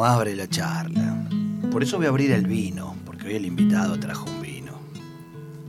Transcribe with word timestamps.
Abre 0.00 0.34
la 0.34 0.48
charla. 0.48 1.28
Por 1.70 1.82
eso 1.82 1.96
voy 1.96 2.06
a 2.06 2.08
abrir 2.08 2.32
el 2.32 2.46
vino, 2.46 2.96
porque 3.04 3.28
hoy 3.28 3.34
el 3.34 3.46
invitado 3.46 3.98
trajo 3.98 4.26
un 4.30 4.40
vino. 4.40 4.72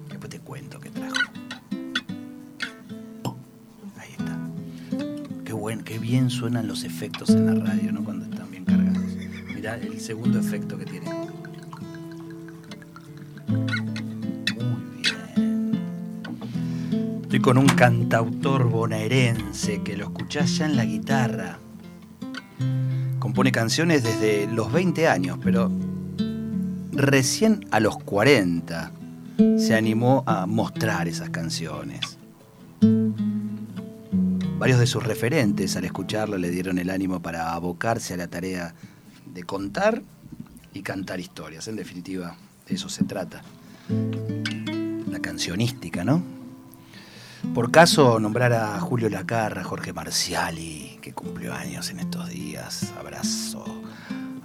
Después 0.09 0.29
te 0.29 0.39
cuento 0.39 0.79
qué 0.79 0.89
trajo. 0.89 1.15
Oh, 3.23 3.35
ahí 3.97 4.11
está. 4.11 4.37
Qué, 5.43 5.53
buen, 5.53 5.83
qué 5.83 5.99
bien 5.99 6.29
suenan 6.29 6.67
los 6.67 6.83
efectos 6.83 7.29
en 7.29 7.45
la 7.45 7.65
radio, 7.65 7.91
¿no? 7.91 8.03
Cuando 8.03 8.25
están 8.25 8.49
bien 8.49 8.65
cargados. 8.65 9.03
Mirá 9.53 9.75
el 9.75 9.99
segundo 9.99 10.39
efecto 10.39 10.77
que 10.77 10.85
tiene. 10.85 11.09
Muy 13.47 15.01
bien. 15.01 15.71
Estoy 17.23 17.39
con 17.39 17.57
un 17.57 17.67
cantautor 17.67 18.69
bonaerense 18.69 19.81
que 19.83 19.97
lo 19.97 20.05
escuchás 20.05 20.57
ya 20.57 20.65
en 20.65 20.75
la 20.75 20.85
guitarra 20.85 21.59
compone 23.33 23.51
canciones 23.51 24.03
desde 24.03 24.45
los 24.45 24.71
20 24.71 25.07
años, 25.07 25.39
pero 25.43 25.71
recién 26.91 27.65
a 27.71 27.79
los 27.79 27.97
40 27.97 28.91
se 29.57 29.73
animó 29.73 30.23
a 30.27 30.45
mostrar 30.45 31.07
esas 31.07 31.31
canciones. 31.31 32.19
Varios 34.59 34.79
de 34.79 34.85
sus 34.85 35.03
referentes 35.03 35.75
al 35.75 35.85
escucharlo 35.85 36.37
le 36.37 36.51
dieron 36.51 36.77
el 36.77 36.91
ánimo 36.91 37.23
para 37.23 37.53
abocarse 37.53 38.13
a 38.13 38.17
la 38.17 38.27
tarea 38.27 38.75
de 39.25 39.41
contar 39.41 40.03
y 40.71 40.83
cantar 40.83 41.19
historias. 41.19 41.67
En 41.67 41.75
definitiva, 41.75 42.35
de 42.67 42.75
eso 42.75 42.87
se 42.87 43.03
trata. 43.03 43.41
La 45.09 45.17
cancionística, 45.21 46.03
¿no? 46.03 46.21
Por 47.55 47.71
caso, 47.71 48.19
nombrar 48.19 48.53
a 48.53 48.79
Julio 48.79 49.09
Lacarra, 49.09 49.63
Jorge 49.63 49.91
Marciali, 49.91 50.92
que 51.03 51.11
cumplió 51.11 51.53
años 51.53 51.89
en 51.89 51.99
estos 51.99 52.29
días. 52.29 52.93
Abrazo 52.97 53.65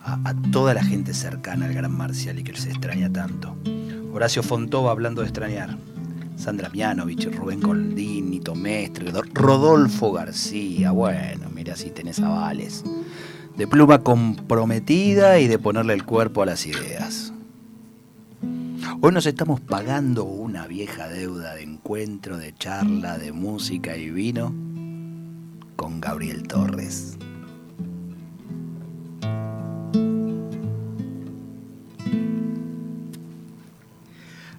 a, 0.04 0.34
toda 0.50 0.74
la 0.74 0.82
gente 0.82 1.14
cercana 1.14 1.66
al 1.66 1.72
gran 1.72 1.96
Marciali 1.96 2.42
que 2.42 2.54
se 2.56 2.70
extraña 2.70 3.08
tanto. 3.12 3.56
Horacio 4.12 4.42
Fontova 4.42 4.90
hablando 4.90 5.22
de 5.22 5.28
extrañar. 5.28 5.78
Sandra 6.36 6.68
Mianovich, 6.68 7.32
Rubén 7.32 7.60
Goldín, 7.60 8.30
Nito 8.30 8.56
Mestre, 8.56 9.12
Rodolfo 9.34 10.10
García. 10.10 10.90
Bueno, 10.90 11.48
mira 11.54 11.76
si 11.76 11.90
tenés 11.90 12.18
avales. 12.18 12.82
De 13.56 13.68
pluma 13.68 14.02
comprometida 14.02 15.38
y 15.38 15.46
de 15.46 15.60
ponerle 15.60 15.94
el 15.94 16.04
cuerpo 16.04 16.42
a 16.42 16.46
las 16.46 16.66
ideas. 16.66 17.32
Hoy 19.00 19.12
nos 19.12 19.26
estamos 19.26 19.60
pagando 19.60 20.24
una 20.24 20.66
vieja 20.66 21.06
deuda 21.06 21.54
de 21.54 21.62
encuentro, 21.62 22.36
de 22.36 22.52
charla, 22.52 23.16
de 23.16 23.30
música 23.30 23.96
y 23.96 24.10
vino 24.10 24.52
con 25.78 26.00
Gabriel 26.00 26.42
Torres. 26.42 27.16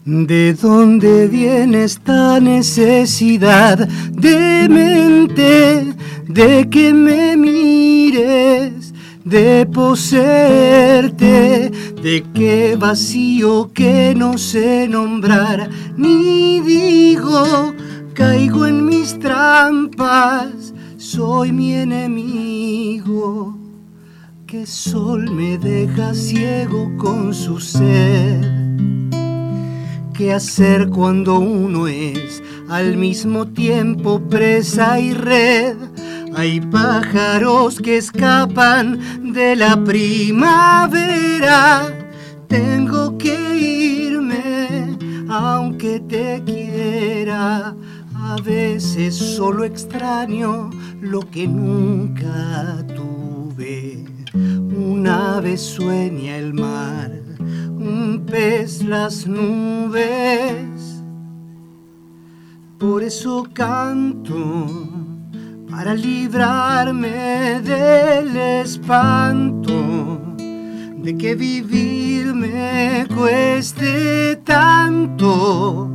¿De 0.05 0.53
dónde 0.53 1.27
viene 1.27 1.83
esta 1.83 2.39
necesidad 2.39 3.77
de 3.77 4.67
mente 4.69 5.93
de 6.25 6.69
que 6.69 6.93
me 6.93 7.37
mires? 7.37 8.93
de 9.25 9.67
poseerte, 9.67 11.69
de 12.02 12.25
qué 12.33 12.75
vacío 12.79 13.71
que 13.73 14.15
no 14.15 14.39
sé 14.39 14.87
nombrar, 14.87 15.69
ni 15.95 16.61
digo, 16.61 17.75
caigo 18.15 18.65
en 18.65 18.85
mis 18.85 19.19
trampas, 19.19 20.73
soy 21.11 21.52
mi 21.52 21.73
enemigo, 21.73 23.58
que 24.45 24.67
sol 24.67 25.31
me 25.31 25.58
deja 25.58 26.14
ciego 26.14 26.92
con 26.97 27.33
su 27.33 27.59
sed. 27.59 28.45
¿Qué 30.14 30.31
hacer 30.31 30.89
cuando 30.89 31.39
uno 31.39 31.87
es 31.87 32.43
al 32.70 32.95
mismo 32.95 33.47
tiempo 33.47 34.20
presa 34.20 34.99
y 34.99 35.14
red? 35.14 35.77
Hay 36.36 36.61
pájaros 36.61 37.80
que 37.80 37.97
escapan 37.97 39.33
de 39.33 39.55
la 39.55 39.83
primavera. 39.83 40.61
Tengo 42.47 43.17
que 43.17 43.58
irme 43.58 44.95
aunque 45.27 46.02
te 46.02 46.43
quiera. 46.45 47.76
A 48.21 48.36
veces 48.41 49.15
solo 49.15 49.64
extraño 49.64 50.70
lo 51.02 51.21
que 51.30 51.48
nunca 51.48 52.86
tuve. 52.95 54.05
Un 54.33 55.08
ave 55.08 55.58
sueña 55.58 56.37
el 56.37 56.54
mar, 56.54 57.11
un 57.39 58.23
pez 58.26 58.83
las 58.83 59.26
nubes. 59.27 61.04
Por 62.77 63.04
eso 63.04 63.48
canto 63.54 64.65
para 65.70 65.93
librarme 65.93 67.61
del 67.61 68.36
espanto 68.38 70.20
de 71.02 71.17
que 71.17 71.36
vivir 71.36 72.33
me 72.33 73.05
cueste 73.15 74.36
tanto. 74.43 75.89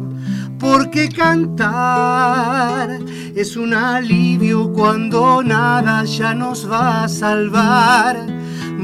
Porque 0.59 1.09
cantar 1.09 2.98
es 3.34 3.56
un 3.56 3.74
alivio 3.74 4.72
cuando 4.72 5.42
nada 5.42 6.04
ya 6.04 6.34
nos 6.34 6.70
va 6.70 7.04
a 7.04 7.08
salvar. 7.08 8.26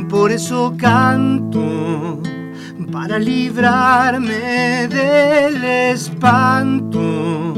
Por 0.09 0.33
eso 0.33 0.75
canto 0.77 2.21
para 2.91 3.19
librarme 3.19 4.89
del 4.89 5.65
espanto 5.93 7.55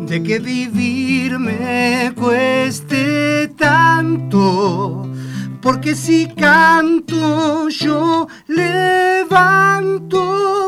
de 0.00 0.22
que 0.22 0.38
vivir 0.38 1.38
me 1.38 2.12
cueste 2.14 3.48
tanto. 3.56 5.10
Porque 5.60 5.94
si 5.94 6.28
canto 6.28 7.68
yo 7.68 8.28
levanto 8.46 10.22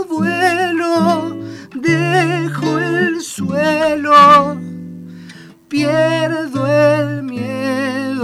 vuelo, 0.09 1.37
dejo 1.75 2.79
el 2.79 3.21
suelo, 3.21 4.59
pierdo 5.71 6.67
el 6.67 7.23
miedo. 7.23 8.21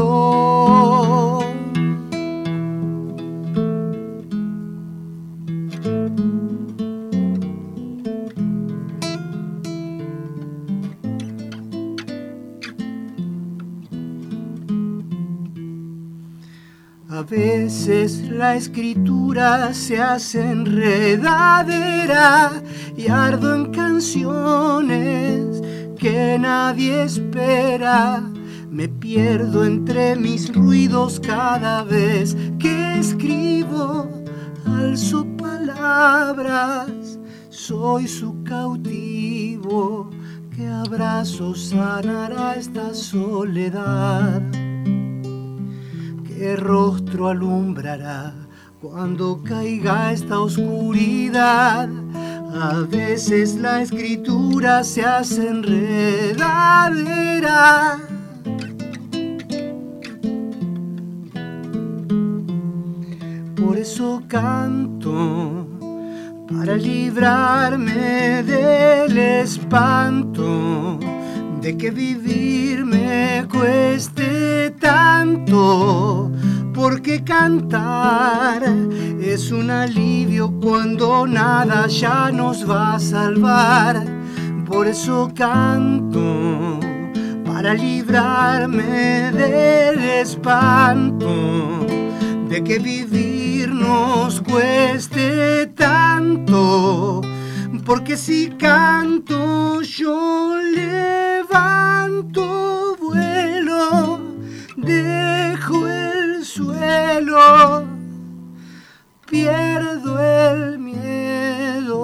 A 17.08 17.22
veces 17.22 18.28
la 18.28 18.56
escritura 18.56 19.72
se 19.72 20.00
hace 20.00 20.50
enredadera 20.50 22.50
y 22.96 23.06
ardo 23.08 23.54
en 23.54 23.70
canciones 23.70 25.62
que 26.06 26.38
nadie 26.38 27.02
espera. 27.02 28.22
Me 28.70 28.88
pierdo 28.88 29.64
entre 29.64 30.14
mis 30.14 30.54
ruidos 30.54 31.18
cada 31.18 31.82
vez 31.82 32.36
que 32.60 32.98
escribo, 33.00 34.08
alzo 34.64 35.26
palabras, 35.36 37.18
soy 37.50 38.06
su 38.06 38.40
cautivo, 38.44 40.10
que 40.54 40.68
abrazo 40.68 41.56
sanará 41.56 42.54
esta 42.54 42.94
soledad 42.94 44.42
qué 46.24 46.54
rostro 46.54 47.28
alumbrará 47.28 48.32
cuando 48.80 49.42
caiga 49.42 50.12
esta 50.12 50.38
oscuridad. 50.38 51.88
A 52.58 52.80
veces 52.88 53.56
la 53.56 53.82
escritura 53.82 54.82
se 54.84 55.02
hace 55.02 55.48
enredadera. 55.48 56.46
por 63.76 63.82
eso 63.82 64.22
canto, 64.26 65.66
para 66.48 66.76
librarme 66.76 68.42
del 68.42 69.18
espanto 69.18 70.98
de 71.60 71.76
que 71.76 71.90
vivir 71.90 72.86
me 72.86 73.46
cueste 73.50 74.70
tanto, 74.80 76.30
porque 76.76 77.24
cantar 77.24 78.62
es 79.18 79.50
un 79.50 79.70
alivio 79.70 80.52
cuando 80.60 81.26
nada 81.26 81.86
ya 81.86 82.30
nos 82.30 82.70
va 82.70 82.96
a 82.96 83.00
salvar. 83.00 84.04
Por 84.66 84.86
eso 84.86 85.32
canto, 85.34 86.78
para 87.46 87.72
librarme 87.72 89.32
del 89.32 89.98
espanto 90.20 91.86
de 92.50 92.62
que 92.62 92.78
vivir 92.78 93.70
nos 93.70 94.42
cueste 94.42 95.68
tanto. 95.68 97.22
Porque 97.86 98.18
si 98.18 98.50
canto 98.50 99.80
yo 99.80 100.58
levanto 100.74 102.75
suelo, 106.56 107.84
pierdo 109.28 110.18
el 110.22 110.78
miedo. 110.78 111.98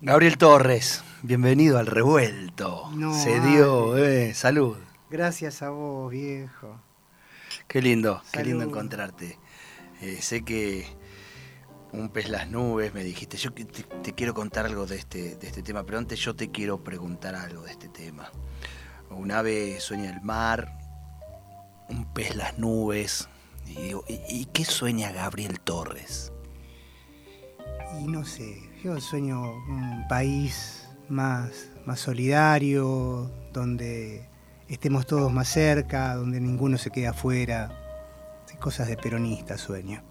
Gabriel 0.00 0.36
Torres, 0.38 1.04
bienvenido 1.22 1.78
al 1.78 1.86
revuelto. 1.86 2.90
No, 2.96 3.14
Se 3.14 3.38
dio, 3.38 3.96
eh, 3.96 4.34
salud. 4.34 4.76
Gracias 5.08 5.62
a 5.62 5.70
vos, 5.70 6.10
viejo. 6.10 6.80
Qué 7.68 7.80
lindo, 7.80 8.22
qué 8.32 8.42
lindo 8.44 8.64
encontrarte. 8.64 9.38
Eh, 10.00 10.18
sé 10.20 10.42
que 10.44 10.88
un 11.92 12.08
pez 12.08 12.28
las 12.28 12.48
nubes, 12.48 12.94
me 12.94 13.04
dijiste, 13.04 13.36
yo 13.36 13.52
te, 13.52 13.64
te 13.64 14.12
quiero 14.14 14.34
contar 14.34 14.66
algo 14.66 14.86
de 14.86 14.96
este, 14.96 15.36
de 15.36 15.46
este 15.46 15.62
tema, 15.62 15.84
pero 15.84 15.98
antes 15.98 16.18
yo 16.18 16.34
te 16.34 16.50
quiero 16.50 16.82
preguntar 16.82 17.34
algo 17.34 17.62
de 17.62 17.70
este 17.70 17.88
tema. 17.88 18.30
Un 19.10 19.30
ave 19.30 19.78
sueña 19.80 20.10
el 20.10 20.22
mar, 20.22 20.78
un 21.88 22.06
pez 22.12 22.34
las 22.34 22.58
nubes, 22.58 23.28
y 23.66 23.74
digo, 23.74 24.04
¿y, 24.08 24.20
y 24.28 24.46
qué 24.46 24.64
sueña 24.64 25.12
Gabriel 25.12 25.60
Torres? 25.60 26.32
Y 28.00 28.06
no 28.06 28.24
sé, 28.24 28.56
yo 28.82 28.98
sueño 29.00 29.52
un 29.52 30.06
país 30.08 30.88
más, 31.08 31.70
más 31.84 32.00
solidario, 32.00 33.30
donde 33.52 34.28
estemos 34.66 35.06
todos 35.06 35.30
más 35.30 35.48
cerca, 35.48 36.14
donde 36.14 36.40
ninguno 36.40 36.78
se 36.78 36.90
quede 36.90 37.08
afuera. 37.08 37.81
Cosas 38.60 38.88
de 38.88 38.96
peronista 38.96 39.58
sueño. 39.58 40.02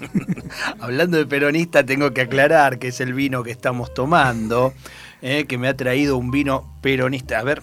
Hablando 0.80 1.18
de 1.18 1.26
peronista, 1.26 1.84
tengo 1.84 2.12
que 2.12 2.22
aclarar 2.22 2.78
que 2.78 2.88
es 2.88 3.00
el 3.00 3.12
vino 3.12 3.42
que 3.42 3.50
estamos 3.50 3.92
tomando, 3.92 4.72
eh, 5.22 5.44
que 5.46 5.58
me 5.58 5.68
ha 5.68 5.76
traído 5.76 6.16
un 6.16 6.30
vino 6.30 6.76
peronista. 6.80 7.38
A 7.38 7.42
ver, 7.42 7.62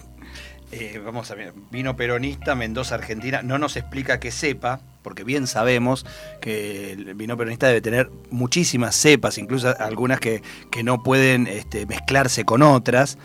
eh, 0.70 1.00
vamos 1.04 1.30
a 1.30 1.34
ver, 1.34 1.52
vino 1.70 1.96
peronista, 1.96 2.54
Mendoza, 2.54 2.94
Argentina. 2.94 3.42
No 3.42 3.58
nos 3.58 3.76
explica 3.76 4.20
qué 4.20 4.30
cepa, 4.30 4.80
porque 5.02 5.24
bien 5.24 5.46
sabemos 5.46 6.06
que 6.40 6.92
el 6.92 7.14
vino 7.14 7.36
peronista 7.36 7.66
debe 7.66 7.80
tener 7.80 8.10
muchísimas 8.30 8.94
cepas, 8.94 9.38
incluso 9.38 9.74
algunas 9.78 10.18
que, 10.20 10.42
que 10.70 10.82
no 10.82 11.02
pueden 11.02 11.46
este, 11.46 11.84
mezclarse 11.86 12.44
con 12.44 12.62
otras. 12.62 13.18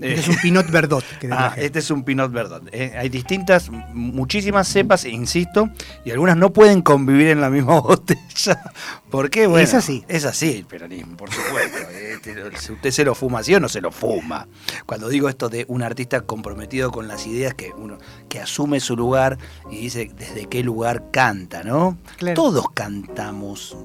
Eh, 0.00 0.14
Este 0.14 0.20
es 0.20 0.28
un 0.28 0.36
Pinot 0.42 0.70
Verdot. 0.70 1.04
Que 1.18 1.28
Ah, 1.32 1.54
este 1.56 1.78
es 1.78 1.90
un 1.90 2.02
Pinot 2.04 2.30
Verdot. 2.32 2.68
Eh, 2.72 2.94
hay 2.98 3.08
distintas, 3.08 3.70
muchísimas 3.92 4.68
cepas, 4.68 5.04
insisto, 5.04 5.70
y 6.04 6.10
algunas 6.10 6.36
no 6.36 6.52
pueden 6.52 6.82
convivir 6.82 7.28
en 7.28 7.40
la 7.40 7.48
misma 7.50 7.80
botella. 7.80 8.62
¿Por 9.10 9.30
qué? 9.30 9.46
Bueno, 9.46 9.64
Es 9.64 9.74
así. 9.74 10.04
Es 10.08 10.24
así 10.24 10.50
el 10.58 10.64
peronismo, 10.66 11.16
por 11.16 11.30
supuesto. 11.32 11.78
Este, 12.16 12.34
si 12.58 12.72
usted 12.72 12.90
se 12.90 13.04
lo 13.04 13.14
fuma 13.14 13.40
así 13.40 13.54
o 13.54 13.60
no 13.60 13.68
se 13.68 13.80
lo 13.82 13.92
fuma. 13.92 14.48
Cuando 14.86 15.08
digo 15.08 15.28
esto 15.28 15.48
de 15.50 15.64
un 15.68 15.82
artista 15.82 16.22
comprometido 16.22 16.90
con 16.90 17.08
las 17.08 17.26
ideas, 17.26 17.52
que 17.54 17.72
uno 17.76 17.98
que 18.28 18.40
asume 18.40 18.80
su 18.80 18.96
lugar 18.96 19.36
y 19.70 19.76
dice 19.82 20.10
desde 20.16 20.46
qué 20.46 20.62
lugar 20.64 21.10
canta, 21.12 21.62
¿no? 21.62 21.98
Claro. 22.16 22.34
Todos 22.34 22.64
cantamos 22.72 23.76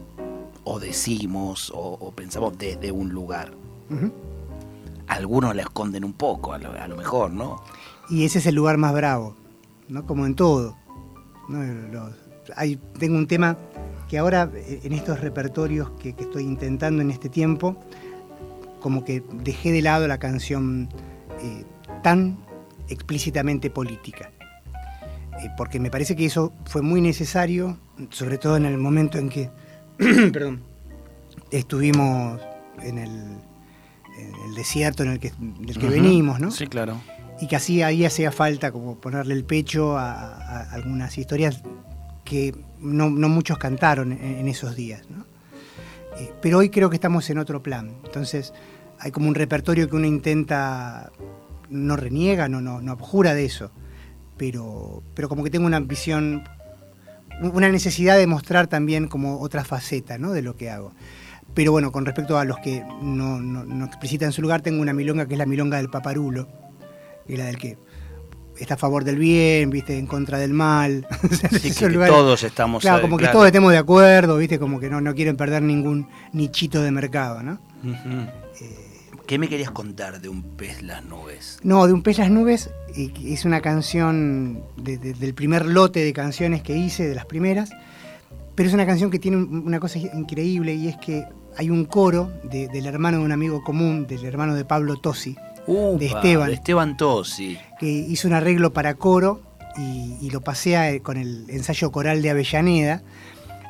o 0.64 0.80
decimos 0.80 1.72
o, 1.76 1.80
o 2.00 2.12
pensamos 2.14 2.58
desde 2.58 2.92
un 2.92 3.10
lugar. 3.10 3.52
Ujú. 3.90 4.12
Algunos 5.12 5.54
la 5.54 5.64
esconden 5.64 6.06
un 6.06 6.14
poco, 6.14 6.54
a 6.54 6.58
lo, 6.58 6.96
mejor, 6.96 7.32
¿no? 7.32 7.62
Y 8.10 8.24
ese 8.24 8.40
es 8.40 8.46
el 8.46 8.56
lugar 8.56 8.78
más 8.78 8.94
bravo, 8.94 9.36
¿no? 9.90 10.06
Como 10.06 10.26
en 10.26 10.36
todo. 10.36 10.78
hay- 12.56 12.80
tengo 12.98 13.18
un 13.18 13.28
tema 13.28 13.58
que 14.08 14.18
ahora, 14.18 14.50
eh, 14.56 14.80
en 14.84 14.94
estos 14.94 15.20
repertorios 15.20 15.90
que, 16.00 16.16
estoy 16.18 16.44
intentando 16.44 17.02
en 17.02 17.12
este 17.12 17.28
tiempo, 17.28 17.76
como 18.80 19.04
que 19.04 19.22
dejé 19.34 19.74
de 19.74 19.82
lado 19.82 20.08
la 20.08 20.18
canción 20.18 20.88
eh, 21.42 21.66
tan 22.04 22.38
explícitamente 22.88 23.70
política. 23.70 24.32
Eh, 25.44 25.50
porque 25.58 25.82
me 25.82 25.92
parece 25.92 26.16
que 26.16 26.26
eso 26.26 26.54
fue 26.64 26.82
muy 26.82 27.02
necesario, 27.02 27.78
sobre 28.12 28.38
todo 28.38 28.56
en 28.56 28.64
el 28.66 28.78
momento 28.78 29.18
en 29.18 29.28
que 29.28 29.50
perdón, 30.32 30.62
estuvimos 31.52 32.40
en 32.82 32.98
el, 32.98 33.51
el 34.18 34.56
desierto 34.56 35.04
en 35.04 35.12
el 35.12 35.20
que, 35.20 35.34
del 35.40 35.78
que 35.78 35.88
venimos, 35.88 36.40
¿no? 36.40 36.52
Sí, 36.52 36.68
claro. 36.68 37.00
y 37.40 37.48
que 37.48 37.56
así 37.56 37.82
ahí 37.82 38.06
hacía 38.06 38.32
falta 38.32 38.72
como 38.72 38.96
ponerle 38.96 39.34
el 39.34 39.44
pecho 39.46 39.98
a, 39.98 40.36
a 40.36 40.72
algunas 40.74 41.18
historias 41.18 41.62
que 42.24 42.56
no, 42.80 43.10
no 43.10 43.30
muchos 43.30 43.58
cantaron 43.58 44.12
en, 44.12 44.24
en 44.24 44.48
esos 44.48 44.76
días. 44.76 45.04
¿no? 45.10 45.26
Eh, 46.18 46.32
pero 46.42 46.60
hoy 46.60 46.70
creo 46.70 46.90
que 46.90 46.96
estamos 46.96 47.30
en 47.30 47.38
otro 47.38 47.64
plan. 47.64 47.96
Entonces 48.06 48.54
hay 49.00 49.12
como 49.12 49.28
un 49.28 49.36
repertorio 49.36 49.90
que 49.90 49.96
uno 49.96 50.06
intenta, 50.06 51.12
no 51.70 51.96
reniega, 51.96 52.48
no, 52.48 52.62
no, 52.62 52.82
no 52.82 52.92
abjura 52.92 53.34
de 53.34 53.46
eso, 53.46 53.72
pero, 54.38 55.04
pero 55.16 55.28
como 55.28 55.44
que 55.44 55.50
tengo 55.50 55.66
una 55.66 55.80
visión, 55.80 56.44
una 57.42 57.70
necesidad 57.70 58.18
de 58.18 58.28
mostrar 58.28 58.68
también 58.68 59.08
como 59.08 59.40
otra 59.40 59.64
faceta 59.64 60.18
¿no? 60.18 60.32
de 60.32 60.42
lo 60.42 60.56
que 60.56 60.70
hago. 60.70 60.94
Pero 61.54 61.72
bueno, 61.72 61.92
con 61.92 62.06
respecto 62.06 62.38
a 62.38 62.46
los 62.46 62.58
que 62.60 62.82
no, 63.02 63.40
no, 63.42 63.66
no 63.66 63.86
explicitan 63.86 64.32
su 64.32 64.42
lugar, 64.42 64.62
tengo 64.62 64.82
una 64.82 64.94
milonga 64.94 65.26
que 65.28 65.34
es 65.34 65.38
la 65.38 65.46
milonga 65.46 65.78
del 65.78 65.90
paparulo, 65.90 66.48
que 67.28 67.34
es 67.34 67.40
la 67.40 67.46
del 67.46 67.58
que 67.58 67.78
está 68.58 68.76
a 68.76 68.78
favor 68.78 69.04
del 69.04 69.18
bien, 69.18 69.70
viste, 69.70 69.98
en 69.98 70.06
contra 70.08 70.38
del 70.38 70.54
mal. 70.54 71.06
Sí, 71.60 71.72
que 71.74 71.90
lugares- 71.90 72.16
todos 72.16 72.44
estamos 72.44 72.82
Claro, 72.82 73.02
como 73.02 73.18
que 73.18 73.24
claro. 73.24 73.34
todos 73.40 73.48
estemos 73.48 73.72
de 73.72 73.78
acuerdo, 73.80 74.38
viste, 74.38 74.60
como 74.60 74.80
que 74.80 74.90
no, 74.90 75.02
no 75.02 75.14
quieren 75.16 75.36
perder 75.36 75.62
ningún 75.64 76.08
nichito 76.32 76.82
de 76.82 76.92
mercado, 76.92 77.42
¿no? 77.44 77.60
Eh, 77.84 78.88
¿Qué 79.28 79.38
me 79.40 79.48
querías 79.50 79.72
contar 79.72 80.22
de 80.22 80.30
un 80.30 80.44
pez 80.44 80.82
las 80.84 81.04
nubes? 81.06 81.60
No, 81.64 81.88
de 81.88 81.94
un 81.94 82.04
pez 82.04 82.18
las 82.20 82.30
nubes 82.30 82.70
eh, 82.96 83.12
es 83.26 83.46
una 83.46 83.62
canción 83.62 84.62
de- 84.78 84.98
de- 84.98 85.14
del 85.14 85.34
primer 85.34 85.66
lote 85.66 86.02
de 86.04 86.14
canciones 86.14 86.62
que 86.62 86.76
hice, 86.78 87.08
de 87.08 87.16
las 87.16 87.26
primeras, 87.26 87.72
pero 88.56 88.68
es 88.70 88.76
una 88.76 88.86
canción 88.86 89.10
que 89.10 89.20
tiene 89.20 89.38
un- 89.38 89.64
una 89.66 89.80
cosa 89.80 90.00
increíble 90.00 90.76
y 90.76 90.88
es 90.90 90.98
que 90.98 91.26
hay 91.58 91.70
un 91.70 91.86
coro 91.86 92.32
de- 92.44 92.68
del 92.68 92.86
hermano 92.86 93.20
de 93.20 93.26
un 93.26 93.32
amigo 93.32 93.64
común, 93.64 94.08
del 94.08 94.26
hermano 94.26 94.56
de 94.56 94.66
Pablo 94.66 94.98
Tosi, 94.98 95.36
Upa, 95.68 96.04
Esteban. 96.04 96.48
De 96.48 96.54
Esteban 96.56 96.98
Tosi. 96.98 97.58
que 97.80 97.88
hizo 97.88 98.28
un 98.28 98.34
arreglo 98.34 98.74
para 98.74 98.96
coro 98.96 99.42
y, 99.78 100.18
y 100.22 100.30
lo 100.32 100.42
pasea 100.42 100.92
eh, 100.92 101.02
con 101.02 101.18
el 101.18 101.46
ensayo 101.50 101.92
coral 101.92 102.22
de 102.22 102.30
Avellaneda, 102.32 103.04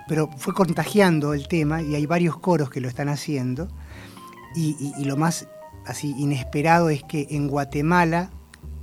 pero 0.07 0.29
fue 0.37 0.53
contagiando 0.53 1.33
el 1.33 1.47
tema 1.47 1.81
y 1.81 1.95
hay 1.95 2.05
varios 2.05 2.37
coros 2.37 2.69
que 2.69 2.81
lo 2.81 2.87
están 2.87 3.07
haciendo. 3.09 3.67
Y, 4.55 4.75
y- 4.79 4.93
y 5.01 5.05
lo 5.05 5.15
más 5.17 5.47
así 5.85 6.13
inesperado 6.17 6.89
es 6.89 7.03
que 7.03 7.27
en 7.31 7.47
Guatemala 7.47 8.31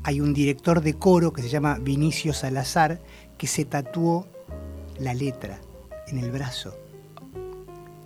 hay 0.05 0.21
un 0.21 0.33
director 0.33 0.81
de 0.81 0.95
coro 0.95 1.33
que 1.33 1.43
se 1.43 1.49
llama 1.49 1.78
Vinicio 1.81 2.33
Salazar 2.33 3.00
que 3.37 3.47
se 3.47 3.64
tatuó 3.64 4.26
la 4.99 5.12
letra 5.14 5.61
en 6.09 6.19
el 6.19 6.31
brazo. 6.31 6.75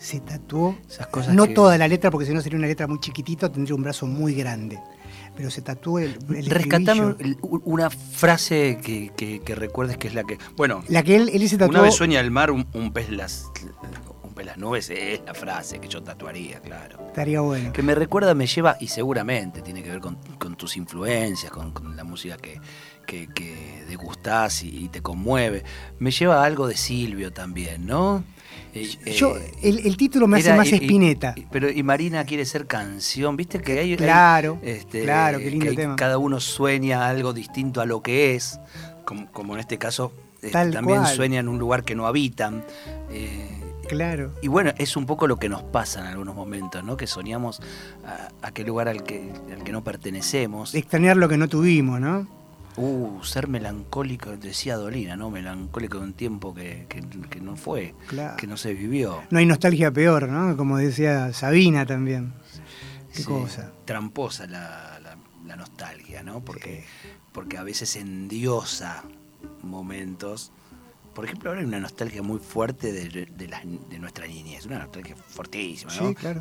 Se 0.02 0.18
tatuó 0.20 0.76
Esas 0.90 1.06
cosas 1.06 1.32
no 1.34 1.46
que- 1.46 1.54
toda 1.54 1.78
la 1.78 1.86
letra, 1.86 2.10
porque 2.10 2.26
si 2.26 2.34
no 2.34 2.40
sería 2.40 2.58
una 2.58 2.66
letra 2.66 2.88
muy 2.88 2.98
chiquitita, 2.98 3.50
tendría 3.52 3.76
un 3.76 3.82
brazo 3.84 4.04
muy 4.06 4.34
grande. 4.34 4.80
Pero 5.36 5.48
se 5.50 5.62
tatuó 5.62 5.98
el, 6.00 6.18
el 6.36 6.46
Rescatame 6.46 7.14
una 7.40 7.88
frase 7.88 8.78
que, 8.82 9.12
que- 9.16 9.40
que 9.40 9.54
recuerdes 9.54 9.96
que 9.98 10.08
es 10.08 10.14
la 10.14 10.24
que. 10.24 10.38
Bueno, 10.56 10.82
La 10.88 11.02
que 11.04 11.14
él, 11.16 11.30
él 11.32 11.48
se 11.48 11.56
tatuó. 11.56 11.70
una 11.70 11.82
vez 11.82 11.94
sueña 11.94 12.18
el 12.20 12.30
mar, 12.32 12.50
un, 12.50 12.66
un 12.74 12.92
pez 12.92 13.10
las. 13.10 13.46
Un 14.24 14.34
pez 14.34 14.46
las 14.46 14.58
nubes 14.58 14.90
es 14.90 15.20
la 15.24 15.34
frase 15.34 15.78
que 15.78 15.88
yo 15.88 16.02
tatuaría, 16.02 16.58
claro. 16.60 16.98
Estaría 17.06 17.40
bueno. 17.40 17.72
Que 17.72 17.82
me 17.82 17.94
recuerda, 17.94 18.34
me 18.34 18.46
lleva, 18.46 18.76
y 18.80 18.88
seguramente 18.88 19.62
tiene 19.62 19.82
que 19.82 19.90
ver 19.90 20.00
con, 20.00 20.16
con 20.38 20.56
tus 20.56 20.76
influencias, 20.76 21.52
con, 21.52 21.70
con 21.72 21.96
la 21.96 22.02
música 22.04 22.36
que, 22.38 22.60
que, 23.06 23.28
que 23.28 23.84
degustás 23.88 24.64
y, 24.64 24.88
te 24.88 25.00
conmueve. 25.00 25.62
Me 25.98 26.10
lleva 26.10 26.42
a 26.42 26.44
algo 26.44 26.66
de 26.66 26.76
Silvio 26.76 27.32
también, 27.32 27.86
¿no? 27.86 28.24
Eh, 28.74 29.12
Yo, 29.14 29.36
eh, 29.36 29.52
el, 29.62 29.96
título 29.96 30.26
me 30.26 30.38
hace 30.38 30.54
más 30.54 30.72
espineta. 30.72 31.34
pero 31.50 31.70
y 31.70 31.82
Marina 31.82 32.24
quiere 32.24 32.44
ser 32.46 32.66
canción, 32.66 33.36
¿viste? 33.36 33.60
Que 33.60 33.78
hay. 33.78 33.96
Claro, 33.96 34.58
este, 34.62 35.02
claro, 35.02 35.38
qué 35.38 35.50
lindo 35.50 35.74
tema. 35.74 35.96
Cada 35.96 36.18
uno 36.18 36.40
sueña 36.40 37.06
algo 37.06 37.32
distinto 37.32 37.80
a 37.80 37.86
lo 37.86 38.02
que 38.02 38.34
es, 38.34 38.58
como, 39.04 39.54
en 39.54 39.60
este 39.60 39.76
caso 39.78 40.12
este, 40.40 40.70
también 40.70 41.06
sueña 41.06 41.40
en 41.40 41.48
un 41.48 41.58
lugar 41.58 41.84
que 41.84 41.94
no 41.94 42.06
habitan. 42.06 42.64
Eh, 43.10 43.60
claro. 43.88 44.32
Y 44.40 44.48
bueno, 44.48 44.72
es 44.78 44.96
un 44.96 45.04
poco 45.04 45.26
lo 45.26 45.36
que 45.36 45.50
nos 45.50 45.62
pasa 45.62 46.00
en 46.00 46.06
algunos 46.06 46.34
momentos, 46.34 46.82
¿no? 46.82 46.96
Que 46.96 47.06
soñamos 47.06 47.60
a, 48.06 48.28
aquel 48.46 48.66
lugar 48.68 48.88
al 48.88 49.02
que, 49.02 49.32
al 49.52 49.62
que 49.64 49.72
no 49.72 49.84
pertenecemos. 49.84 50.74
Extrañar 50.74 51.18
lo 51.18 51.28
que 51.28 51.36
no 51.36 51.46
tuvimos, 51.46 52.00
¿no? 52.00 52.41
Uh, 52.76 53.22
ser 53.22 53.48
melancólico, 53.48 54.36
decía 54.36 54.76
Dolina, 54.76 55.14
¿no? 55.14 55.30
Melancólico 55.30 55.98
de 55.98 56.04
un 56.04 56.14
tiempo 56.14 56.54
que, 56.54 56.86
no 57.42 57.56
fue, 57.56 57.94
que 58.38 58.46
no 58.46 58.56
se 58.56 58.72
vivió. 58.72 59.22
No 59.30 59.38
hay 59.38 59.46
nostalgia 59.46 59.90
peor, 59.90 60.28
¿no? 60.28 60.56
Como 60.56 60.78
decía 60.78 61.32
Sabina 61.34 61.84
también. 61.84 62.32
Qué 63.14 63.24
cosa. 63.24 63.72
Tramposa 63.84 64.46
la, 64.46 65.16
nostalgia, 65.56 66.22
¿no? 66.22 66.40
Porque, 66.40 66.84
porque 67.32 67.58
a 67.58 67.62
veces 67.62 67.94
endiosa 67.96 69.04
momentos. 69.62 70.50
Por 71.14 71.26
ejemplo, 71.26 71.50
ahora 71.50 71.60
hay 71.60 71.66
una 71.66 71.78
nostalgia 71.78 72.22
muy 72.22 72.38
fuerte 72.38 72.90
de, 72.90 73.26
de, 73.26 73.98
nuestra 73.98 74.26
niñez, 74.26 74.64
una 74.64 74.78
nostalgia 74.78 75.14
fortísima, 75.14 75.94
¿no? 75.94 76.08
Sí, 76.08 76.14
claro. 76.14 76.40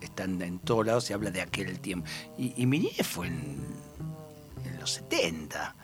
están 0.00 0.40
en 0.40 0.60
todos 0.60 0.86
lados, 0.86 1.02
se 1.02 1.12
habla 1.12 1.32
de 1.32 1.42
aquel 1.42 1.80
tiempo. 1.80 2.06
Y, 2.38 2.54
y 2.56 2.66
mi 2.66 2.78
niñez 2.78 3.04
fue 3.04 3.26
en 3.26 3.58
70. 4.86 5.74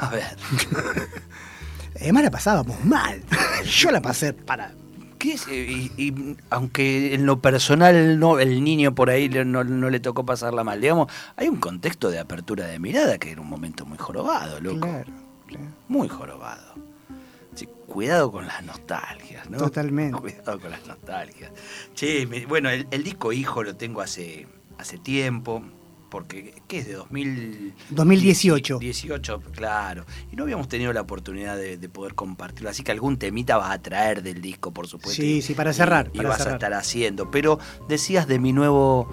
A 0.00 0.08
ver. 0.10 0.36
Además 2.00 2.22
la 2.22 2.30
pasábamos 2.30 2.84
mal. 2.84 3.22
Yo 3.64 3.90
la 3.90 4.00
pasé 4.00 4.32
para. 4.32 4.72
¿Qué 5.18 5.32
es? 5.32 5.46
Y, 5.48 6.36
aunque 6.48 7.14
en 7.14 7.26
lo 7.26 7.40
personal 7.40 8.18
no, 8.18 8.38
el 8.38 8.64
niño 8.64 8.94
por 8.94 9.10
ahí 9.10 9.28
no, 9.28 9.62
le 9.64 10.00
tocó 10.00 10.24
pasarla 10.24 10.64
mal, 10.64 10.80
digamos, 10.80 11.12
hay 11.36 11.48
un 11.48 11.58
contexto 11.58 12.10
de 12.10 12.18
apertura 12.18 12.66
de 12.66 12.78
mirada 12.78 13.18
que 13.18 13.30
era 13.30 13.42
un 13.42 13.48
momento 13.48 13.84
muy 13.84 13.98
jorobado, 13.98 14.60
loco. 14.60 14.88
Claro, 14.88 15.12
Muy 15.88 16.08
jorobado. 16.08 16.74
cuidado 17.86 18.32
con 18.32 18.46
las 18.46 18.64
nostalgias, 18.64 19.50
¿no? 19.50 19.58
Totalmente. 19.58 20.18
Cuidado 20.20 20.58
con 20.58 20.70
las 20.70 20.86
nostalgias. 20.86 21.50
Che, 21.94 22.24
bueno, 22.48 22.70
el, 22.70 22.86
el, 22.90 23.02
disco 23.02 23.32
Hijo 23.32 23.62
lo 23.62 23.76
tengo 23.76 24.00
hace, 24.00 24.46
hace 24.78 24.96
tiempo 24.96 25.62
porque 26.10 26.54
¿qué 26.66 26.78
es 26.78 26.86
de 26.86 26.94
2000... 26.94 27.74
2018? 27.90 28.78
18, 28.78 29.40
claro. 29.54 30.04
Y 30.30 30.36
no 30.36 30.42
habíamos 30.42 30.68
tenido 30.68 30.92
la 30.92 31.00
oportunidad 31.00 31.56
de, 31.56 31.88
poder 31.88 32.14
compartirlo, 32.14 32.68
así 32.70 32.82
que 32.82 32.92
algún 32.92 33.18
temita 33.18 33.56
vas 33.56 33.70
a 33.70 33.80
traer 33.80 34.22
del 34.22 34.42
disco, 34.42 34.72
por 34.72 34.86
supuesto. 34.86 35.22
Sí, 35.22 35.40
sí, 35.42 35.54
para 35.54 35.72
cerrar. 35.72 36.10
Y, 36.12 36.18
para 36.18 36.30
vas 36.30 36.46
a 36.46 36.52
estar 36.52 36.74
haciendo. 36.74 37.30
Pero 37.30 37.58
decías 37.88 38.26
de 38.26 38.38
mi 38.38 38.52
nuevo 38.52 39.08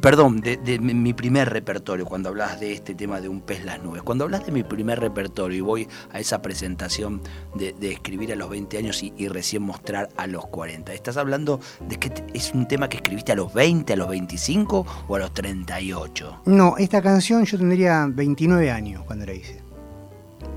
perdón, 0.00 0.40
de, 0.40 0.78
mi 0.78 1.12
primer 1.12 1.50
repertorio, 1.50 2.06
cuando 2.06 2.28
hablas 2.28 2.60
de 2.60 2.72
este 2.72 2.94
tema 2.94 3.20
de 3.20 3.28
un 3.28 3.40
pez 3.40 3.64
las 3.64 3.82
nubes. 3.82 4.02
Cuando 4.02 4.24
hablas 4.24 4.46
de 4.46 4.52
mi 4.52 4.62
primer 4.62 5.00
repertorio 5.00 5.58
y 5.58 5.60
voy 5.60 5.88
a 6.12 6.20
esa 6.20 6.42
presentación 6.42 7.22
de, 7.54 7.74
escribir 7.92 8.32
a 8.32 8.36
los 8.36 8.48
20 8.50 8.78
años 8.78 9.02
y, 9.02 9.28
recién 9.28 9.62
mostrar 9.62 10.08
a 10.16 10.26
los 10.26 10.46
40, 10.46 10.92
¿estás 10.92 11.16
hablando 11.16 11.60
de 11.88 11.96
que 11.96 12.12
es 12.34 12.52
un 12.52 12.68
tema 12.68 12.88
que 12.88 12.96
escribiste 12.96 13.32
a 13.32 13.36
los 13.36 13.52
20, 13.54 13.92
a 13.92 13.96
los 13.96 14.08
25 14.08 14.86
o 15.08 15.16
a 15.16 15.18
los 15.18 15.32
38? 15.32 16.42
No, 16.46 16.76
esta 16.76 17.00
canción 17.00 17.44
yo 17.44 17.58
tendría 17.58 18.06
29 18.08 18.70
años 18.70 19.04
cuando 19.04 19.26
la 19.26 19.34
hice 19.34 19.61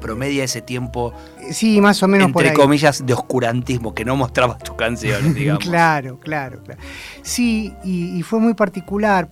promedia 0.06 0.44
ese 0.44 0.62
tiempo. 0.62 1.14
Sí, 1.50 1.82
más 1.82 2.04
o 2.04 2.08
menos 2.08 2.28
entre 2.28 2.54
comillas, 2.54 3.04
de 3.04 3.14
oscurantismo, 3.14 3.96
que 3.96 4.06
no 4.06 4.16
mostrabas 4.16 4.60
tus 4.60 4.76
canciones, 4.76 5.34
digamos. 5.36 5.64
claro, 5.64 6.20
claro, 6.20 6.62
claro. 6.64 6.80
Sí, 7.24 7.74
y, 7.84 8.22
fue 8.22 8.40
muy 8.40 8.54
particular 8.54 9.30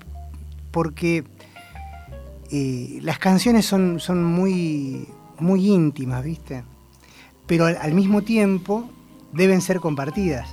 porque 0.71 1.23
eh, 2.51 2.99
las 3.03 3.19
canciones 3.19 3.67
son, 3.67 3.99
son 3.99 4.23
muy, 4.23 5.07
muy 5.37 5.67
íntimas, 5.67 6.23
¿viste? 6.23 6.63
Pero 7.45 7.65
al, 7.67 7.93
mismo 7.93 8.23
tiempo 8.23 8.89
deben 9.31 9.61
ser 9.61 9.79
compartidas. 9.79 10.49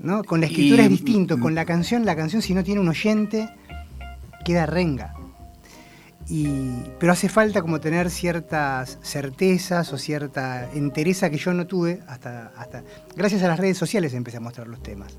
¿no? 0.00 0.24
Con 0.24 0.40
la 0.40 0.46
escritura 0.46 0.82
es 0.84 0.90
distinto, 0.90 1.38
con 1.38 1.54
la 1.54 1.64
canción, 1.64 2.04
la 2.04 2.16
canción 2.16 2.42
si 2.42 2.52
no 2.52 2.64
tiene 2.64 2.80
un 2.80 2.88
oyente, 2.88 3.48
queda 4.44 4.66
renga 4.66 5.17
pero 6.98 7.12
hace 7.12 7.28
falta 7.28 7.62
como 7.62 7.80
tener 7.80 8.10
ciertas 8.10 8.98
certezas 9.02 9.92
o 9.92 9.98
cierta 9.98 10.70
entereza 10.74 11.30
que 11.30 11.38
yo 11.38 11.54
no 11.54 11.66
tuve 11.66 12.00
hasta. 12.06 12.52
Gracias 13.16 13.42
a 13.42 13.48
las 13.48 13.58
redes 13.58 13.78
sociales 13.78 14.12
empecé 14.12 14.36
a 14.36 14.40
mostrar 14.40 14.68
los 14.68 14.82
temas. 14.82 15.16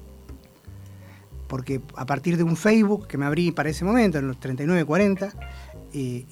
Porque 1.48 1.82
a 1.96 2.06
partir 2.06 2.38
de 2.38 2.44
un 2.44 2.56
Facebook 2.56 3.08
que 3.08 3.18
me 3.18 3.26
abrí 3.26 3.52
para 3.52 3.70
ese 3.70 3.84
momento, 3.84 4.20
en 4.20 4.28
los 4.28 4.40
39, 4.40 4.86
40, 4.86 5.34
eh, 5.94 6.26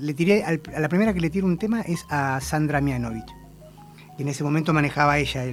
le 0.00 0.14
tiré, 0.14 0.42
a 0.42 0.80
la 0.80 0.88
primera 0.88 1.14
que 1.14 1.20
le 1.20 1.30
tiro 1.30 1.46
un 1.46 1.58
tema 1.58 1.82
es 1.82 2.04
a 2.10 2.40
Sandra 2.40 2.80
Mianovich. 2.80 3.32
Y 4.18 4.22
en 4.22 4.28
ese 4.28 4.42
momento 4.42 4.72
manejaba 4.72 5.18
ella 5.18 5.44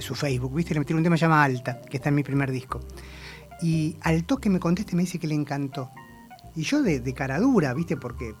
su 0.00 0.16
Facebook, 0.16 0.52
¿viste? 0.54 0.74
Le 0.74 0.84
tiré 0.84 0.96
un 0.96 1.04
tema 1.04 1.14
llamado 1.14 1.42
Alta, 1.42 1.80
que 1.82 1.96
está 1.98 2.08
en 2.08 2.16
mi 2.16 2.24
primer 2.24 2.50
disco. 2.50 2.80
Y 3.62 3.96
al 4.00 4.24
toque 4.24 4.50
me 4.50 4.58
contesta 4.58 4.92
y 4.92 4.96
me 4.96 5.02
dice 5.02 5.20
que 5.20 5.28
le 5.28 5.34
encantó. 5.34 5.90
Y 6.56 6.62
yo 6.62 6.82
de, 6.82 7.00
de 7.00 7.14
cara 7.14 7.40
dura, 7.40 7.74
¿viste? 7.74 7.96
Porque 7.96 8.34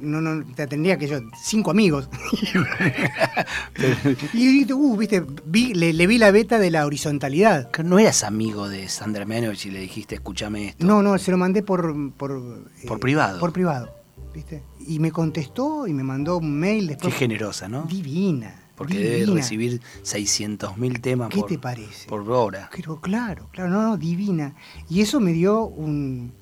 no, 0.00 0.20
no, 0.20 0.44
te 0.54 0.66
tendría 0.66 0.98
que 0.98 1.06
yo, 1.06 1.18
cinco 1.40 1.70
amigos. 1.70 2.08
y 4.32 4.72
uh, 4.72 4.96
viste, 4.96 5.24
le, 5.52 6.06
vi 6.06 6.18
la 6.18 6.30
beta 6.30 6.58
de 6.58 6.70
la 6.70 6.86
horizontalidad. 6.86 7.70
No 7.82 7.98
eras 7.98 8.24
amigo 8.24 8.68
de 8.68 8.88
Sandra 8.88 9.24
Menovich 9.24 9.66
y 9.66 9.70
le 9.70 9.80
dijiste, 9.80 10.16
escúchame 10.16 10.68
esto. 10.68 10.86
No, 10.86 11.02
no, 11.02 11.16
se 11.18 11.30
lo 11.30 11.36
mandé 11.36 11.62
por... 11.62 12.12
Por, 12.12 12.70
por 12.86 13.00
privado. 13.00 13.40
Por 13.40 13.52
privado, 13.52 13.94
¿viste? 14.32 14.62
Y 14.86 14.98
me 14.98 15.10
contestó 15.10 15.86
y 15.86 15.92
me 15.92 16.02
mandó 16.02 16.38
un 16.38 16.58
mail 16.58 16.88
después. 16.88 17.12
Qué 17.12 17.18
generosa, 17.18 17.68
¿no? 17.68 17.82
Divina. 17.82 18.60
Porque 18.76 18.98
debe 18.98 19.32
recibir 19.32 19.80
600.000 20.02 21.00
temas 21.00 21.28
¿Qué 21.28 21.44
te 21.44 21.58
parece? 21.58 22.08
por 22.08 22.28
hora. 22.28 22.68
Pero 22.74 23.00
claro, 23.00 23.48
claro, 23.52 23.70
no, 23.70 23.82
no, 23.82 23.96
divina. 23.96 24.56
Y 24.90 25.00
eso 25.00 25.20
me 25.20 25.32
dio 25.32 25.64
un 25.64 26.32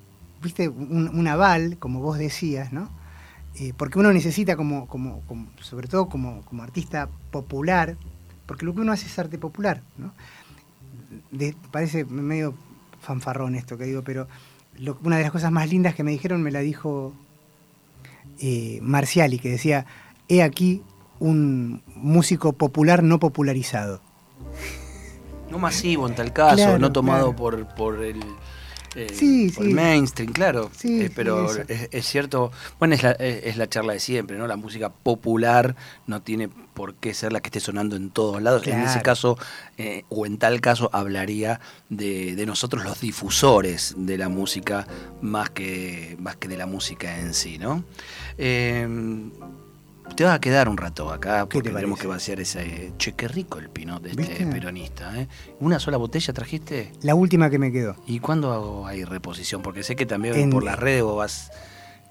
viste, 0.43 0.69
un, 0.69 1.27
aval, 1.27 1.77
como 1.79 2.01
vos 2.01 2.17
decías, 2.17 2.71
¿no? 2.71 2.89
Eh, 3.55 3.73
porque 3.75 3.99
uno 3.99 4.11
necesita 4.11 4.55
como, 4.55 4.87
como, 4.87 5.21
sobre 5.61 5.87
todo 5.87 6.07
como, 6.07 6.41
como, 6.43 6.63
artista 6.63 7.07
popular, 7.31 7.95
porque 8.45 8.65
lo 8.65 8.73
que 8.73 8.81
uno 8.81 8.91
hace 8.91 9.07
es 9.07 9.17
arte 9.19 9.37
popular, 9.37 9.81
¿no? 9.97 10.13
parece 11.71 12.05
medio 12.05 12.55
fanfarrón 13.01 13.55
esto 13.55 13.77
que 13.77 13.85
digo, 13.85 14.03
pero 14.03 14.27
una 15.03 15.17
de 15.17 15.23
las 15.23 15.31
cosas 15.31 15.51
más 15.51 15.69
lindas 15.69 15.93
que 15.93 16.03
me 16.03 16.11
dijeron 16.11 16.41
me 16.41 16.51
la 16.51 16.59
dijo 16.59 17.13
eh, 18.39 18.79
Marciali, 18.81 19.39
que 19.39 19.49
decía, 19.49 19.85
he 20.27 20.41
aquí 20.41 20.81
un 21.19 21.83
músico 21.95 22.53
popular 22.53 23.03
no 23.03 23.19
popularizado. 23.19 24.01
No 25.51 25.59
masivo 25.59 26.07
en 26.07 26.15
tal 26.15 26.33
caso, 26.33 26.79
no 26.79 26.91
tomado 26.91 27.35
por, 27.35 27.67
por 27.75 28.03
el 28.03 28.19
eh, 28.95 29.07
sí, 29.13 29.49
sí. 29.49 29.61
mainstream, 29.61 30.31
claro. 30.31 30.69
Sí, 30.75 31.03
eh, 31.03 31.11
pero 31.13 31.47
es, 31.67 32.05
cierto, 32.05 32.51
bueno, 32.79 32.95
es 32.95 33.03
la, 33.03 33.11
es 33.11 33.57
la, 33.57 33.67
charla 33.67 33.93
de 33.93 33.99
siempre, 33.99 34.37
¿no? 34.37 34.47
La 34.47 34.55
música 34.55 34.89
popular 34.89 35.75
no 36.07 36.21
tiene 36.21 36.47
por 36.47 36.95
qué 36.95 37.13
ser 37.13 37.33
la 37.33 37.41
que 37.41 37.47
esté 37.47 37.59
sonando 37.59 37.95
en 37.95 38.11
todos 38.11 38.41
lados. 38.41 38.67
En 38.67 38.79
ese 38.81 39.01
caso, 39.01 39.37
eh, 39.77 40.03
o 40.09 40.25
en 40.25 40.37
tal 40.37 40.61
caso, 40.61 40.89
hablaría 40.93 41.59
de, 41.89 42.35
de, 42.35 42.45
nosotros 42.45 42.83
los 42.83 43.01
difusores 43.01 43.95
de 43.97 44.17
la 44.17 44.29
música 44.29 44.87
más 45.21 45.49
que, 45.49 46.15
más 46.19 46.35
que 46.35 46.47
de 46.47 46.57
la 46.57 46.65
música 46.65 47.19
en 47.19 47.33
sí, 47.33 47.57
¿no? 47.57 47.83
Te 50.15 50.23
vas 50.23 50.35
a 50.35 50.41
quedar 50.41 50.69
un 50.69 50.77
rato 50.77 51.11
acá 51.11 51.47
porque 51.47 51.69
tenemos 51.69 51.99
que 51.99 52.07
vaciar 52.07 52.39
ese. 52.39 52.93
Che, 52.97 53.13
qué 53.13 53.27
rico 53.27 53.59
el 53.59 53.69
pinot 53.69 54.01
de 54.03 54.21
este 54.21 54.45
peronista. 54.45 55.19
¿eh? 55.19 55.27
¿Una 55.59 55.79
sola 55.79 55.97
botella 55.97 56.33
trajiste? 56.33 56.91
La 57.01 57.15
última 57.15 57.49
que 57.49 57.59
me 57.59 57.71
quedó. 57.71 57.95
¿Y 58.05 58.19
cuándo 58.19 58.85
hay 58.85 59.03
reposición? 59.03 59.61
Porque 59.61 59.83
sé 59.83 59.95
que 59.95 60.05
también 60.05 60.49
por 60.49 60.63
las 60.63 60.77
redes 60.77 61.03
vos 61.03 61.17
vas 61.17 61.51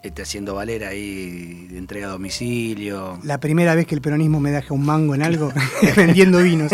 este, 0.03 0.23
haciendo 0.23 0.55
valer 0.55 0.85
ahí 0.85 1.69
de 1.71 1.79
entrega 1.79 2.09
a 2.09 2.11
domicilio. 2.11 3.21
La 3.23 3.39
primera 3.39 3.75
vez 3.75 3.87
que 3.87 3.95
el 3.95 4.01
peronismo 4.01 4.41
me 4.41 4.51
deja 4.51 4.75
un 4.75 4.85
mango 4.85 5.15
en 5.15 5.23
algo, 5.23 5.53
vendiendo 5.97 6.39
vinos. 6.39 6.73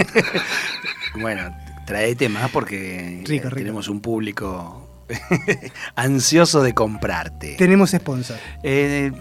bueno, 1.20 1.54
traete 1.86 2.28
más 2.28 2.50
porque 2.50 3.22
tenemos 3.54 3.88
un 3.88 4.00
público 4.00 4.88
ansioso 5.94 6.62
de 6.62 6.74
comprarte. 6.74 7.56
Tenemos 7.56 7.90
sponsor. 7.90 8.38
Eh, 8.62 9.12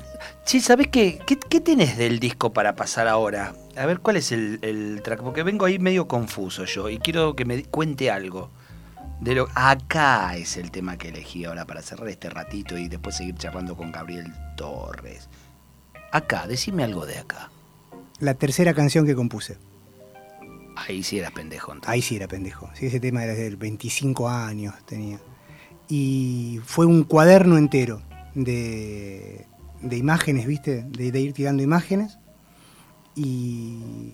Sí, 0.48 0.62
¿sabes 0.62 0.88
qué? 0.88 1.20
qué? 1.28 1.38
¿Qué 1.38 1.60
tenés 1.60 1.98
del 1.98 2.22
disco 2.22 2.54
para 2.54 2.74
pasar 2.74 3.10
ahora? 3.10 3.54
A 3.76 3.86
ver, 3.86 4.00
¿cuál 4.00 4.16
es 4.16 4.32
el, 4.32 5.02
track? 5.04 5.22
Porque 5.22 5.44
vengo 5.44 5.66
ahí 5.66 5.78
medio 5.78 6.08
confuso 6.08 6.64
yo 6.64 6.90
y 6.90 7.00
quiero 7.00 7.36
que 7.36 7.44
me 7.44 7.66
cuente 7.66 8.10
algo. 8.10 8.50
De 9.20 9.36
lo, 9.36 9.50
acá 9.56 10.38
es 10.38 10.56
el 10.56 10.72
tema 10.72 10.98
que 10.98 11.10
elegí 11.10 11.44
ahora 11.44 11.66
para 11.66 11.82
cerrar 11.82 12.08
este 12.08 12.30
ratito 12.30 12.78
y 12.78 12.88
después 12.88 13.18
seguir 13.18 13.36
charlando 13.36 13.76
con 13.76 13.92
Gabriel 13.92 14.34
Torres. 14.56 15.28
Acá, 16.14 16.48
decime 16.48 16.86
algo 16.86 17.06
de 17.06 17.18
acá. 17.18 17.52
La 18.22 18.34
tercera 18.34 18.74
canción 18.74 19.06
que 19.06 19.16
compuse. 19.16 19.58
Ahí 20.78 21.04
sí 21.04 21.20
eras 21.20 21.34
pendejo. 21.34 21.74
entonces. 21.74 21.92
Ahí 21.92 22.02
sí 22.02 22.16
era 22.16 22.30
pendejo. 22.30 22.70
Sí, 22.74 22.86
ese 22.86 23.02
tema 23.02 23.22
era 23.22 23.34
desde 23.34 23.54
25 23.54 24.30
años 24.30 24.76
tenía. 24.86 25.20
Y 25.90 26.62
fue 26.64 26.86
un 26.86 27.04
cuaderno 27.04 27.58
entero 27.58 28.02
de, 28.34 29.46
de 29.82 29.98
imágenes, 29.98 30.48
¿viste? 30.48 30.84
De, 30.90 31.12
de 31.12 31.22
ir 31.22 31.34
tirando 31.34 31.64
imágenes. 31.64 32.18
Y, 33.16 34.14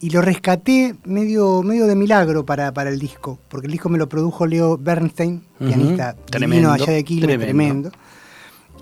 y 0.00 0.10
lo 0.10 0.22
rescaté 0.22 0.94
medio, 1.04 1.62
medio 1.62 1.86
de 1.86 1.96
milagro 1.96 2.46
para, 2.46 2.72
para 2.72 2.90
el 2.90 2.98
disco, 2.98 3.38
porque 3.48 3.66
el 3.66 3.72
disco 3.72 3.88
me 3.88 3.98
lo 3.98 4.08
produjo 4.08 4.46
Leo 4.46 4.78
Bernstein, 4.78 5.42
pianista 5.58 6.14
tremendo, 6.14 6.70
allá 6.70 6.92
de 6.92 7.04
Quilmes, 7.04 7.26
tremendo. 7.38 7.90
tremendo. 7.90 7.92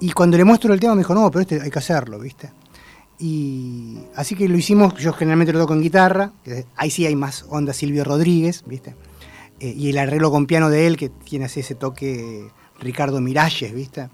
Y 0.00 0.10
cuando 0.12 0.36
le 0.36 0.44
muestro 0.44 0.74
el 0.74 0.80
tema 0.80 0.94
me 0.94 1.00
dijo, 1.00 1.14
no, 1.14 1.30
pero 1.30 1.42
este 1.42 1.60
hay 1.60 1.70
que 1.70 1.78
hacerlo, 1.78 2.18
¿viste? 2.18 2.50
Y 3.18 3.96
así 4.14 4.34
que 4.34 4.46
lo 4.46 4.58
hicimos, 4.58 4.94
yo 4.96 5.14
generalmente 5.14 5.54
lo 5.54 5.60
toco 5.60 5.72
en 5.72 5.80
guitarra, 5.80 6.32
ahí 6.76 6.90
sí 6.90 7.06
hay 7.06 7.16
más 7.16 7.46
onda 7.48 7.72
Silvio 7.72 8.04
Rodríguez, 8.04 8.62
¿viste? 8.66 8.94
Eh, 9.58 9.72
y 9.74 9.88
el 9.88 9.96
arreglo 9.96 10.30
con 10.30 10.44
piano 10.46 10.68
de 10.68 10.86
él, 10.86 10.98
que 10.98 11.08
tiene 11.08 11.46
así 11.46 11.60
ese 11.60 11.74
toque 11.74 12.48
Ricardo 12.78 13.22
Miralles, 13.22 13.72
¿viste? 13.74 14.10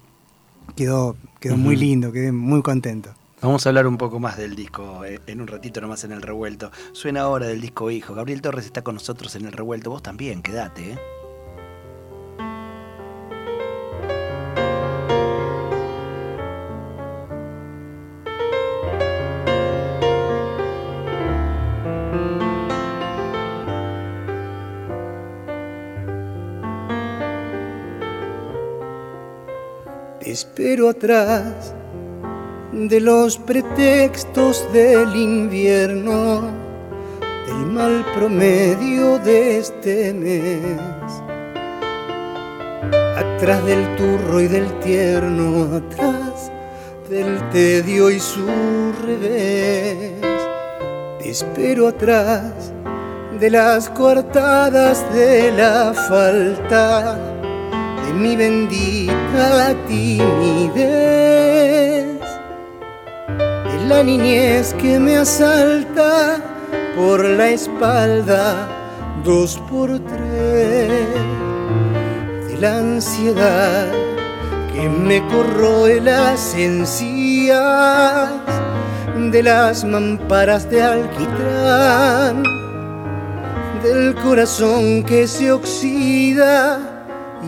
Quedó, 0.75 1.15
quedó 1.39 1.57
muy 1.57 1.75
lindo, 1.75 2.11
quedé 2.11 2.31
muy 2.31 2.61
contento. 2.61 3.13
Vamos 3.41 3.65
a 3.65 3.69
hablar 3.69 3.87
un 3.87 3.97
poco 3.97 4.19
más 4.19 4.37
del 4.37 4.55
disco 4.55 5.03
eh, 5.03 5.19
en 5.27 5.41
un 5.41 5.47
ratito 5.47 5.81
nomás 5.81 6.03
en 6.05 6.13
el 6.13 6.21
revuelto. 6.21 6.71
Suena 6.93 7.21
ahora 7.21 7.47
del 7.47 7.59
disco 7.59 7.91
Hijo. 7.91 8.13
Gabriel 8.13 8.41
Torres 8.41 8.65
está 8.65 8.83
con 8.83 8.95
nosotros 8.95 9.35
en 9.35 9.45
el 9.45 9.51
revuelto. 9.51 9.89
Vos 9.89 10.01
también, 10.01 10.41
quédate, 10.41 10.93
¿eh? 10.93 10.99
Espero 30.33 30.89
atrás 30.89 31.75
de 32.71 32.99
los 32.99 33.37
pretextos 33.37 34.65
del 34.73 35.15
invierno, 35.15 36.41
del 37.45 37.67
mal 37.67 38.03
promedio 38.15 39.19
de 39.19 39.59
este 39.59 40.11
mes. 40.11 40.79
Atrás 43.15 43.63
del 43.67 43.95
turro 43.95 44.41
y 44.41 44.47
del 44.47 44.79
tierno, 44.79 45.75
atrás 45.75 46.51
del 47.11 47.37
tedio 47.51 48.09
y 48.09 48.19
su 48.19 48.47
revés. 49.05 50.19
Te 51.19 51.29
espero 51.29 51.89
atrás 51.89 52.73
de 53.39 53.51
las 53.51 53.87
coartadas 53.87 55.05
de 55.13 55.51
la 55.51 55.93
falta 55.93 57.32
de 58.05 58.13
mi 58.13 58.35
bendita 58.35 59.73
timidez, 59.87 60.83
de 63.27 63.87
la 63.87 64.03
niñez 64.03 64.73
que 64.75 64.99
me 64.99 65.17
asalta 65.17 66.41
por 66.95 67.23
la 67.23 67.49
espalda 67.49 68.67
dos 69.23 69.61
por 69.69 69.99
tres, 69.99 71.07
de 72.47 72.57
la 72.59 72.77
ansiedad 72.77 73.87
que 74.73 74.89
me 74.89 75.25
corroe 75.27 76.01
las 76.01 76.55
encías, 76.55 78.29
de 79.31 79.43
las 79.43 79.85
mamparas 79.85 80.69
de 80.69 80.81
alquitrán, 80.81 82.43
del 83.81 84.15
corazón 84.15 85.03
que 85.03 85.27
se 85.27 85.51
oxida 85.51 86.92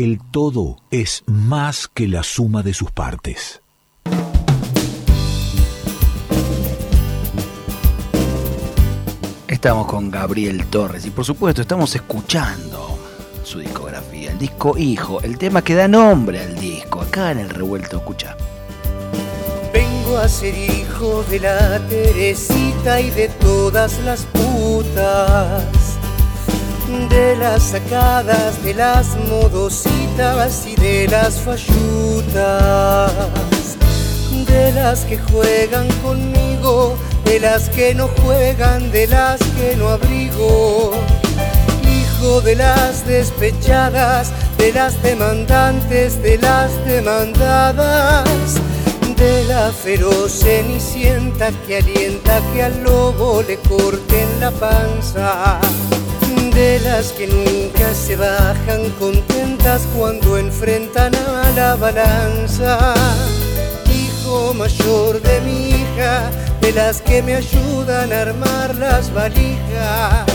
El 0.00 0.18
todo 0.30 0.78
es 0.90 1.24
más 1.26 1.86
que 1.86 2.08
la 2.08 2.22
suma 2.22 2.62
de 2.62 2.72
sus 2.72 2.90
partes. 2.90 3.60
Estamos 9.46 9.86
con 9.86 10.10
Gabriel 10.10 10.64
Torres 10.68 11.04
y 11.04 11.10
por 11.10 11.26
supuesto 11.26 11.60
estamos 11.60 11.94
escuchando 11.94 12.98
su 13.44 13.58
discografía, 13.58 14.30
el 14.32 14.38
disco 14.38 14.78
Hijo, 14.78 15.20
el 15.20 15.36
tema 15.36 15.60
que 15.60 15.74
da 15.74 15.86
nombre 15.86 16.40
al 16.40 16.58
disco, 16.58 17.02
acá 17.02 17.32
en 17.32 17.40
el 17.40 17.50
revuelto, 17.50 17.98
escucha. 17.98 18.38
Vengo 19.74 20.16
a 20.16 20.26
ser 20.30 20.56
hijo 20.56 21.22
de 21.24 21.40
la 21.40 21.78
Teresita 21.90 23.02
y 23.02 23.10
de 23.10 23.28
todas 23.28 23.98
las 24.02 24.24
putas, 24.24 25.89
de 27.08 27.36
las 27.36 27.62
sacadas, 27.62 28.62
de 28.64 28.74
las 28.74 29.16
modositas 29.28 30.66
y 30.66 30.74
de 30.76 31.08
las 31.08 31.40
fallutas, 31.40 33.12
de 34.46 34.72
las 34.72 35.04
que 35.04 35.18
juegan 35.18 35.88
conmigo, 36.02 36.96
de 37.24 37.40
las 37.40 37.68
que 37.70 37.94
no 37.94 38.08
juegan, 38.24 38.90
de 38.90 39.06
las 39.06 39.40
que 39.40 39.76
no 39.76 39.90
abrigo. 39.90 40.92
Hijo 41.84 42.40
de 42.40 42.56
las 42.56 43.06
despechadas, 43.06 44.32
de 44.58 44.72
las 44.72 45.00
demandantes, 45.02 46.20
de 46.22 46.38
las 46.38 46.70
demandadas. 46.84 48.60
De 49.16 49.44
la 49.44 49.70
feroz 49.70 50.32
cenicienta 50.32 51.50
que 51.66 51.76
alienta 51.76 52.40
que 52.54 52.62
al 52.62 52.82
lobo 52.82 53.42
le 53.42 53.58
corten 53.58 54.40
la 54.40 54.50
panza, 54.50 55.60
de 56.50 56.80
las 56.80 57.12
que 57.12 57.26
nunca 57.26 57.94
se 57.94 58.16
bajan 58.16 58.90
contentas 58.98 59.82
cuando 59.96 60.36
enfrentan 60.36 61.14
a 61.14 61.50
la 61.56 61.76
balanza, 61.76 62.94
hijo 63.92 64.54
mayor 64.54 65.20
de 65.20 65.40
mi 65.42 65.68
hija, 65.70 66.30
de 66.60 66.72
las 66.72 67.00
que 67.00 67.22
me 67.22 67.34
ayudan 67.34 68.12
a 68.12 68.22
armar 68.22 68.74
las 68.76 69.12
valijas 69.12 70.26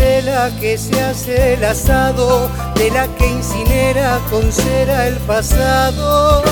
de 0.00 0.22
la 0.22 0.50
que 0.60 0.78
se 0.78 1.00
hace 1.00 1.54
el 1.54 1.64
asado, 1.64 2.48
de 2.74 2.90
la 2.90 3.06
que 3.16 3.26
incinera 3.26 4.18
con 4.30 4.50
cera 4.50 5.08
el 5.08 5.16
pasado, 5.18 6.42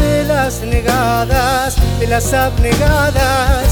de 0.00 0.24
las 0.24 0.60
negadas, 0.62 1.76
de 2.00 2.06
las 2.06 2.32
abnegadas, 2.32 3.68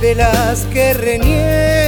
de 0.00 0.14
las 0.14 0.66
que 0.66 0.92
reniego, 0.92 1.36
de 1.36 1.85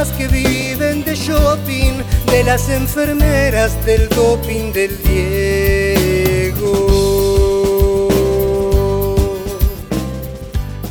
las 0.00 0.12
que 0.12 0.28
viven 0.28 1.04
de 1.04 1.14
shopping, 1.14 2.02
de 2.30 2.42
las 2.42 2.70
enfermeras 2.70 3.84
del 3.84 4.08
doping 4.08 4.72
del 4.72 4.96
Diego. 5.02 6.48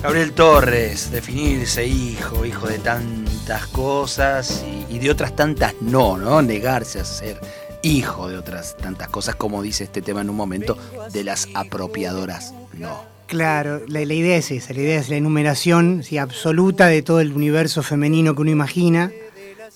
Gabriel 0.03 0.31
Torres, 0.33 1.09
definirse 1.09 1.87
hijo, 1.87 2.45
hijo 2.45 2.67
de 2.67 2.77
tantas 2.77 3.65
cosas 3.69 4.63
y, 4.63 4.85
y 4.97 4.99
de 4.99 5.09
otras 5.09 5.35
tantas 5.35 5.73
no, 5.81 6.15
¿no? 6.15 6.43
Negarse 6.43 6.99
a 6.99 7.05
ser 7.05 7.41
hijo 7.81 8.29
de 8.29 8.37
otras 8.37 8.77
tantas 8.77 9.07
cosas, 9.09 9.33
como 9.33 9.63
dice 9.63 9.85
este 9.85 10.03
tema 10.03 10.21
en 10.21 10.29
un 10.29 10.35
momento, 10.35 10.77
de 11.11 11.23
las 11.23 11.47
apropiadoras 11.55 12.53
no. 12.73 13.18
Claro, 13.29 13.81
la, 13.87 14.03
la 14.05 14.13
idea 14.15 14.37
es 14.37 14.49
esa, 14.49 14.73
la 14.73 14.79
idea 14.81 14.99
es 14.99 15.07
la 15.09 15.15
enumeración 15.17 16.01
sí, 16.03 16.17
absoluta 16.17 16.87
de 16.87 17.03
todo 17.03 17.19
el 17.21 17.31
universo 17.31 17.83
femenino 17.83 18.33
que 18.33 18.41
uno 18.41 18.49
imagina, 18.49 19.11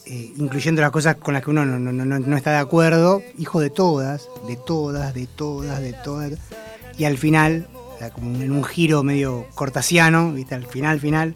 eh, 0.08 0.34
incluyendo 0.38 0.82
las 0.82 0.90
cosas 0.90 1.18
con 1.18 1.36
las 1.36 1.44
que 1.44 1.52
uno 1.52 1.64
no, 1.64 1.78
no- 1.78 1.92
no- 1.94 2.20
no 2.20 2.36
está 2.36 2.50
de 2.52 2.58
acuerdo, 2.58 3.22
hijo 3.38 3.60
de 3.60 3.70
todas, 3.70 4.28
de 4.48 4.56
todas, 4.58 5.14
de 5.14 5.28
todas, 5.28 5.80
de 5.82 5.94
todas, 5.94 6.32
y 6.98 7.04
al 7.06 7.20
final, 7.20 7.68
como 8.16 8.42
en 8.42 8.52
un 8.52 8.64
giro 8.64 9.04
medio 9.04 9.46
cortasiano, 9.54 10.34
¿viste? 10.34 10.56
al 10.56 10.66
final, 10.66 11.00
final, 11.00 11.36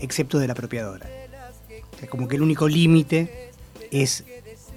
excepto 0.00 0.40
de 0.40 0.48
la 0.48 0.54
apropiadora. 0.54 1.08
O 1.94 1.98
sea, 2.00 2.08
como 2.08 2.26
que 2.26 2.34
el 2.34 2.42
único 2.42 2.66
límite 2.66 3.52
es 3.92 4.24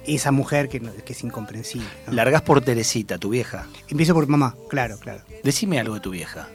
esa 0.06 0.30
mujer 0.30 0.68
que, 0.68 0.80
que 0.80 1.12
es 1.12 1.24
incomprensible. 1.24 1.88
¿no? 2.06 2.12
Largás 2.12 2.42
por 2.42 2.60
Teresita, 2.60 3.18
tu 3.18 3.30
vieja. 3.30 3.66
Empiezo 3.88 4.14
por 4.14 4.28
mamá, 4.28 4.54
claro, 4.68 4.98
claro. 5.00 5.22
Decime 5.42 5.80
algo 5.80 5.94
de 5.94 6.00
tu 6.00 6.10
vieja. 6.10 6.48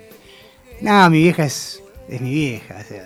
No, 0.81 1.09
mi 1.09 1.23
vieja 1.23 1.45
es, 1.45 1.81
es 2.09 2.21
mi 2.21 2.31
vieja. 2.31 2.75
O 2.83 2.87
sea, 2.87 3.05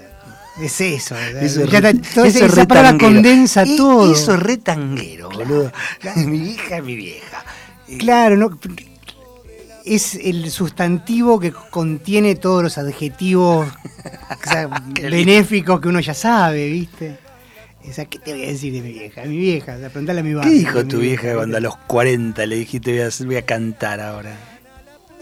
es 0.61 0.81
eso. 0.81 1.15
Eso 1.17 1.63
es 1.63 1.69
re- 1.69 1.93
toda 1.93 2.27
eso 2.27 2.45
esa, 2.45 2.65
palabra 2.65 2.97
condensa 2.97 3.63
E- 3.63 3.75
todo. 3.75 4.11
Eso 4.13 4.33
es 4.35 4.39
re 4.39 4.57
tanguero, 4.57 5.29
boludo. 5.29 5.71
Mi 6.25 6.39
vieja 6.39 6.77
es 6.77 6.83
mi 6.83 6.95
vieja. 6.95 7.43
Eh, 7.87 7.97
Claro, 7.97 8.37
no, 8.37 8.57
es 9.85 10.15
el 10.15 10.49
sustantivo 10.49 11.39
que 11.39 11.51
contiene 11.51 12.35
todos 12.35 12.63
los 12.63 12.77
adjetivos 12.77 13.67
o 13.67 14.49
sea, 14.49 14.67
Qué 14.95 15.03
lindo. 15.09 15.17
benéficos 15.17 15.79
que 15.81 15.87
uno 15.89 15.99
ya 15.99 16.13
sabe, 16.15 16.69
¿viste? 16.69 17.17
O 17.87 17.93
sea, 17.93 18.05
¿qué 18.05 18.17
te 18.17 18.31
voy 18.33 18.45
a 18.45 18.47
decir 18.47 18.73
de 18.73 18.81
mi 18.81 18.91
vieja? 18.93 19.23
Mi 19.25 19.37
vieja, 19.37 19.75
o 19.75 19.79
sea, 19.79 19.89
preguntale 19.89 20.21
a 20.21 20.23
mi 20.23 20.29
¿Qué 20.31 20.35
barrio, 20.37 20.53
dijo 20.53 20.85
tu 20.85 20.99
vieja 20.99 21.35
cuando 21.35 21.57
a 21.57 21.59
los 21.59 21.77
40 21.85 22.43
le 22.47 22.55
dijiste 22.55 22.91
voy 22.93 23.01
a, 23.01 23.25
voy 23.25 23.35
a 23.35 23.45
cantar 23.45 23.99
ahora? 24.01 24.35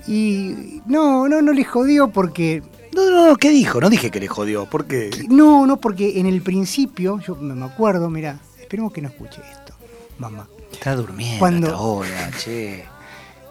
Y 0.07 0.81
no, 0.85 1.27
no, 1.29 1.41
no 1.41 1.53
le 1.53 1.63
jodió 1.63 2.09
porque 2.09 2.61
No, 2.93 3.09
no, 3.09 3.27
no, 3.29 3.35
¿qué 3.37 3.49
dijo? 3.49 3.79
No 3.79 3.89
dije 3.89 4.11
que 4.11 4.19
le 4.19 4.27
jodió, 4.27 4.65
¿por 4.69 4.85
qué? 4.85 5.09
No, 5.29 5.65
no, 5.65 5.77
porque 5.77 6.19
en 6.19 6.25
el 6.25 6.41
principio, 6.41 7.19
yo 7.19 7.35
me 7.35 7.63
acuerdo, 7.65 8.09
mira, 8.09 8.39
esperemos 8.59 8.91
que 8.91 9.01
no 9.01 9.07
escuche 9.09 9.41
esto, 9.51 9.73
mamá. 10.17 10.47
Está 10.71 10.95
durmiendo 10.95 11.39
Cuando- 11.39 11.67
hasta 11.67 11.77
ahora, 11.79 12.31
che. 12.37 12.83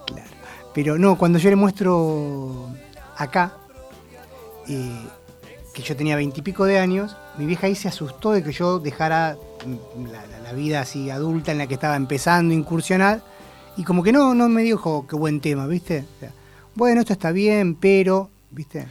Claro. 0.06 0.30
Pero 0.74 0.98
no, 0.98 1.16
cuando 1.16 1.38
yo 1.38 1.48
le 1.50 1.56
muestro 1.56 2.68
acá, 3.16 3.54
eh, 4.68 4.90
que 5.74 5.82
yo 5.82 5.96
tenía 5.96 6.16
veintipico 6.16 6.64
de 6.66 6.78
años, 6.78 7.16
mi 7.38 7.46
vieja 7.46 7.66
ahí 7.66 7.74
se 7.74 7.88
asustó 7.88 8.32
de 8.32 8.42
que 8.44 8.52
yo 8.52 8.78
dejara 8.78 9.36
la, 10.12 10.26
la- 10.26 10.40
la 10.40 10.52
vida 10.52 10.80
así 10.82 11.08
adulta 11.10 11.50
en 11.52 11.58
la 11.58 11.66
que 11.66 11.74
estaba 11.74 11.96
empezando 11.96 12.52
a 12.52 12.56
incursionar, 12.56 13.22
y 13.76 13.84
como 13.84 14.02
que 14.02 14.12
no, 14.12 14.34
no 14.34 14.48
me 14.50 14.62
dijo 14.62 15.06
qué 15.08 15.16
buen 15.16 15.40
tema, 15.40 15.66
¿viste? 15.66 16.04
O 16.16 16.20
sea, 16.20 16.30
bueno, 16.74 17.00
esto 17.00 17.12
está 17.12 17.30
bien, 17.32 17.74
pero, 17.74 18.30
¿viste? 18.50 18.86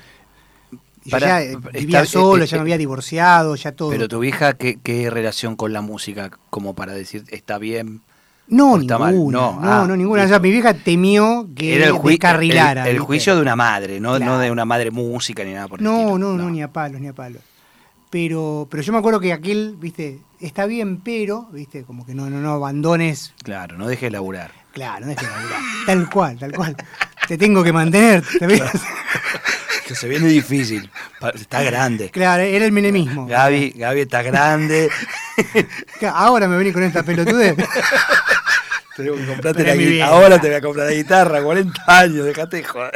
Y 1.04 1.10
yo 1.10 1.12
Para- 1.12 1.28
ya 1.28 1.42
eh, 1.44 1.58
vivía 1.74 2.02
eh, 2.02 2.06
solo, 2.06 2.44
eh, 2.44 2.48
ya 2.48 2.58
me 2.58 2.62
había 2.62 2.78
divorciado, 2.78 3.56
ya 3.56 3.72
todo. 3.72 3.90
Pero 3.90 4.08
tu 4.08 4.20
vieja, 4.20 4.54
¿qué, 4.54 4.78
qué 4.82 5.10
relación 5.10 5.56
con 5.56 5.74
la 5.74 5.82
música? 5.82 6.30
Como 6.50 6.76
para 6.76 6.94
decir, 6.94 7.24
está 7.30 7.58
bien. 7.58 8.02
No, 8.48 8.78
ninguna. 8.78 9.12
No, 9.12 9.32
No, 9.32 9.60
ah, 9.64 9.86
no, 9.88 9.96
ninguna. 9.98 10.26
O 10.26 10.28
sea, 10.28 10.40
mi 10.40 10.52
vieja 10.52 10.74
temió 10.74 11.48
que 11.56 11.76
Era 11.76 11.88
el, 11.88 12.02
descarrilara. 12.02 12.88
el- 12.90 13.00
juicio 13.00 13.36
de 13.36 13.42
una 13.42 13.56
madre, 13.56 14.00
no, 14.00 14.16
Claro. 14.18 14.34
no 14.34 14.40
de 14.40 14.52
una 14.52 14.66
madre 14.66 14.92
música 14.92 15.44
ni 15.44 15.54
nada 15.54 15.68
por 15.68 15.80
el 15.80 15.86
No, 15.86 16.00
estilo. 16.02 16.18
no, 16.20 16.34
no, 16.38 16.50
ni 16.50 16.62
a 16.62 16.68
palos, 16.72 17.00
ni 17.02 17.08
a 17.08 17.14
palos. 17.14 17.42
Pero, 18.10 18.68
pero 18.70 18.84
yo 18.84 18.92
me 18.92 19.00
acuerdo 19.00 19.22
que 19.22 19.32
aquel, 19.32 19.78
viste, 19.80 20.20
está 20.42 20.66
bien, 20.66 21.00
pero, 21.00 21.48
viste, 21.54 21.84
como 21.84 22.06
que 22.06 22.14
no, 22.14 22.30
no, 22.30 22.42
no 22.42 22.52
abandones. 22.52 23.34
Claro, 23.42 23.78
no 23.78 23.88
dejes 23.88 24.12
laburar. 24.12 24.52
Claro, 24.74 25.06
no 25.06 25.14
es 25.14 25.18
que 25.18 25.26
laburar. 25.26 25.60
Tal 25.86 26.10
cual, 26.10 26.38
tal 26.38 26.52
cual. 26.52 26.76
Te 27.28 27.38
tengo 27.38 27.64
que 27.64 27.72
mantener. 27.74 28.24
¿te 28.40 28.48
ves? 28.48 28.62
Que 29.88 29.96
se 29.96 30.08
viene 30.08 30.28
difícil. 30.28 30.90
Está 31.34 31.64
grande. 31.64 32.10
Claro, 32.10 32.44
era 32.44 32.66
el 32.66 32.72
menemismo. 32.72 33.26
Gaby, 33.28 33.72
Gaby 33.78 34.02
está 34.02 34.22
grande. 34.22 34.90
Ahora 36.14 36.48
me 36.48 36.58
vení 36.58 36.72
con 36.72 36.84
esta 36.84 37.04
pelotudez. 37.04 37.56
Tengo 38.96 39.16
que 39.16 39.26
comprarte 39.26 39.64
la. 40.00 40.06
Ahora 40.08 40.40
te 40.40 40.48
voy 40.48 40.58
a 40.58 40.62
comprar 40.62 40.88
la 40.88 40.94
guitarra, 40.94 41.42
40 41.42 41.84
años, 41.88 42.26
dejate 42.26 42.58
de 42.58 42.64
joder. 42.64 42.92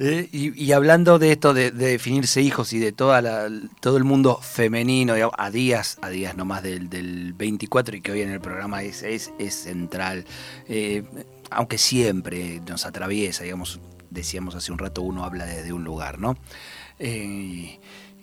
Eh, 0.00 0.28
y, 0.32 0.62
y 0.64 0.72
hablando 0.72 1.18
de 1.18 1.32
esto 1.32 1.54
de, 1.54 1.70
de 1.70 1.86
definirse 1.92 2.42
hijos 2.42 2.72
y 2.74 2.78
de 2.78 2.92
toda 2.92 3.22
la- 3.22 3.48
todo 3.80 3.96
el 3.96 4.04
mundo 4.04 4.38
femenino, 4.42 5.14
digamos, 5.14 5.34
a 5.38 5.50
días, 5.50 5.98
a 6.02 6.08
días 6.10 6.36
nomás 6.36 6.62
del, 6.62 6.90
del 6.90 7.32
24 7.32 7.96
y 7.96 8.00
que 8.02 8.12
hoy 8.12 8.20
en 8.22 8.30
el 8.30 8.40
programa 8.40 8.82
es, 8.82 9.02
es, 9.02 9.32
es 9.38 9.54
central, 9.54 10.24
eh, 10.68 11.02
aunque 11.50 11.78
siempre 11.78 12.60
nos 12.66 12.86
atraviesa, 12.86 13.44
digamos, 13.44 13.80
decíamos 14.10 14.54
hace 14.54 14.72
un 14.72 14.78
rato, 14.78 15.02
uno 15.02 15.24
habla 15.24 15.46
desde 15.46 15.72
un 15.72 15.84
lugar, 15.84 16.18
¿no? 16.18 16.36
Eh, 16.98 17.78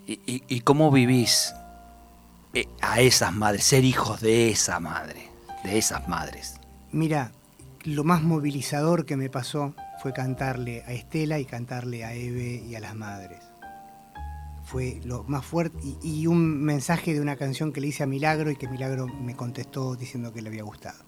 y, 0.08 0.60
cómo 0.62 0.92
vivís 0.92 1.54
eh, 2.54 2.68
a 2.82 3.02
esas 3.02 3.34
madres, 3.34 3.64
ser 3.64 3.84
hijos 3.84 4.22
de 4.22 4.50
esa 4.50 4.80
madre, 4.80 5.30
de 5.64 5.78
esas 5.78 6.08
madres. 6.08 6.56
Mira, 6.92 7.32
lo 7.84 8.04
más 8.04 8.22
movilizador 8.22 9.06
que 9.06 9.18
me 9.18 9.30
pasó 9.30 9.74
fue 10.02 10.14
cantarle 10.14 10.84
a 10.84 10.94
Estela 10.94 11.40
y 11.40 11.46
cantarle 11.46 12.06
a 12.06 12.14
Eve 12.14 12.64
y 12.68 12.76
a 12.76 12.80
las 12.80 12.96
madres. 12.96 13.40
Fue 14.64 15.00
lo 15.04 15.24
más 15.24 15.46
fuerte 15.46 15.78
y, 15.84 16.22
y 16.22 16.28
un 16.28 16.62
mensaje 16.62 17.14
de 17.14 17.22
una 17.22 17.36
canción 17.36 17.72
que 17.72 17.82
le 17.82 17.88
hice 17.88 18.04
a 18.04 18.08
Milagro 18.08 18.52
y 18.52 18.56
que 18.56 18.68
Milagro 18.68 19.08
me 19.08 19.36
contestó 19.36 19.96
diciendo 19.96 20.34
que 20.34 20.42
le 20.42 20.50
había 20.50 20.64
gustado. 20.64 21.05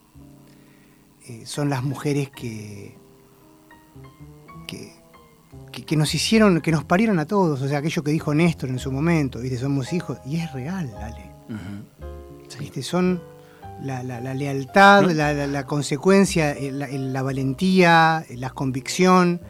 Eh, 1.29 1.43
son 1.45 1.69
las 1.69 1.83
mujeres 1.83 2.29
que, 2.29 2.95
que, 4.67 4.93
que, 5.71 5.83
que 5.85 5.95
nos 5.97 6.13
hicieron, 6.15 6.61
que 6.61 6.71
nos 6.71 6.83
parieron 6.85 7.19
a 7.19 7.25
todos, 7.25 7.61
o 7.61 7.67
sea, 7.67 7.79
aquello 7.79 8.03
que 8.03 8.11
dijo 8.11 8.33
Néstor 8.33 8.69
en 8.69 8.79
su 8.79 8.91
momento, 8.91 9.39
¿viste? 9.39 9.57
Somos 9.57 9.91
hijos, 9.93 10.17
y 10.25 10.37
es 10.37 10.51
real, 10.53 10.93
Ale. 11.01 11.31
Sí. 12.47 12.59
¿viste? 12.59 12.81
Son 12.83 13.21
la, 13.83 14.03
la- 14.03 14.21
la 14.21 14.33
lealtad, 14.33 15.01
¿No? 15.03 15.09
la, 15.13 15.33
la- 15.47 15.65
consecuencia, 15.65 16.51
eh, 16.53 16.71
la, 16.71 16.85
el- 16.85 17.11
la 17.13 17.21
valentía, 17.23 18.25
eh, 18.29 18.37
la 18.37 18.49
convicción, 18.51 19.41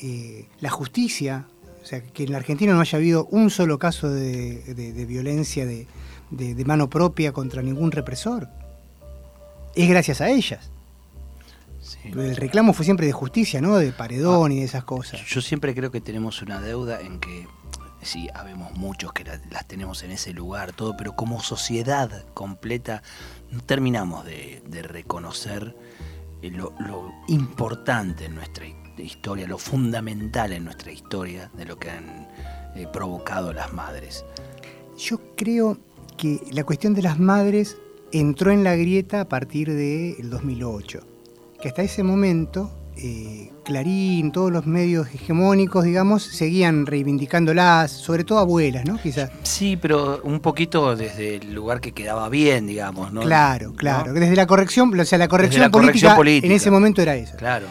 eh, 0.00 0.46
la 0.60 0.70
justicia. 0.70 1.46
O 1.82 1.84
sea, 1.84 2.02
que 2.02 2.24
en 2.24 2.32
la 2.32 2.38
Argentina 2.38 2.72
no 2.74 2.80
haya 2.80 2.96
habido 2.98 3.26
un 3.30 3.50
solo 3.50 3.78
caso 3.78 4.10
de, 4.10 4.62
de- 4.74 4.92
de 4.92 5.04
violencia 5.06 5.64
de- 5.66 5.86
de 6.30 6.64
mano 6.66 6.90
propia 6.90 7.32
contra 7.32 7.62
ningún 7.62 7.90
represor. 7.92 8.48
Es 9.74 9.88
gracias 9.88 10.20
a 10.20 10.28
ellas. 10.28 10.70
Sí. 11.88 11.98
El 12.08 12.36
reclamo 12.36 12.72
fue 12.72 12.84
siempre 12.84 13.06
de 13.06 13.12
justicia, 13.12 13.60
¿no? 13.60 13.76
De 13.76 13.92
paredón 13.92 14.52
y 14.52 14.58
de 14.60 14.64
esas 14.64 14.84
cosas. 14.84 15.20
Yo 15.26 15.40
siempre 15.40 15.74
creo 15.74 15.90
que 15.90 16.00
tenemos 16.00 16.42
una 16.42 16.60
deuda 16.60 17.00
en 17.00 17.18
que, 17.20 17.46
sí, 18.02 18.28
habemos 18.34 18.72
muchos 18.76 19.12
que 19.12 19.24
la- 19.24 19.40
las 19.50 19.66
tenemos 19.66 20.02
en 20.02 20.10
ese 20.10 20.32
lugar, 20.32 20.72
todo, 20.72 20.96
pero 20.96 21.16
como 21.16 21.40
sociedad 21.42 22.24
completa 22.34 23.02
no 23.50 23.60
terminamos 23.60 24.24
de, 24.24 24.62
de 24.66 24.82
reconocer 24.82 25.74
eh, 26.42 26.50
lo, 26.50 26.72
lo 26.78 27.10
importante 27.28 28.26
en 28.26 28.34
nuestra 28.34 28.66
hi- 28.66 28.74
historia, 28.98 29.46
lo 29.46 29.58
fundamental 29.58 30.52
en 30.52 30.64
nuestra 30.64 30.92
historia 30.92 31.50
de 31.56 31.64
lo 31.64 31.78
que 31.78 31.90
han 31.90 32.28
eh, 32.76 32.86
provocado 32.92 33.52
las 33.52 33.72
madres. 33.72 34.24
Yo 34.96 35.20
creo 35.36 35.78
que 36.16 36.40
la 36.52 36.64
cuestión 36.64 36.94
de 36.94 37.02
las 37.02 37.18
madres 37.18 37.76
entró 38.12 38.50
en 38.50 38.64
la 38.64 38.74
grieta 38.74 39.20
a 39.20 39.28
partir 39.28 39.72
del 39.72 40.30
2008, 40.30 41.00
que 41.60 41.68
hasta 41.68 41.82
ese 41.82 42.02
momento 42.02 42.70
eh, 43.00 43.50
Clarín, 43.64 44.32
todos 44.32 44.50
los 44.50 44.66
medios 44.66 45.06
hegemónicos, 45.14 45.84
digamos, 45.84 46.22
seguían 46.24 46.84
reivindicándolas, 46.86 47.90
sobre 47.92 48.24
todo 48.24 48.38
abuelas, 48.40 48.84
¿no? 48.86 48.98
Quizás. 49.00 49.30
Sí, 49.44 49.76
pero 49.76 50.20
un 50.24 50.40
poquito 50.40 50.96
desde 50.96 51.36
el 51.36 51.54
lugar 51.54 51.80
que 51.80 51.92
quedaba 51.92 52.28
bien, 52.28 52.66
digamos, 52.66 53.12
¿no? 53.12 53.20
Claro, 53.20 53.72
claro. 53.74 54.12
¿No? 54.12 54.18
Desde 54.20 54.34
la 54.34 54.46
corrección, 54.46 54.98
o 54.98 55.04
sea, 55.04 55.18
la 55.18 55.28
corrección, 55.28 55.62
la 55.62 55.70
corrección 55.70 56.16
política, 56.16 56.46
en 56.46 56.52
ese 56.52 56.70
momento 56.70 57.00
era 57.02 57.14
esa. 57.14 57.36
Claro. 57.36 57.66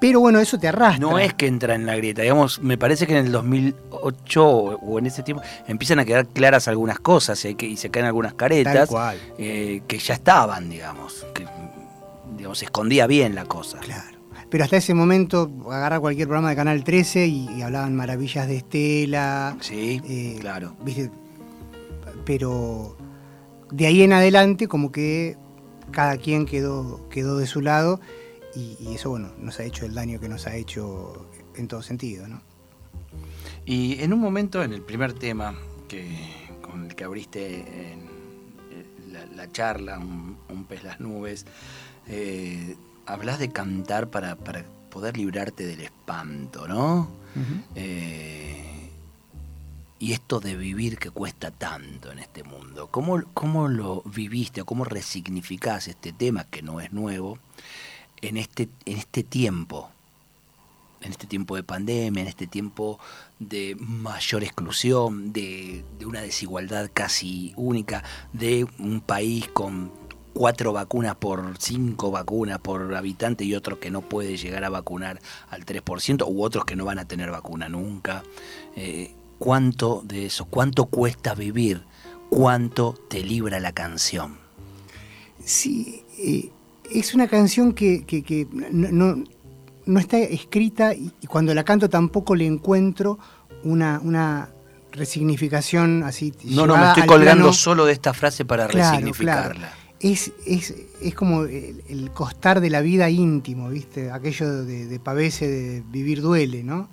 Pero 0.00 0.18
bueno, 0.20 0.40
eso 0.40 0.58
te 0.58 0.66
arrastra. 0.68 0.98
No 0.98 1.18
es 1.18 1.32
que 1.34 1.46
entra 1.46 1.74
en 1.76 1.86
la 1.86 1.94
grieta, 1.96 2.22
digamos, 2.22 2.60
me 2.60 2.76
parece 2.76 3.06
que 3.06 3.16
en 3.16 3.26
el 3.26 3.32
2008 3.32 4.44
o 4.44 4.98
en 4.98 5.06
ese 5.06 5.22
tiempo 5.22 5.42
empiezan 5.66 5.98
a 6.00 6.04
quedar 6.04 6.26
claras 6.26 6.66
algunas 6.68 6.98
cosas 6.98 7.44
y, 7.44 7.48
hay 7.48 7.54
que- 7.54 7.66
y 7.66 7.76
se 7.76 7.90
caen 7.90 8.06
algunas 8.06 8.32
Tal 8.32 8.36
caretas 8.36 8.88
cual. 8.88 9.16
eh, 9.38 9.82
que 9.86 9.98
ya 9.98 10.14
estaban, 10.14 10.68
digamos, 10.68 11.24
que 11.34 11.46
digamos, 12.42 12.58
se 12.58 12.64
escondía 12.64 13.06
bien 13.06 13.36
la 13.36 13.44
cosa. 13.44 13.78
Claro. 13.78 14.18
Pero 14.50 14.64
hasta 14.64 14.76
ese 14.76 14.94
momento, 14.94 15.48
agarrar 15.70 16.00
cualquier 16.00 16.26
programa 16.26 16.50
de 16.50 16.56
Canal 16.56 16.82
13 16.82 17.28
y, 17.28 17.48
y 17.56 17.62
hablaban 17.62 17.94
maravillas 17.94 18.48
de 18.48 18.56
Estela. 18.56 19.56
Sí, 19.60 20.02
eh, 20.04 20.38
claro. 20.40 20.76
¿viste? 20.84 21.12
Pero 22.24 22.96
de 23.70 23.86
ahí 23.86 24.02
en 24.02 24.12
adelante, 24.12 24.66
como 24.66 24.90
que 24.90 25.36
cada 25.92 26.16
quien 26.16 26.44
quedó, 26.44 27.08
quedó 27.10 27.38
de 27.38 27.46
su 27.46 27.60
lado 27.60 28.00
y, 28.56 28.76
y 28.80 28.96
eso, 28.96 29.10
bueno, 29.10 29.30
nos 29.38 29.60
ha 29.60 29.62
hecho 29.62 29.86
el 29.86 29.94
daño 29.94 30.18
que 30.18 30.28
nos 30.28 30.48
ha 30.48 30.56
hecho 30.56 31.30
en 31.54 31.68
todo 31.68 31.80
sentido, 31.80 32.26
¿no? 32.26 32.42
Y 33.64 34.02
en 34.02 34.12
un 34.12 34.18
momento, 34.18 34.64
en 34.64 34.72
el 34.72 34.82
primer 34.82 35.12
tema 35.12 35.54
que, 35.86 36.08
con 36.60 36.86
el 36.86 36.96
que 36.96 37.04
abriste 37.04 37.92
en, 37.92 38.00
eh, 38.72 38.84
la, 39.12 39.26
la 39.26 39.52
charla, 39.52 40.00
un, 40.00 40.38
un 40.48 40.64
pez 40.64 40.82
las 40.82 40.98
nubes, 40.98 41.46
eh, 42.08 42.76
hablas 43.06 43.38
de 43.38 43.50
cantar 43.50 44.08
para, 44.08 44.36
para 44.36 44.64
poder 44.90 45.16
librarte 45.16 45.66
del 45.66 45.80
espanto, 45.80 46.68
¿no? 46.68 47.08
Eh, 47.74 48.90
y 49.98 50.12
esto 50.12 50.40
de 50.40 50.56
vivir 50.56 50.98
que 50.98 51.10
cuesta 51.10 51.50
tanto 51.50 52.12
en 52.12 52.18
este 52.18 52.42
mundo. 52.42 52.88
¿Cómo, 52.90 53.22
cómo 53.32 53.68
lo 53.68 54.02
viviste 54.02 54.60
o 54.60 54.66
cómo 54.66 54.84
resignificás 54.84 55.88
este 55.88 56.12
tema 56.12 56.44
que 56.44 56.60
no 56.60 56.80
es 56.80 56.92
nuevo 56.92 57.38
en 58.20 58.36
este, 58.36 58.68
en 58.84 58.98
este 58.98 59.22
tiempo? 59.22 59.90
En 61.00 61.10
este 61.12 61.26
tiempo 61.26 61.56
de 61.56 61.62
pandemia, 61.62 62.20
en 62.20 62.28
este 62.28 62.46
tiempo 62.46 62.98
de 63.38 63.76
mayor 63.78 64.44
exclusión, 64.44 65.32
de, 65.32 65.84
de 65.98 66.06
una 66.06 66.20
desigualdad 66.20 66.90
casi 66.92 67.52
única, 67.56 68.04
de 68.32 68.66
un 68.78 69.00
país 69.00 69.48
con 69.48 69.90
cuatro 70.32 70.72
vacunas 70.72 71.16
por 71.16 71.56
cinco 71.58 72.10
vacunas 72.10 72.58
por 72.58 72.94
habitante 72.94 73.44
y 73.44 73.54
otros 73.54 73.78
que 73.78 73.90
no 73.90 74.02
puede 74.02 74.36
llegar 74.36 74.64
a 74.64 74.70
vacunar 74.70 75.20
al 75.50 75.64
3% 75.64 76.26
u 76.26 76.42
otros 76.42 76.64
que 76.64 76.76
no 76.76 76.84
van 76.84 76.98
a 76.98 77.06
tener 77.06 77.30
vacuna 77.30 77.68
nunca. 77.68 78.22
Eh, 78.76 79.12
¿Cuánto 79.38 80.02
de 80.04 80.26
eso? 80.26 80.44
¿Cuánto 80.44 80.86
cuesta 80.86 81.34
vivir? 81.34 81.82
¿Cuánto 82.30 82.94
te 83.08 83.22
libra 83.24 83.60
la 83.60 83.72
canción? 83.72 84.38
Sí, 85.44 86.04
eh, 86.18 86.50
es 86.90 87.14
una 87.14 87.26
canción 87.26 87.72
que, 87.72 88.46
no, 88.70 89.98
está 89.98 90.18
escrita 90.18 90.94
y, 90.94 91.12
cuando 91.28 91.54
la 91.54 91.64
canto 91.64 91.90
tampoco 91.90 92.34
le 92.34 92.46
encuentro 92.46 93.18
una, 93.64 94.00
una 94.02 94.50
resignificación 94.92 96.04
así. 96.04 96.32
No, 96.44 96.66
no, 96.66 96.76
me 96.76 96.88
estoy 96.88 97.06
colgando 97.06 97.52
solo 97.52 97.84
de 97.84 97.92
esta 97.92 98.14
frase 98.14 98.44
para 98.44 98.68
resignificarla. 98.68 99.81
Es, 100.02 100.32
es, 100.46 100.74
es, 101.00 101.14
como 101.14 101.44
el, 101.44 102.10
costar 102.12 102.60
de 102.60 102.70
la 102.70 102.80
vida 102.80 103.08
íntimo, 103.08 103.68
¿viste? 103.70 104.10
Aquello 104.10 104.64
de, 104.64 104.86
de 104.86 104.98
pavese 104.98 105.46
de 105.48 105.82
vivir 105.90 106.20
duele, 106.20 106.64
¿no? 106.64 106.88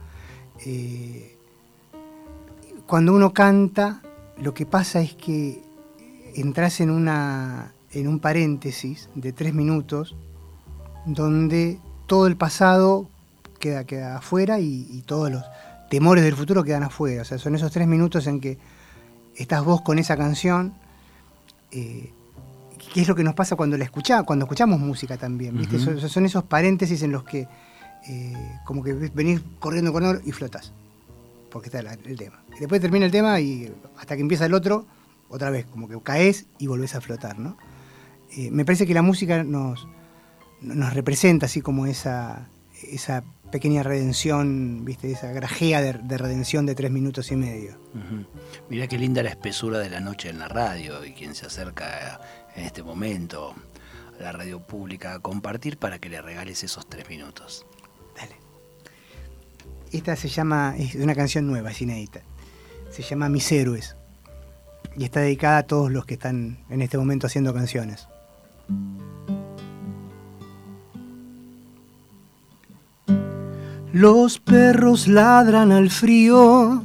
Eh, 0.66 1.36
cuando 2.86 3.14
uno 3.14 3.34
canta, 3.34 4.04
lo 4.38 4.54
que 4.54 4.66
pasa 4.66 5.02
es 5.02 5.16
que 5.16 5.62
entras 6.36 6.82
en, 6.82 6.92
una, 6.92 7.74
en 7.92 8.08
un 8.08 8.20
paréntesis 8.20 9.10
de 9.16 9.34
tres 9.34 9.56
minutos 9.56 10.16
donde 11.06 11.80
todo 12.06 12.28
el 12.28 12.38
pasado 12.38 13.10
queda, 13.60 13.86
queda 13.86 14.18
afuera 14.18 14.60
y 14.60 15.04
todos 15.08 15.32
los 15.32 15.44
temores 15.90 16.24
del 16.24 16.36
futuro 16.36 16.64
quedan 16.64 16.84
afuera. 16.84 17.24
O 17.24 17.26
sea, 17.26 17.38
son 17.38 17.56
esos 17.56 17.72
tres 17.72 17.88
minutos 17.88 18.28
en 18.28 18.40
que 18.40 18.58
estás 19.36 19.64
vos 19.64 19.82
con 19.82 20.00
esa 20.00 20.16
canción. 20.16 20.74
Eh, 21.72 22.14
que 22.94 23.02
es 23.02 23.08
lo 23.08 23.16
que 23.16 23.24
nos 23.24 23.36
pasa 23.36 23.56
cuando 23.56 23.78
la 23.78 23.84
escuchamos, 23.84 24.26
cuando 24.26 24.46
escuchamos 24.46 24.80
música 24.80 25.18
también, 25.18 25.58
¿viste? 25.58 25.80
son, 25.80 26.26
esos 26.26 26.44
paréntesis 26.44 27.02
en 27.04 27.12
los 27.12 27.24
que 27.24 27.48
eh, 28.08 28.58
como 28.66 28.84
que 28.84 28.94
venís 28.94 29.42
corriendo 29.60 29.92
con 29.94 30.22
y 30.26 30.32
flotas. 30.32 30.74
Porque 31.50 31.68
está 31.68 31.80
el 31.80 32.18
tema. 32.18 32.44
Y 32.56 32.60
después 32.60 32.80
termina 32.80 33.06
el 33.06 33.12
tema 33.12 33.40
y 33.40 33.74
hasta 33.98 34.16
que 34.16 34.22
empieza 34.22 34.46
el 34.46 34.54
otro, 34.54 34.86
otra 35.30 35.50
vez, 35.50 35.66
como 35.66 35.88
que 35.88 36.00
caes 36.02 36.46
y 36.60 36.68
volvés 36.68 36.96
a 36.96 37.02
flotar, 37.02 37.40
¿no? 37.40 37.58
Eh, 38.38 38.52
me 38.52 38.66
parece 38.66 38.86
que 38.86 38.94
la 38.94 39.02
música 39.02 39.44
nos, 39.44 39.88
nos 40.62 40.94
representa 40.94 41.48
así 41.48 41.62
como 41.62 41.88
esa, 41.88 42.48
esa 42.84 43.24
pequeña 43.52 43.84
redención, 43.84 44.86
viste, 44.86 45.12
esa 45.12 45.32
grajea 45.32 45.82
de, 45.82 46.18
redención 46.18 46.66
de 46.66 46.76
tres 46.76 46.92
minutos 46.92 47.32
y 47.32 47.36
medio. 47.36 47.80
Mira 48.70 48.88
qué 48.88 48.98
linda 48.98 49.24
la 49.24 49.30
espesura 49.30 49.80
de 49.80 49.90
la 49.90 50.00
noche 50.00 50.30
en 50.30 50.40
la 50.40 50.48
radio 50.48 51.04
y 51.04 51.14
quien 51.14 51.36
se 51.36 51.48
acerca 51.48 52.22
en 52.56 52.66
este 52.66 52.84
momento 52.84 53.54
a 54.20 54.24
la 54.24 54.32
radio 54.32 54.60
pública 54.60 55.14
a 55.14 55.20
compartir 55.20 55.78
para 55.78 56.00
que 56.00 56.10
le 56.10 56.22
regales 56.22 56.64
esos 56.64 56.88
tres 56.88 57.08
minutos. 57.10 57.66
Dale. 58.16 58.36
Esta 59.92 60.16
se 60.16 60.30
llama, 60.30 60.76
es 60.78 60.96
una 60.96 61.16
canción 61.16 61.48
nueva, 61.48 61.72
es 61.72 61.82
inédita. 61.82 62.22
Se 62.92 63.02
llama 63.04 63.30
Mis 63.30 63.52
Héroes 63.52 63.96
y 64.98 65.04
está 65.06 65.22
dedicada 65.22 65.60
a 65.60 65.64
todos 65.64 65.92
los 65.92 66.06
que 66.06 66.16
están 66.16 66.60
en 66.70 66.82
este 66.82 66.98
momento 66.98 67.28
haciendo 67.28 67.54
canciones. 67.54 68.08
Los 73.92 74.40
perros 74.40 75.08
ladran 75.08 75.72
al 75.72 75.90
frío 75.90 76.84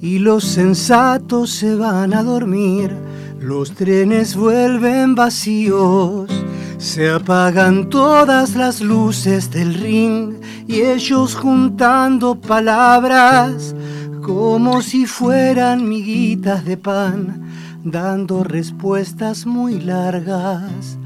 y 0.00 0.18
los 0.18 0.44
sensatos 0.44 1.50
se 1.50 1.74
van 1.74 2.14
a 2.14 2.22
dormir. 2.22 3.11
Los 3.42 3.72
trenes 3.72 4.36
vuelven 4.36 5.16
vacíos, 5.16 6.30
se 6.78 7.10
apagan 7.10 7.88
todas 7.88 8.54
las 8.54 8.80
luces 8.80 9.50
del 9.50 9.74
ring 9.74 10.34
y 10.68 10.82
ellos 10.82 11.34
juntando 11.34 12.36
palabras 12.36 13.74
como 14.22 14.80
si 14.80 15.06
fueran 15.06 15.88
miguitas 15.88 16.64
de 16.64 16.76
pan, 16.76 17.50
dando 17.82 18.44
respuestas 18.44 19.44
muy 19.44 19.80
largas 19.80 20.96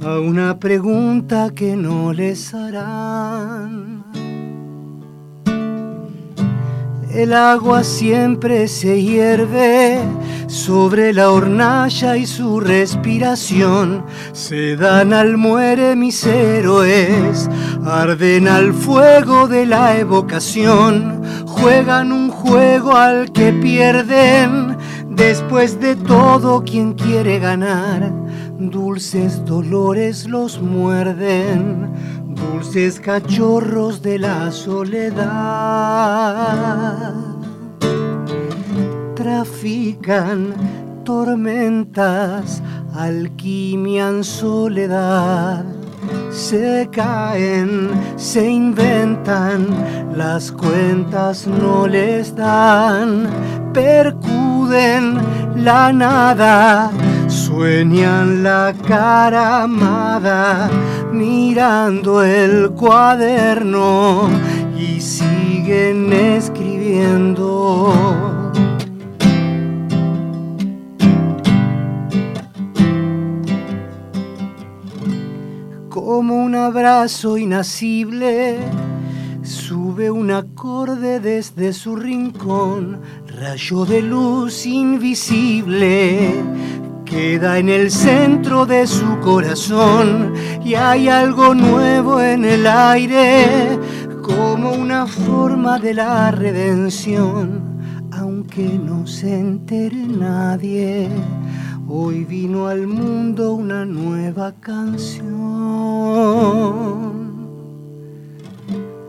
a 0.00 0.20
una 0.20 0.60
pregunta 0.60 1.50
que 1.52 1.74
no 1.74 2.12
les 2.12 2.54
harán. 2.54 3.99
El 7.12 7.32
agua 7.32 7.82
siempre 7.82 8.68
se 8.68 9.02
hierve 9.02 9.98
sobre 10.46 11.12
la 11.12 11.32
hornalla 11.32 12.16
y 12.16 12.24
su 12.24 12.60
respiración. 12.60 14.04
Se 14.32 14.76
dan 14.76 15.12
al 15.12 15.36
muere 15.36 15.96
mis 15.96 16.24
héroes, 16.24 17.50
arden 17.84 18.46
al 18.46 18.72
fuego 18.72 19.48
de 19.48 19.66
la 19.66 19.98
evocación. 19.98 21.22
Juegan 21.46 22.12
un 22.12 22.30
juego 22.30 22.94
al 22.94 23.32
que 23.32 23.52
pierden. 23.54 24.76
Después 25.08 25.80
de 25.80 25.96
todo, 25.96 26.62
quien 26.62 26.92
quiere 26.94 27.40
ganar, 27.40 28.12
dulces 28.56 29.44
dolores 29.44 30.28
los 30.28 30.62
muerden 30.62 32.19
dulces 32.40 33.00
cachorros 33.00 34.02
de 34.02 34.18
la 34.18 34.50
soledad. 34.50 35.20
Trafican 39.14 40.54
tormentas, 41.04 42.62
alquimian 42.94 44.24
soledad. 44.24 45.64
Se 46.30 46.88
caen, 46.90 47.90
se 48.16 48.48
inventan, 48.48 49.66
las 50.16 50.50
cuentas 50.50 51.46
no 51.46 51.86
les 51.86 52.34
dan, 52.34 53.28
percuden 53.72 55.18
la 55.56 55.92
nada, 55.92 56.90
sueñan 57.50 58.44
la 58.44 58.72
cara 58.86 59.64
amada 59.64 60.70
mirando 61.12 62.22
el 62.22 62.70
cuaderno 62.70 64.28
y 64.78 65.00
siguen 65.00 66.12
escribiendo. 66.12 67.92
Como 75.88 76.44
un 76.44 76.54
abrazo 76.54 77.36
inacible, 77.36 78.58
sube 79.42 80.08
un 80.12 80.30
acorde 80.30 81.18
desde 81.18 81.72
su 81.72 81.96
rincón, 81.96 83.00
rayo 83.26 83.84
de 83.84 84.02
luz 84.02 84.66
invisible 84.66 86.34
queda 87.10 87.58
en 87.58 87.68
el 87.68 87.90
centro 87.90 88.64
de 88.64 88.86
su 88.86 89.18
corazón 89.18 90.32
y 90.64 90.74
hay 90.74 91.08
algo 91.08 91.54
nuevo 91.56 92.20
en 92.20 92.44
el 92.44 92.68
aire, 92.68 93.76
como 94.22 94.72
una 94.72 95.08
forma 95.08 95.80
de 95.80 95.94
la 95.94 96.30
redención, 96.30 97.80
aunque 98.12 98.62
no 98.62 99.08
se 99.08 99.40
entere 99.40 100.06
nadie. 100.06 101.08
Hoy 101.88 102.24
vino 102.24 102.68
al 102.68 102.86
mundo 102.86 103.54
una 103.54 103.84
nueva 103.84 104.54
canción 104.60 105.30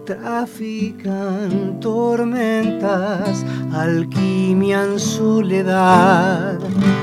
trafican 0.05 1.79
tormentas, 1.79 3.45
alquimian 3.73 4.99
soledad, 4.99 6.59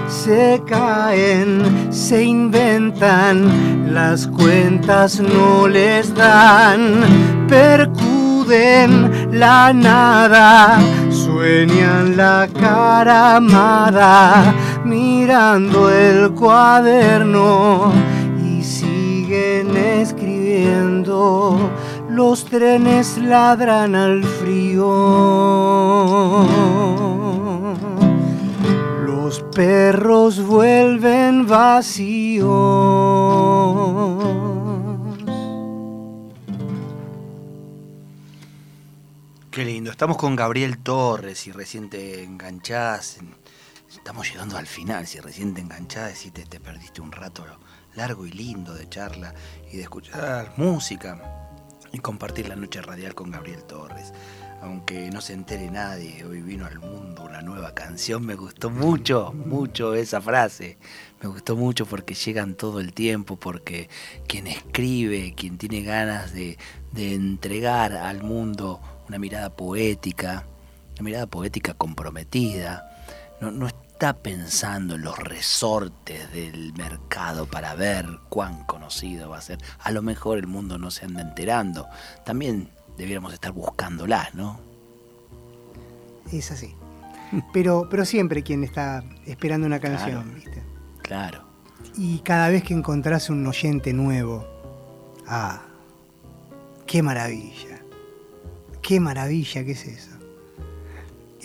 se 0.08 0.61
caen, 0.66 1.92
se 1.92 2.24
inventan, 2.24 3.92
las 3.92 4.26
cuentas 4.26 5.20
no 5.20 5.68
les 5.68 6.14
dan, 6.14 7.46
percuden 7.48 9.28
la 9.38 9.72
nada, 9.72 10.78
sueñan 11.11 12.16
la 12.16 12.48
cara 12.58 13.37
amada, 13.37 14.54
mirando 14.84 15.90
el 15.90 16.32
cuaderno 16.32 17.92
y 18.44 18.62
siguen 18.62 19.76
escribiendo 19.76 21.70
los 22.18 22.44
trenes 22.46 23.16
ladran 23.16 23.94
al 23.94 24.24
frío. 24.24 24.85
Los 29.07 29.40
perros 29.54 30.44
vuelven 30.44 31.46
vacíos. 31.46 32.48
Qué 39.52 39.64
lindo. 39.64 39.92
Estamos 39.92 40.16
con 40.16 40.35
Gabriel 40.35 40.78
Torres 40.78 41.46
y 41.46 41.52
recién 41.52 41.88
te 41.88 42.24
enganchás 42.24 43.18
estamos 43.88 44.28
llegando 44.28 44.59
al 44.59 44.66
final. 44.66 45.07
Si 45.07 45.20
recién 45.20 45.54
te 45.54 45.61
enganchás, 45.61 46.18
si 46.18 46.33
te, 46.33 46.44
te 46.44 46.59
perdiste 46.59 47.00
un 47.00 47.12
rato 47.12 47.46
largo 47.94 48.26
y 48.26 48.33
lindo 48.33 48.74
de 48.74 48.88
charla 48.88 49.33
y 49.72 49.76
de 49.76 49.85
escuchar 49.85 50.52
música 50.57 51.38
y 51.92 51.98
compartir 51.98 52.48
la 52.48 52.57
noche 52.57 52.83
radial 52.83 53.14
con 53.14 53.31
Gabriel 53.31 53.62
Torres. 53.64 54.12
Aunque 54.61 55.09
no 55.11 55.20
se 55.20 55.35
entere 55.35 55.70
nadie, 55.70 56.24
hoy 56.24 56.42
vino 56.42 56.66
al 56.66 56.81
mundo 56.81 57.24
una 57.24 57.42
nueva 57.42 57.74
canción. 57.74 58.27
Me 58.27 58.35
gustó 58.35 58.70
mucho, 58.70 59.33
mucho 59.33 59.94
esa 59.94 60.20
frase. 60.20 60.79
Me 61.22 61.29
gustó 61.29 61.55
mucho 61.55 61.87
porque 61.87 62.14
llegan 62.14 62.55
todo 62.55 62.81
el 62.81 62.92
tiempo, 62.92 63.37
porque 63.37 63.88
quien 64.27 64.48
escribe, 64.48 65.35
quien 65.37 65.59
tiene 65.59 65.83
ganas 65.83 66.33
de, 66.33 66.59
de 66.92 67.14
entregar 67.14 67.92
al 67.92 68.22
mundo 68.24 68.81
una 69.09 69.18
mirada 69.18 69.51
poética, 69.51 70.44
una 70.94 71.05
mirada 71.05 71.27
poética 71.27 71.74
comprometida, 71.74 72.85
no, 73.40 73.53
no 73.53 73.68
pensando 73.98 74.94
en 74.94 75.02
los 75.02 75.18
resortes 75.18 76.32
del 76.32 76.72
mercado 76.74 77.46
para 77.46 77.74
ver 77.74 78.06
cuán 78.28 78.64
conocido 78.64 79.30
va 79.30 79.38
a 79.38 79.42
ser. 79.42 79.58
A 79.80 79.90
lo 79.90 80.02
mejor 80.02 80.38
el 80.38 80.46
mundo 80.46 80.78
no 80.78 80.90
se 80.90 81.04
anda 81.04 81.20
enterando. 81.20 81.87
También 82.24 82.70
debiéramos 82.96 83.32
estar 83.34 83.52
buscándolas, 83.52 84.34
¿no? 84.34 84.61
Es 86.32 86.50
así. 86.52 86.74
Pero, 87.52 87.88
pero 87.90 88.04
siempre 88.04 88.42
quien 88.42 88.64
está 88.64 89.02
esperando 89.26 89.66
una 89.66 89.80
canción, 89.80 90.22
Claro. 90.22 90.34
¿viste? 90.34 90.62
Claro. 91.02 91.44
Y 91.96 92.20
cada 92.20 92.48
vez 92.48 92.62
que 92.62 92.74
encontrás 92.74 93.28
un 93.30 93.46
oyente 93.46 93.92
nuevo, 93.92 94.46
ah, 95.26 95.62
qué 96.87 97.02
maravilla. 97.02 97.80
Qué 98.80 99.00
maravilla 99.00 99.64
que 99.64 99.72
es 99.72 99.84
eso. 99.84 100.17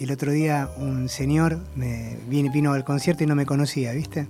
El 0.04 0.12
otro 0.12 0.34
día 0.34 0.70
un 0.76 1.08
señor 1.08 1.60
me 1.78 2.18
vino, 2.28 2.74
al 2.74 2.84
concierto 2.84 3.24
y 3.24 3.26
no 3.26 3.36
me 3.36 3.46
conocía, 3.46 3.94
¿viste? 3.94 4.28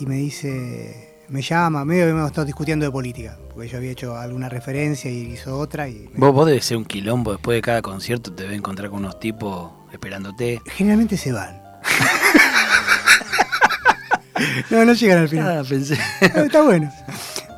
Y 0.00 0.06
me 0.06 0.16
dice, 0.16 1.22
me 1.28 1.40
llama, 1.40 1.84
medio 1.84 2.06
que 2.06 2.10
hemos 2.10 2.26
estado 2.26 2.44
discutiendo 2.46 2.84
de 2.84 2.90
política, 2.90 3.38
porque 3.54 3.68
yo 3.68 3.76
había 3.78 3.92
hecho 3.92 4.16
alguna 4.16 4.48
referencia 4.48 5.08
y 5.08 5.34
hizo 5.34 5.56
otra 5.56 5.88
y 5.88 6.10
Vos, 6.16 6.34
vos 6.34 6.46
debes 6.48 6.64
ser 6.64 6.78
un 6.78 6.84
quilombo. 6.84 7.30
Después 7.30 7.54
de 7.58 7.62
cada 7.62 7.80
concierto 7.80 8.32
te 8.32 8.42
debe 8.42 8.56
encontrar 8.56 8.90
con 8.90 8.98
unos 8.98 9.20
tipos 9.20 9.70
esperándote. 9.92 10.60
generalmente 10.66 11.16
se 11.16 11.30
van. 11.30 11.62
no, 14.70 14.84
no 14.84 14.92
llegan 14.94 15.18
al 15.18 15.28
final. 15.28 15.58
Ah, 15.58 15.62
pensé. 15.68 15.96
No, 16.34 16.42
Está 16.42 16.62
bueno. 16.62 16.90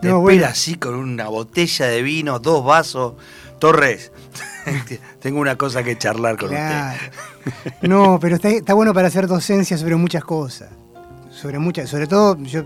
Te 0.02 0.08
No, 0.08 0.16
espera 0.18 0.18
bueno. 0.20 0.44
así 0.44 0.74
con 0.74 0.94
una 0.94 1.28
botella 1.28 1.86
de 1.86 2.02
vino, 2.02 2.38
dos 2.38 2.62
vasos. 2.62 3.14
Torres, 3.58 4.12
tengo 5.20 5.40
una 5.40 5.56
cosa 5.56 5.82
que 5.82 5.96
charlar 5.96 6.36
con 6.36 6.50
usted. 6.50 6.94
No, 7.82 8.18
pero 8.20 8.36
está, 8.36 8.74
bueno 8.74 8.92
para 8.94 9.08
hacer 9.08 9.26
docencia 9.26 9.76
sobre 9.78 9.96
muchas 9.96 10.24
cosas. 10.24 10.70
Sobre 11.30 11.58
muchas, 11.58 11.88
sobre 11.88 12.06
todo 12.06 12.36
yo 12.42 12.64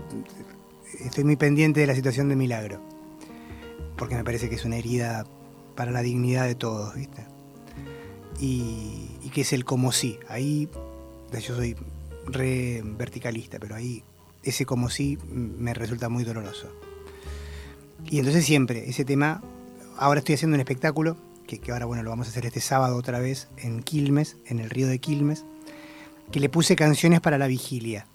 estoy 0.99 1.23
muy 1.23 1.35
pendiente 1.35 1.79
de 1.79 1.87
la 1.87 1.95
situación 1.95 2.29
de 2.29 2.35
Milagro. 2.35 2.81
Porque 3.95 4.15
me 4.15 4.23
parece 4.23 4.49
que 4.49 4.55
es 4.55 4.65
una 4.65 4.77
herida 4.77 5.25
para 5.75 5.91
la 5.91 6.01
dignidad 6.01 6.45
de 6.45 6.55
todos, 6.55 6.95
¿viste? 6.95 7.25
Y, 8.39 9.11
que 9.33 9.41
es 9.41 9.53
el 9.53 9.65
como 9.65 9.91
sí. 9.91 10.17
Ahí, 10.29 10.69
yo 11.33 11.55
soy 11.55 11.75
re 12.25 12.81
verticalista, 12.85 13.59
pero 13.59 13.75
ahí 13.75 14.03
ese 14.43 14.65
como 14.65 14.89
sí 14.89 15.17
me 15.29 15.73
resulta 15.73 16.07
muy 16.07 16.23
doloroso. 16.23 16.69
Y 18.05 18.19
entonces 18.19 18.45
siempre, 18.45 18.89
ese 18.89 19.03
tema, 19.03 19.41
ahora 19.97 20.19
estoy 20.19 20.35
haciendo 20.35 20.55
un 20.55 20.61
espectáculo, 20.61 21.17
que, 21.47 21.59
que 21.59 21.71
ahora 21.71 21.85
bueno, 21.85 22.03
lo 22.03 22.09
vamos 22.09 22.27
a 22.27 22.29
hacer 22.31 22.45
este 22.45 22.61
sábado 22.61 22.95
otra 22.97 23.19
vez 23.19 23.47
en 23.57 23.83
Quilmes, 23.83 24.37
en 24.45 24.59
el 24.59 24.69
río 24.69 24.87
de 24.87 24.99
Quilmes, 24.99 25.43
que 26.31 26.39
le 26.39 26.49
puse 26.49 26.75
canciones 26.75 27.21
para 27.21 27.37
la 27.37 27.47
vigilia. 27.47 28.05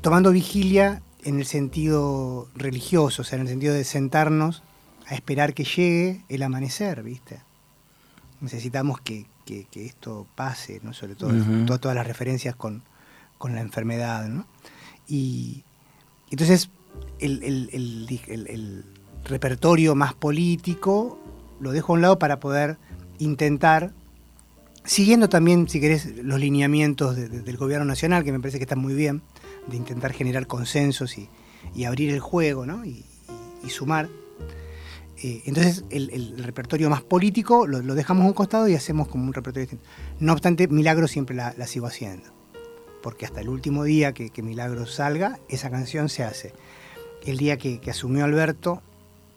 Tomando 0.00 0.32
vigilia 0.32 1.02
en 1.22 1.38
el 1.38 1.46
sentido 1.46 2.48
religioso, 2.54 3.22
o 3.22 3.24
sea, 3.24 3.36
en 3.36 3.42
el 3.42 3.48
sentido 3.48 3.72
de 3.74 3.84
sentarnos 3.84 4.62
a 5.06 5.14
esperar 5.14 5.54
que 5.54 5.64
llegue 5.64 6.22
el 6.28 6.42
amanecer, 6.42 7.02
¿viste? 7.02 7.40
Necesitamos 8.40 9.00
que, 9.00 9.26
que- 9.46 9.66
que 9.70 9.86
esto 9.86 10.26
pase, 10.34 10.80
¿no? 10.82 10.92
Sobre 10.92 11.14
todo 11.14 11.30
Ujú. 11.30 11.64
to- 11.66 11.78
todas 11.80 11.94
las 11.94 12.06
referencias 12.06 12.54
con, 12.56 12.82
con 13.38 13.54
la 13.54 13.60
enfermedad, 13.62 14.26
¿no? 14.28 14.46
Y 15.08 15.62
entonces 16.30 16.68
el- 17.20 17.42
el 17.42 18.84
repertorio 19.24 19.94
más 19.94 20.14
político 20.14 21.18
lo 21.60 21.72
dejo 21.72 21.92
a 21.92 21.96
un 21.96 22.02
lado 22.02 22.18
para 22.18 22.40
poder 22.40 22.78
intentar, 23.18 23.92
siguiendo 24.84 25.28
también, 25.28 25.68
si 25.68 25.80
querés, 25.80 26.16
los 26.18 26.38
lineamientos 26.38 27.16
de- 27.16 27.28
de- 27.28 27.40
del 27.42 27.56
gobierno 27.56 27.84
nacional, 27.84 28.24
que 28.24 28.32
me 28.32 28.40
parece 28.40 28.58
que 28.58 28.64
están 28.64 28.80
muy 28.80 28.94
bien, 28.94 29.22
de 29.66 29.76
intentar 29.76 30.12
generar 30.12 30.46
consensos 30.46 31.16
y, 31.18 31.28
abrir 31.86 32.10
el 32.10 32.20
juego, 32.20 32.66
¿no? 32.66 32.84
Y, 32.84 33.04
sumar. 33.68 34.10
Eh, 35.22 35.42
entonces, 35.46 35.84
el, 35.88 36.34
repertorio 36.36 36.90
más 36.90 37.00
político 37.00 37.66
lo, 37.66 37.80
dejamos 37.94 38.24
a 38.24 38.26
un 38.26 38.34
costado 38.34 38.68
y 38.68 38.74
hacemos 38.74 39.08
como 39.08 39.24
un 39.24 39.32
repertorio 39.32 39.62
distinto. 39.62 39.86
No 40.20 40.34
obstante, 40.34 40.68
Milagro 40.68 41.08
siempre 41.08 41.34
la, 41.34 41.54
sigo 41.66 41.86
haciendo. 41.86 42.28
Porque 43.02 43.24
hasta 43.24 43.40
el 43.40 43.48
último 43.48 43.84
día 43.84 44.12
que, 44.12 44.30
Milagro 44.42 44.84
salga, 44.84 45.38
esa 45.48 45.70
canción 45.70 46.10
se 46.10 46.24
hace. 46.24 46.52
El 47.24 47.38
día 47.38 47.56
que 47.56 47.80
asumió 47.88 48.26
Alberto, 48.26 48.82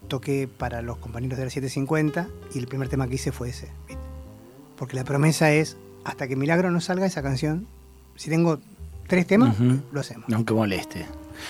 toqué 0.08 0.48
para 0.48 0.82
los 0.82 0.98
compañeros 0.98 1.38
de 1.38 1.46
la 1.46 1.50
750 1.52 2.28
y 2.54 2.60
el 2.60 2.68
primer 2.68 2.90
tema 2.90 3.08
que 3.08 3.16
hice 3.16 3.32
fue 3.32 3.50
ese. 3.50 3.68
¿viste? 3.88 4.02
Porque 4.78 4.96
la 4.96 5.04
promesa 5.04 5.52
es, 5.52 5.78
hasta 6.04 6.28
que 6.28 6.36
Milagro 6.36 6.72
no 6.72 6.82
salga 6.82 7.06
esa 7.06 7.22
canción, 7.22 7.68
si 8.16 8.30
tengo 8.30 8.60
tres 9.08 9.28
temas, 9.28 9.56
lo 9.92 10.00
hacemos. 10.00 10.26
Aunque 10.34 10.54
moleste. 10.54 11.06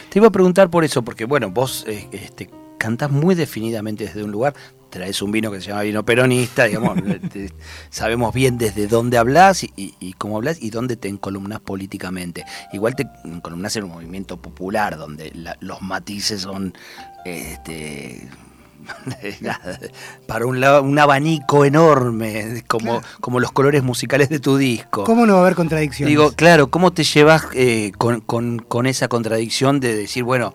Te 0.10 0.20
iba 0.20 0.28
a 0.28 0.32
preguntar 0.32 0.70
por 0.70 0.84
eso, 0.84 1.02
porque 1.02 1.26
bueno, 1.26 1.50
vos 1.52 1.86
eh, 1.88 2.08
este, 2.12 2.50
cantás 2.78 3.10
muy 3.12 3.36
definidamente 3.36 4.06
desde 4.06 4.24
un 4.24 4.32
lugar, 4.32 4.54
traes 4.90 5.22
un 5.22 5.32
vino 5.32 5.52
que 5.52 5.60
se 5.62 5.68
llama 5.70 5.82
vino 5.84 6.04
peronista, 6.06 6.66
digamos, 6.66 6.98
te- 7.32 7.52
sabemos 7.90 8.34
bien 8.34 8.58
desde 8.58 8.88
dónde 8.88 9.18
hablas 9.18 9.64
y, 9.64 9.72
y- 9.76 9.96
y 10.00 10.14
cómo 10.14 10.38
hablas 10.38 10.62
y 10.62 10.70
dónde 10.70 10.96
te 10.98 11.08
encolumnas 11.08 11.60
políticamente. 11.62 12.46
Igual 12.74 12.96
te 12.96 13.08
encolumnas 13.26 13.76
en 13.76 13.86
un 13.86 13.92
movimiento 13.92 14.38
popular, 14.38 14.98
donde 14.98 15.32
la- 15.34 15.58
los 15.62 15.82
matices 15.82 16.42
son 16.42 16.74
este, 17.26 18.28
para 20.28 20.46
un 20.46 20.60
lado 20.60 20.84
un 20.84 20.98
abanico 21.00 21.66
enorme, 21.66 22.64
como, 22.68 23.00
Claro. 23.00 23.18
como 23.22 23.40
los 23.40 23.52
colores 23.52 23.84
musicales 23.84 24.30
de 24.30 24.40
tu 24.40 24.58
disco. 24.58 25.04
¿Cómo 25.04 25.26
no 25.26 25.34
va 25.34 25.40
a 25.40 25.42
haber 25.44 25.56
contradicciones? 25.56 26.10
Digo, 26.10 26.32
claro, 26.34 26.70
¿cómo 26.70 26.92
te 26.94 27.04
llevas 27.04 27.46
eh, 27.54 27.92
con, 27.98 28.22
con- 28.22 28.60
con 28.60 28.86
esa 28.88 29.08
contradicción 29.08 29.80
de 29.80 29.96
decir, 29.96 30.24
bueno, 30.24 30.54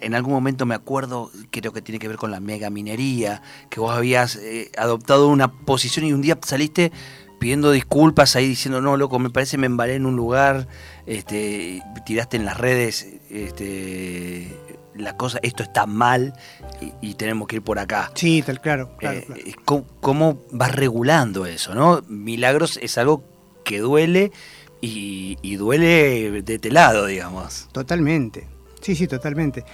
en 0.00 0.14
algún 0.14 0.32
momento 0.32 0.64
me 0.66 0.74
acuerdo, 0.74 1.30
creo 1.50 1.72
que 1.72 1.82
tiene 1.82 1.98
que 1.98 2.08
ver 2.08 2.16
con 2.16 2.30
la 2.30 2.40
mega 2.40 2.70
minería, 2.70 3.42
que 3.68 3.80
vos 3.80 3.94
habías 3.94 4.36
eh, 4.36 4.70
adoptado 4.78 5.28
una 5.28 5.52
posición 5.52 6.06
y 6.06 6.12
un 6.12 6.22
día 6.22 6.38
saliste 6.42 6.90
pidiendo 7.38 7.70
disculpas 7.70 8.36
ahí 8.36 8.46
diciendo, 8.48 8.80
no, 8.80 8.96
loco, 8.96 9.18
me 9.18 9.30
parece 9.30 9.56
me 9.58 9.66
embalé 9.66 9.94
en 9.94 10.06
un 10.06 10.16
lugar, 10.16 10.68
este, 11.06 11.82
tiraste 12.04 12.36
en 12.36 12.44
las 12.44 12.56
redes, 12.58 13.06
este, 13.30 14.54
la 14.94 15.16
cosa, 15.16 15.38
esto 15.42 15.62
está 15.62 15.86
mal 15.86 16.34
y, 16.80 16.92
y 17.00 17.14
tenemos 17.14 17.46
que 17.48 17.56
ir 17.56 17.62
por 17.62 17.78
acá. 17.78 18.10
Sí, 18.14 18.42
tal, 18.42 18.60
claro, 18.60 18.90
claro, 18.96 19.18
Eh, 19.18 19.24
claro. 19.26 19.42
¿cómo, 19.64 19.84
cómo 20.00 20.38
vas 20.52 20.74
regulando 20.74 21.46
eso, 21.46 21.74
no? 21.74 22.02
Milagros 22.08 22.78
es 22.82 22.96
algo 22.98 23.22
que 23.64 23.78
duele 23.80 24.32
y, 24.80 25.36
y 25.42 25.56
duele 25.56 26.42
de 26.42 26.54
este 26.54 26.70
lado, 26.70 27.06
digamos. 27.06 27.68
Totalmente. 27.72 28.48
Sí, 28.80 28.94
sí, 28.94 29.06
totalmente. 29.06 29.64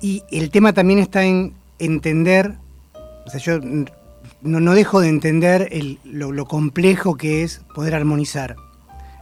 Y 0.00 0.22
el 0.30 0.50
tema 0.50 0.72
también 0.72 0.98
está 0.98 1.24
en 1.24 1.54
entender, 1.78 2.54
o 3.26 3.30
sea, 3.30 3.40
yo 3.40 3.58
no, 3.60 4.60
no 4.60 4.74
dejo 4.74 5.00
de 5.00 5.08
entender 5.08 5.68
el- 5.72 5.98
lo, 6.04 6.32
lo 6.32 6.46
complejo 6.46 7.16
que 7.16 7.42
es 7.44 7.60
poder 7.74 7.94
armonizar 7.94 8.56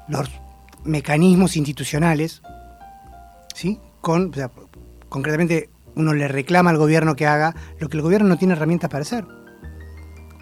los 0.08 0.30
mecanismos 0.84 1.56
institucionales, 1.56 2.40
¿sí? 3.54 3.78
Con, 4.00 4.30
o 4.30 4.34
sea, 4.34 4.50
concretamente, 5.08 5.68
uno 5.96 6.12
le 6.14 6.28
reclama 6.28 6.70
al 6.70 6.78
gobierno 6.78 7.16
que 7.16 7.26
haga 7.26 7.54
lo 7.80 7.88
que 7.88 7.96
el 7.96 8.02
gobierno 8.02 8.28
no 8.28 8.38
tiene 8.38 8.54
herramientas 8.54 8.88
para 8.90 9.02
hacer. 9.02 9.24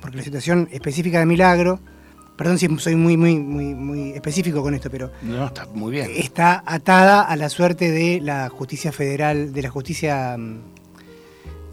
Porque 0.01 0.19
la 0.19 0.23
situación 0.23 0.69
específica 0.71 1.21
de 1.21 1.27
Milagro, 1.27 1.81
perdón 2.37 2.59
si 2.59 2.69
soy 2.79 2.97
muy, 2.97 3.17
muy, 3.17 3.39
muy, 3.39 3.75
muy 3.75 4.11
específico 4.11 4.63
con 4.63 4.75
esto, 4.75 4.91
pero 4.91 5.11
No, 5.23 5.47
está 5.47 5.67
muy 5.73 5.93
bien. 5.93 6.11
está 6.15 6.63
atada 6.67 7.23
a 7.23 7.37
la 7.37 7.49
suerte 7.49 7.91
de 7.91 8.21
la 8.21 8.49
justicia 8.51 8.93
federal, 8.93 9.53
de 9.53 9.63
la 9.63 9.71
justicia 9.71 10.37
mm, 10.37 10.59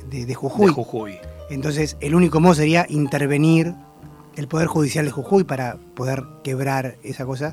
de, 0.09 0.25
de 0.25 0.36
Jujuy. 0.36 0.67
De 0.67 0.73
Jujuy. 0.73 1.17
Entonces, 1.49 1.97
el 1.99 2.15
único 2.15 2.39
modo 2.39 2.53
sería 2.53 2.86
intervenir 2.88 3.75
el 4.38 4.47
Poder 4.47 4.67
Judicial 4.67 5.03
de 5.05 5.11
Jujuy 5.11 5.43
para 5.43 5.75
poder 5.95 6.23
quebrar 6.43 6.95
esa 7.03 7.25
cosa. 7.25 7.51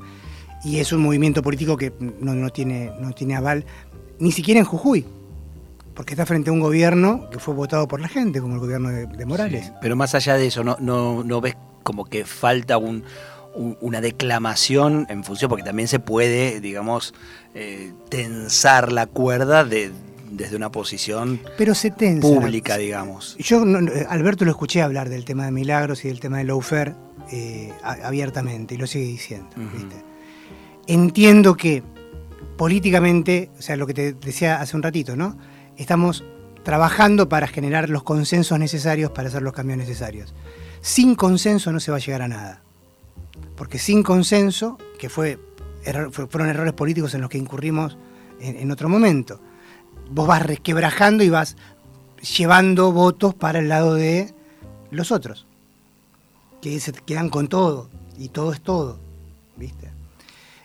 Y 0.64 0.78
es 0.78 0.92
un 0.92 1.00
movimiento 1.02 1.42
político 1.42 1.76
que 1.76 1.92
no, 2.20 2.34
no 2.34 2.50
tiene, 2.50 2.92
no 3.00 3.12
tiene 3.12 3.34
aval, 3.34 3.64
ni 4.20 4.30
siquiera 4.32 4.60
en 4.60 4.66
Jujuy, 4.66 5.04
porque 5.98 6.12
está 6.12 6.26
frente 6.26 6.48
a 6.50 6.52
un 6.52 6.60
gobierno 6.60 7.28
que 7.28 7.40
fue 7.40 7.54
votado 7.54 7.88
por 7.88 8.00
la 8.00 8.06
gente, 8.06 8.40
como 8.40 8.54
el 8.54 8.60
gobierno 8.60 8.88
de, 8.88 9.06
de 9.06 9.26
Morales. 9.26 9.66
Sí, 9.66 9.72
Pero 9.80 9.96
más 9.96 10.14
allá 10.14 10.36
de 10.36 10.46
eso, 10.46 10.62
¿no, 10.62 10.76
no, 10.78 11.24
no 11.24 11.40
ves 11.40 11.56
como 11.82 12.04
que 12.04 12.24
falta 12.24 12.78
un, 12.78 13.02
una 13.80 14.00
declamación 14.00 15.08
en 15.08 15.24
función, 15.24 15.48
porque 15.48 15.64
también 15.64 15.88
se 15.88 15.98
puede, 15.98 16.60
digamos, 16.60 17.14
eh, 17.52 17.92
tensar 18.10 18.92
la 18.92 19.06
cuerda 19.06 19.64
de, 19.64 19.90
desde 20.30 20.54
una 20.54 20.70
posición 20.70 21.40
Pero 21.56 21.74
se 21.74 21.90
tensa. 21.90 22.28
pública, 22.28 22.76
digamos. 22.76 23.36
Yo, 23.40 23.64
Alberto 24.08 24.44
lo 24.44 24.52
escuché 24.52 24.82
hablar 24.82 25.08
del 25.08 25.24
tema 25.24 25.46
de 25.46 25.50
Milagros 25.50 26.04
y 26.04 26.08
del 26.08 26.20
tema 26.20 26.38
de 26.38 26.44
Lawfare 26.44 26.94
eh, 27.32 27.72
abiertamente, 27.82 28.76
y 28.76 28.78
lo 28.78 28.86
sigue 28.86 29.06
diciendo. 29.06 29.48
Entiendo 30.86 31.56
que 31.56 31.82
políticamente, 32.56 33.50
o 33.58 33.62
sea, 33.62 33.74
lo 33.74 33.84
que 33.88 33.94
te 33.94 34.12
decía 34.12 34.60
hace 34.60 34.76
un 34.76 34.84
ratito, 34.84 35.16
¿no? 35.16 35.36
Estamos 35.78 36.24
trabajando 36.64 37.28
para 37.28 37.46
generar 37.46 37.88
los 37.88 38.02
consensos 38.02 38.58
necesarios 38.58 39.12
para 39.12 39.28
hacer 39.28 39.42
los 39.42 39.54
cambios 39.54 39.78
necesarios. 39.78 40.34
Sin 40.80 41.14
consenso 41.14 41.72
no 41.72 41.80
se 41.80 41.90
va 41.90 41.96
a 41.96 42.00
llegar 42.00 42.20
a 42.20 42.28
nada. 42.28 42.62
Porque 43.56 43.78
sin 43.78 44.02
consenso, 44.02 44.76
que 44.98 45.08
fue, 45.08 45.38
fueron 46.12 46.48
errores 46.48 46.74
políticos 46.74 47.14
en 47.14 47.20
los 47.20 47.30
que 47.30 47.38
incurrimos 47.38 47.96
en, 48.40 48.70
otro 48.70 48.88
momento, 48.88 49.40
vos 50.10 50.26
vas 50.26 50.44
resquebrajando 50.44 51.24
y 51.24 51.30
vas 51.30 51.56
llevando 52.36 52.92
votos 52.92 53.34
para 53.34 53.60
el 53.60 53.68
lado 53.68 53.94
de 53.94 54.34
los 54.90 55.12
otros, 55.12 55.46
que 56.60 56.78
se 56.80 56.92
quedan 56.92 57.30
con 57.30 57.48
todo, 57.48 57.88
y 58.16 58.28
todo 58.28 58.52
es 58.52 58.60
todo, 58.60 58.98
¿viste? 59.56 59.90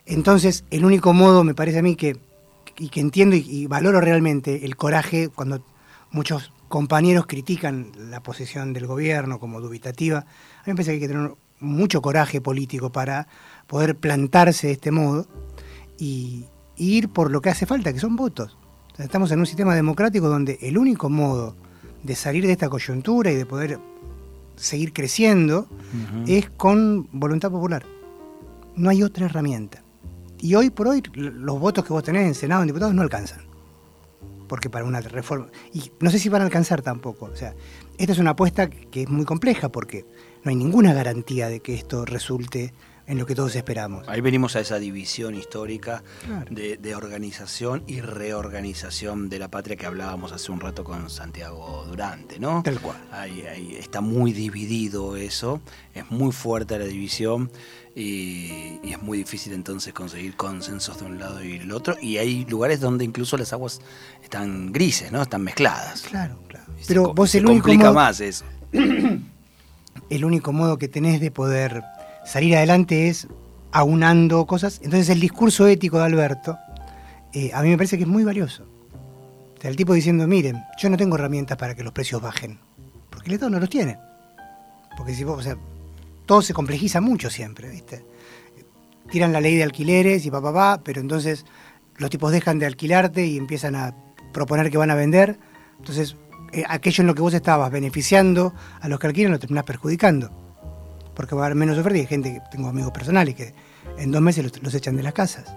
Entonces, 0.05 0.65
el 0.69 0.85
único 0.85 1.13
modo, 1.13 1.43
me 1.43 1.53
parece 1.53 1.79
a 1.79 1.83
mí, 1.83 1.95
que, 1.95 2.19
y 2.77 2.89
que 2.89 2.99
entiendo 2.99 3.35
y, 3.35 3.67
valoro 3.67 4.01
realmente 4.01 4.65
el 4.65 4.75
coraje 4.75 5.29
cuando 5.29 5.63
muchos 6.11 6.51
compañeros 6.67 7.25
critican 7.27 7.91
la 8.09 8.21
posición 8.21 8.73
del 8.73 8.87
gobierno 8.87 9.39
como 9.39 9.61
dubitativa, 9.61 10.19
a 10.19 10.21
mí 10.21 10.67
me 10.67 10.75
parece 10.75 10.91
que 10.91 10.95
hay 10.95 10.99
que 11.01 11.07
tener 11.07 11.31
mucho 11.59 12.01
coraje 12.01 12.41
político 12.41 12.91
para 12.91 13.27
poder 13.67 13.95
plantarse 13.95 14.67
de 14.67 14.73
este 14.73 14.91
modo 14.91 15.27
y, 15.97 16.45
ir 16.75 17.09
por 17.09 17.29
lo 17.29 17.39
que 17.39 17.49
hace 17.49 17.67
falta, 17.67 17.93
que 17.93 17.99
son 17.99 18.15
votos. 18.15 18.57
estamos 18.97 19.31
en 19.31 19.39
un 19.39 19.45
sistema 19.45 19.75
democrático 19.75 20.27
donde 20.27 20.57
el 20.61 20.79
único 20.79 21.07
modo 21.07 21.55
de 22.01 22.15
salir 22.15 22.47
de 22.47 22.53
esta 22.53 22.67
coyuntura 22.67 23.31
y 23.31 23.35
de 23.35 23.45
poder 23.45 23.79
seguir 24.55 24.91
creciendo 24.91 25.67
es 26.27 26.49
con 26.49 27.07
voluntad 27.11 27.51
popular. 27.51 27.85
No 28.75 28.89
hay 28.89 29.03
otra 29.03 29.27
herramienta. 29.27 29.82
Y 30.43 30.55
hoy 30.55 30.69
por 30.71 30.89
hoy 30.89 31.01
los 31.15 31.57
votos 31.57 31.85
que 31.85 31.93
vos 31.93 32.03
tenés 32.03 32.27
en 32.27 32.35
Senado, 32.35 32.63
en 32.63 32.67
diputados, 32.67 32.93
no 32.93 33.01
alcanzan. 33.01 33.45
Porque 34.49 34.69
para 34.69 34.83
una 34.83 34.99
reforma... 34.99 35.47
Y 35.71 35.89
no 36.01 36.11
sé 36.11 36.19
si 36.19 36.27
van 36.27 36.41
a 36.41 36.45
alcanzar 36.45 36.81
tampoco. 36.81 37.27
O 37.27 37.35
sea, 37.37 37.55
esta 37.97 38.11
es 38.11 38.19
una 38.19 38.31
apuesta 38.31 38.69
que 38.69 39.03
es 39.03 39.09
muy 39.09 39.23
compleja 39.23 39.69
porque 39.69 40.05
no 40.43 40.49
hay 40.49 40.57
ninguna 40.57 40.93
garantía 40.93 41.47
de 41.47 41.61
que 41.61 41.75
esto 41.75 42.03
resulte 42.03 42.73
en 43.05 43.17
lo 43.17 43.25
que 43.25 43.35
todos 43.35 43.55
esperamos. 43.55 44.07
Ahí 44.07 44.21
venimos 44.21 44.55
a 44.55 44.59
esa 44.59 44.79
división 44.79 45.35
histórica 45.35 46.03
de, 46.49 46.95
organización 46.95 47.83
y 47.87 48.01
reorganización 48.01 49.29
de 49.29 49.39
la 49.39 49.49
patria 49.49 49.75
que 49.75 49.85
hablábamos 49.85 50.31
hace 50.31 50.51
un 50.51 50.59
rato 50.59 50.83
con 50.83 51.09
Santiago 51.09 51.85
Durante, 51.87 52.39
¿no? 52.39 52.63
Tal 52.63 52.79
cual. 52.79 52.97
Ahí, 53.11 53.75
está 53.77 54.01
muy 54.01 54.31
dividido 54.31 55.15
eso, 55.15 55.61
es 55.93 56.09
muy 56.11 56.31
fuerte 56.31 56.77
la 56.77 56.85
división 56.85 57.51
y, 57.95 58.79
es 58.83 59.01
muy 59.01 59.19
difícil 59.19 59.53
entonces 59.53 59.93
conseguir 59.93 60.35
consensos 60.35 60.99
de 60.99 61.05
un 61.05 61.19
lado 61.19 61.43
y 61.43 61.59
del 61.59 61.71
otro 61.71 61.95
y 62.01 62.17
hay 62.17 62.45
lugares 62.45 62.79
donde 62.79 63.05
incluso 63.05 63.37
las 63.37 63.53
aguas 63.53 63.81
están 64.23 64.71
grises, 64.71 65.11
¿no? 65.11 65.21
Están 65.21 65.43
mezcladas. 65.43 66.03
Claro, 66.03 66.39
claro. 66.47 66.65
Pero 66.87 67.13
vos 67.13 67.33
el 67.35 67.45
complica 67.45 67.91
más 67.91 68.19
eso. 68.19 68.45
el 70.09 70.25
único 70.25 70.53
modo 70.53 70.77
que 70.77 70.87
tenés 70.87 71.21
de 71.21 71.31
poder 71.31 71.83
salir 72.25 72.55
adelante 72.55 73.09
es 73.09 73.27
aunando 73.71 74.45
cosas. 74.45 74.79
Entonces 74.83 75.09
el 75.09 75.19
discurso 75.19 75.67
ético 75.67 75.97
de 75.97 76.05
Alberto 76.05 76.57
eh, 77.33 77.51
a 77.53 77.61
mí 77.63 77.69
me 77.69 77.77
parece 77.77 77.97
que 77.97 78.03
es 78.03 78.09
muy 78.09 78.23
valioso. 78.23 78.65
el 79.61 79.75
tipo 79.75 79.93
diciendo, 79.93 80.27
miren, 80.27 80.63
yo 80.77 80.89
no 80.89 80.97
tengo 80.97 81.15
herramientas 81.15 81.57
para 81.57 81.73
que 81.73 81.83
los 81.83 81.93
precios 81.93 82.21
bajen, 82.21 82.59
porque 83.09 83.29
el 83.29 83.33
Estado 83.35 83.49
no 83.49 83.59
los 83.59 83.69
tiene. 83.69 83.97
Porque 84.95 85.15
si 85.15 85.23
vos, 85.23 85.39
o 85.39 85.41
sea, 85.41 85.57
todo 86.25 86.41
se 86.41 86.53
complejiza 86.53 87.01
mucho 87.01 87.29
siempre, 87.29 87.69
¿viste? 87.69 88.05
Tiran 89.11 89.33
la 89.33 89.41
ley 89.41 89.55
de 89.55 89.63
alquileres 89.63 90.25
y 90.25 90.31
pa, 90.31 90.41
pa, 90.41 90.53
pa, 90.53 90.83
pero 90.83 91.01
entonces 91.01 91.45
los 91.97 92.09
tipos 92.09 92.31
dejan 92.31 92.59
de 92.59 92.65
alquilarte 92.65 93.25
y 93.25 93.37
empiezan 93.37 93.75
a 93.75 93.95
proponer 94.31 94.71
que 94.71 94.77
van 94.77 94.91
a 94.91 94.95
vender. 94.95 95.37
Entonces, 95.77 96.15
eh, 96.51 96.63
aquello 96.67 97.01
en 97.01 97.07
lo 97.07 97.15
que 97.15 97.21
vos 97.21 97.33
estabas 97.33 97.71
beneficiando 97.71 98.53
a 98.79 98.87
los 98.87 98.99
que 98.99 99.07
alquilan 99.07 99.31
lo 99.31 99.39
terminás 99.39 99.65
perjudicando 99.65 100.43
porque 101.15 101.35
va 101.35 101.43
a 101.43 101.45
haber 101.45 101.55
menos 101.55 101.77
oferta 101.77 101.97
y 101.97 102.01
hay 102.01 102.07
gente 102.07 102.33
que 102.33 102.41
tengo 102.51 102.69
amigos 102.69 102.91
personales 102.91 103.35
que 103.35 103.53
en 103.97 104.11
dos 104.11 104.21
meses 104.21 104.51
los, 104.61 104.73
echan 104.73 104.95
de 104.95 105.03
las 105.03 105.13
casas. 105.13 105.53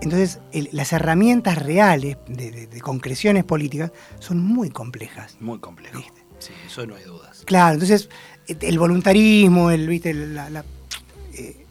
Entonces, 0.00 0.38
las 0.72 0.92
herramientas 0.92 1.58
reales 1.58 2.16
de, 2.28 2.68
concreciones 2.82 3.44
políticas 3.44 3.90
son 4.20 4.40
muy 4.40 4.70
complejas. 4.70 5.36
Muy 5.40 5.58
complejas. 5.58 6.04
Sí, 6.38 6.52
eso 6.66 6.86
no 6.86 6.96
hay 6.96 7.04
dudas. 7.04 7.42
Claro, 7.44 7.74
entonces, 7.74 8.08
el 8.46 8.78
voluntarismo, 8.78 9.70
el, 9.70 9.86
¿viste? 9.88 10.10
Eh, 10.10 11.66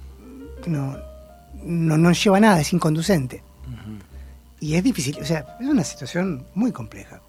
no, 0.68 0.98
no, 1.64 2.12
lleva 2.12 2.38
a 2.38 2.40
nada, 2.40 2.62
es 2.62 2.74
inconducente. 2.74 3.44
Y 4.60 4.74
es 4.74 4.84
difícil, 4.84 5.18
o 5.22 5.26
sea, 5.26 5.58
es 5.60 5.68
una 5.68 5.84
situación 5.84 6.46
muy 6.56 6.72
compleja. 6.72 7.22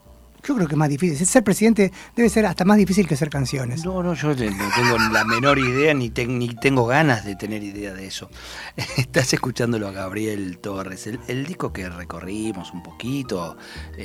Yo 0.43 0.55
creo 0.55 0.67
que 0.67 0.75
es 0.75 0.79
más 0.79 0.89
difícil. 0.89 1.27
Ser 1.27 1.45
presidente 1.45 1.93
debe 2.17 2.31
ser 2.31 2.47
hasta 2.47 2.65
más 2.65 2.79
difícil 2.79 3.07
que 3.07 3.15
hacer 3.15 3.29
canciones. 3.29 3.85
No, 3.85 4.03
no, 4.03 4.15
yo 4.15 4.29
no 4.29 4.37
tengo 4.37 4.99
la 5.13 5.25
menor 5.25 5.59
idea 5.59 5.93
ni, 5.93 6.09
ni 6.09 6.55
tengo 6.55 6.87
ganas 6.87 7.27
de 7.27 7.37
tener 7.37 7.63
idea 7.63 7.93
de 7.93 8.07
eso. 8.07 8.31
Estás 8.97 9.35
escuchándolo 9.35 9.89
a 9.89 9.91
Gabriel 9.91 10.59
Torres. 10.59 11.07
El, 11.07 11.45
disco 11.45 11.73
que 11.73 11.91
recorrimos 11.91 12.73
un 12.73 12.83
poquito 12.83 13.59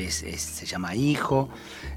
se 0.09 0.65
llama 0.65 0.95
Hijo. 0.95 1.49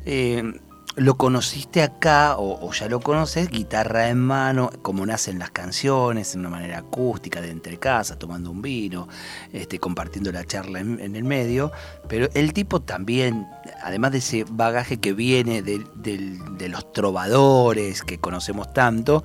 Eh, 0.04 0.60
lo 0.94 1.16
conociste 1.16 1.82
acá 1.82 2.36
o, 2.38 2.72
ya 2.72 2.88
lo 2.88 3.00
conoces, 3.00 3.50
guitarra 3.50 4.08
en 4.08 4.18
mano, 4.18 4.70
como 4.80 5.04
nacen 5.04 5.38
las 5.38 5.50
canciones, 5.50 6.34
en 6.34 6.40
una 6.40 6.48
manera 6.48 6.78
acústica, 6.78 7.40
de 7.42 7.50
entre 7.50 7.78
casa, 7.78 8.18
tomando 8.18 8.50
un 8.50 8.62
vino, 8.62 9.06
este, 9.52 9.78
compartiendo 9.78 10.32
la 10.32 10.44
charla 10.44 10.80
en, 10.80 11.16
el 11.16 11.24
medio, 11.24 11.70
pero 12.08 12.28
el 12.34 12.54
tipo 12.54 12.80
también, 12.80 13.46
además 13.82 14.12
de 14.12 14.18
ese 14.18 14.44
bagaje 14.48 14.98
que 14.98 15.12
viene 15.12 15.62
de, 15.62 16.68
los 16.68 16.92
trovadores 16.92 18.02
que 18.02 18.18
conocemos 18.18 18.72
tanto, 18.72 19.22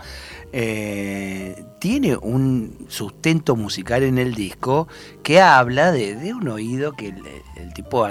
eh, 0.51 1.63
tiene 1.79 2.17
un 2.17 2.85
sustento 2.89 3.55
musical 3.55 4.03
en 4.03 4.17
el 4.17 4.35
disco 4.35 4.89
que 5.23 5.39
habla 5.39 5.93
de, 5.93 6.33
un 6.33 6.49
oído 6.49 6.91
que 6.91 7.07
el, 7.07 7.73
tipo 7.73 8.05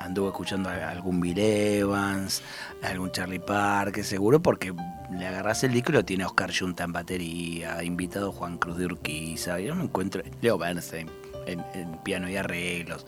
anduvo 0.00 0.28
escuchando 0.28 0.68
algún 0.68 1.20
Bill 1.20 1.38
Evans, 1.38 2.42
algún 2.82 3.10
Charlie 3.10 3.38
Parker, 3.38 4.04
seguro, 4.04 4.40
porque 4.40 4.72
le 5.10 5.26
agarras 5.26 5.64
el 5.64 5.72
disco 5.72 5.92
y 5.92 5.94
lo 5.94 6.04
tiene 6.04 6.24
Oscar 6.24 6.52
Junta 6.56 6.84
en 6.84 6.92
batería, 6.92 7.82
invitado 7.82 8.32
Juan 8.32 8.58
Cruz 8.58 8.78
de 8.78 8.86
Urquiza, 8.86 9.60
yo 9.60 9.74
me 9.74 9.84
encuentro 9.84 10.22
Leo 10.40 10.58
Bernstein 10.58 11.08
en, 11.46 11.62
piano 12.04 12.28
y 12.28 12.36
arreglos. 12.36 13.06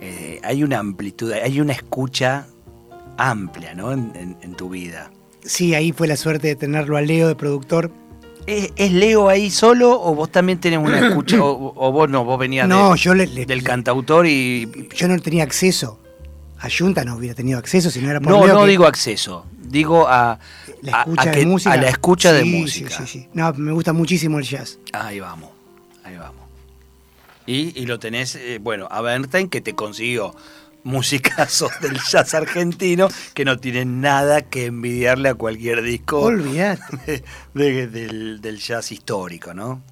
Eh, 0.00 0.40
hay 0.42 0.62
una 0.62 0.78
amplitud, 0.78 1.32
hay 1.32 1.60
una 1.60 1.72
escucha 1.72 2.46
amplia, 3.16 3.74
¿no? 3.74 3.92
En, 3.92 4.54
tu 4.56 4.68
vida. 4.68 5.10
Sí, 5.44 5.74
ahí 5.74 5.92
fue 5.92 6.06
la 6.06 6.16
suerte 6.16 6.48
de 6.48 6.56
tenerlo 6.56 6.96
a 6.96 7.02
Leo 7.02 7.28
de 7.28 7.34
productor. 7.34 7.90
¿Es, 8.46 8.92
Leo 8.92 9.28
ahí 9.28 9.50
solo 9.50 10.00
o 10.00 10.14
vos 10.14 10.30
también 10.30 10.58
tenés 10.60 10.78
una 10.78 11.08
escucha? 11.08 11.38
o, 11.42 11.92
vos 11.92 12.08
no, 12.08 12.24
vos 12.24 12.38
venías 12.38 12.68
no, 12.68 12.94
yo 12.96 13.14
del 13.14 13.62
cantautor 13.62 14.26
y... 14.26 14.88
Yo 14.94 15.08
no 15.08 15.18
tenía 15.18 15.44
acceso 15.44 16.00
a 16.64 16.68
Junta 16.70 17.04
no 17.04 17.16
hubiera 17.16 17.34
tenido 17.34 17.58
acceso 17.58 17.90
si 17.90 18.00
no 18.00 18.10
era 18.10 18.20
por 18.20 18.32
No, 18.32 18.46
no 18.46 18.64
digo 18.64 18.86
acceso, 18.86 19.44
digo 19.58 20.08
a 20.08 20.38
la 20.80 21.00
escucha 21.00 21.30
de 21.30 21.46
música. 21.46 21.72
A 21.72 21.76
la 21.76 21.88
escucha 21.90 22.32
de 22.32 22.44
música. 22.44 22.96
Sí, 22.98 23.06
sí, 23.06 23.28
No, 23.34 23.52
me 23.52 23.72
gusta 23.72 23.92
muchísimo 23.92 24.38
el 24.38 24.44
jazz. 24.44 24.78
Ahí 24.92 25.20
vamos, 25.20 25.50
ahí 26.04 26.16
vamos. 26.16 26.42
Y, 27.46 27.84
lo 27.84 27.98
tenés, 27.98 28.36
eh, 28.36 28.58
bueno, 28.58 28.88
a 28.90 29.02
Bernstein 29.02 29.50
que 29.50 29.60
te 29.60 29.74
consiguió 29.74 30.34
musicazos 30.84 31.70
del 31.82 31.98
jazz 32.00 32.32
argentino 32.32 33.08
que 33.34 33.44
no 33.44 33.58
tienen 33.58 34.00
nada 34.00 34.42
que 34.42 34.66
envidiarle 34.66 35.28
a 35.28 35.34
cualquier 35.34 35.82
disco 35.82 36.20
Olvídate. 36.20 37.24
del, 37.54 38.58
jazz 38.58 38.90
histórico, 38.90 39.52
¿no? 39.52 39.82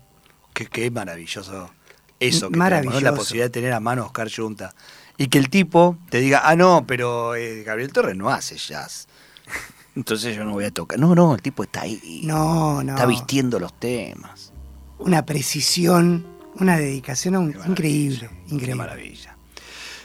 Qué, 0.55 0.67
qué 0.67 0.91
maravilloso 0.91 1.71
eso 2.19 2.51
que 2.51 2.57
maravilloso. 2.57 3.01
la 3.01 3.15
posibilidad 3.15 3.47
de 3.47 3.51
tener 3.51 3.73
a 3.73 3.81
mano 3.81 4.03
a 4.03 4.07
Oscar 4.07 4.31
Junta 4.35 4.75
y 5.17 5.29
que 5.29 5.39
el 5.39 5.51
tipo 5.51 5.97
te 6.11 6.21
diga, 6.21 6.43
ah, 6.45 6.57
no, 6.57 6.85
pero 6.87 7.35
eh, 7.35 7.63
Gabriel 7.63 7.93
Torres 7.93 8.17
no 8.17 8.31
hace 8.31 8.57
jazz. 8.57 9.09
Entonces 9.97 10.35
yo 10.35 10.45
no 10.45 10.53
voy 10.53 10.65
a 10.65 10.71
tocar. 10.71 10.99
No, 10.99 11.15
no, 11.15 11.35
el 11.35 11.43
tipo 11.43 11.63
está 11.63 11.83
ahí. 11.83 12.23
No, 12.25 12.83
no. 12.83 12.95
Está 12.95 13.07
vistiendo 13.07 13.59
los 13.59 13.79
temas. 13.79 14.53
Una 14.99 15.27
precisión, 15.27 16.25
una 16.59 16.79
dedicación 16.79 17.55
increíble, 17.67 18.31
increíble. 18.47 18.67
Qué 18.67 18.75
maravilla. 18.75 19.37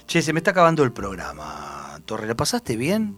Che, 0.07 0.21
se 0.21 0.33
me 0.33 0.39
está 0.39 0.51
acabando 0.51 0.83
el 0.83 0.91
programa. 0.91 1.99
Torres, 2.05 2.27
¿lo 2.27 2.35
pasaste 2.35 2.75
bien? 2.75 3.15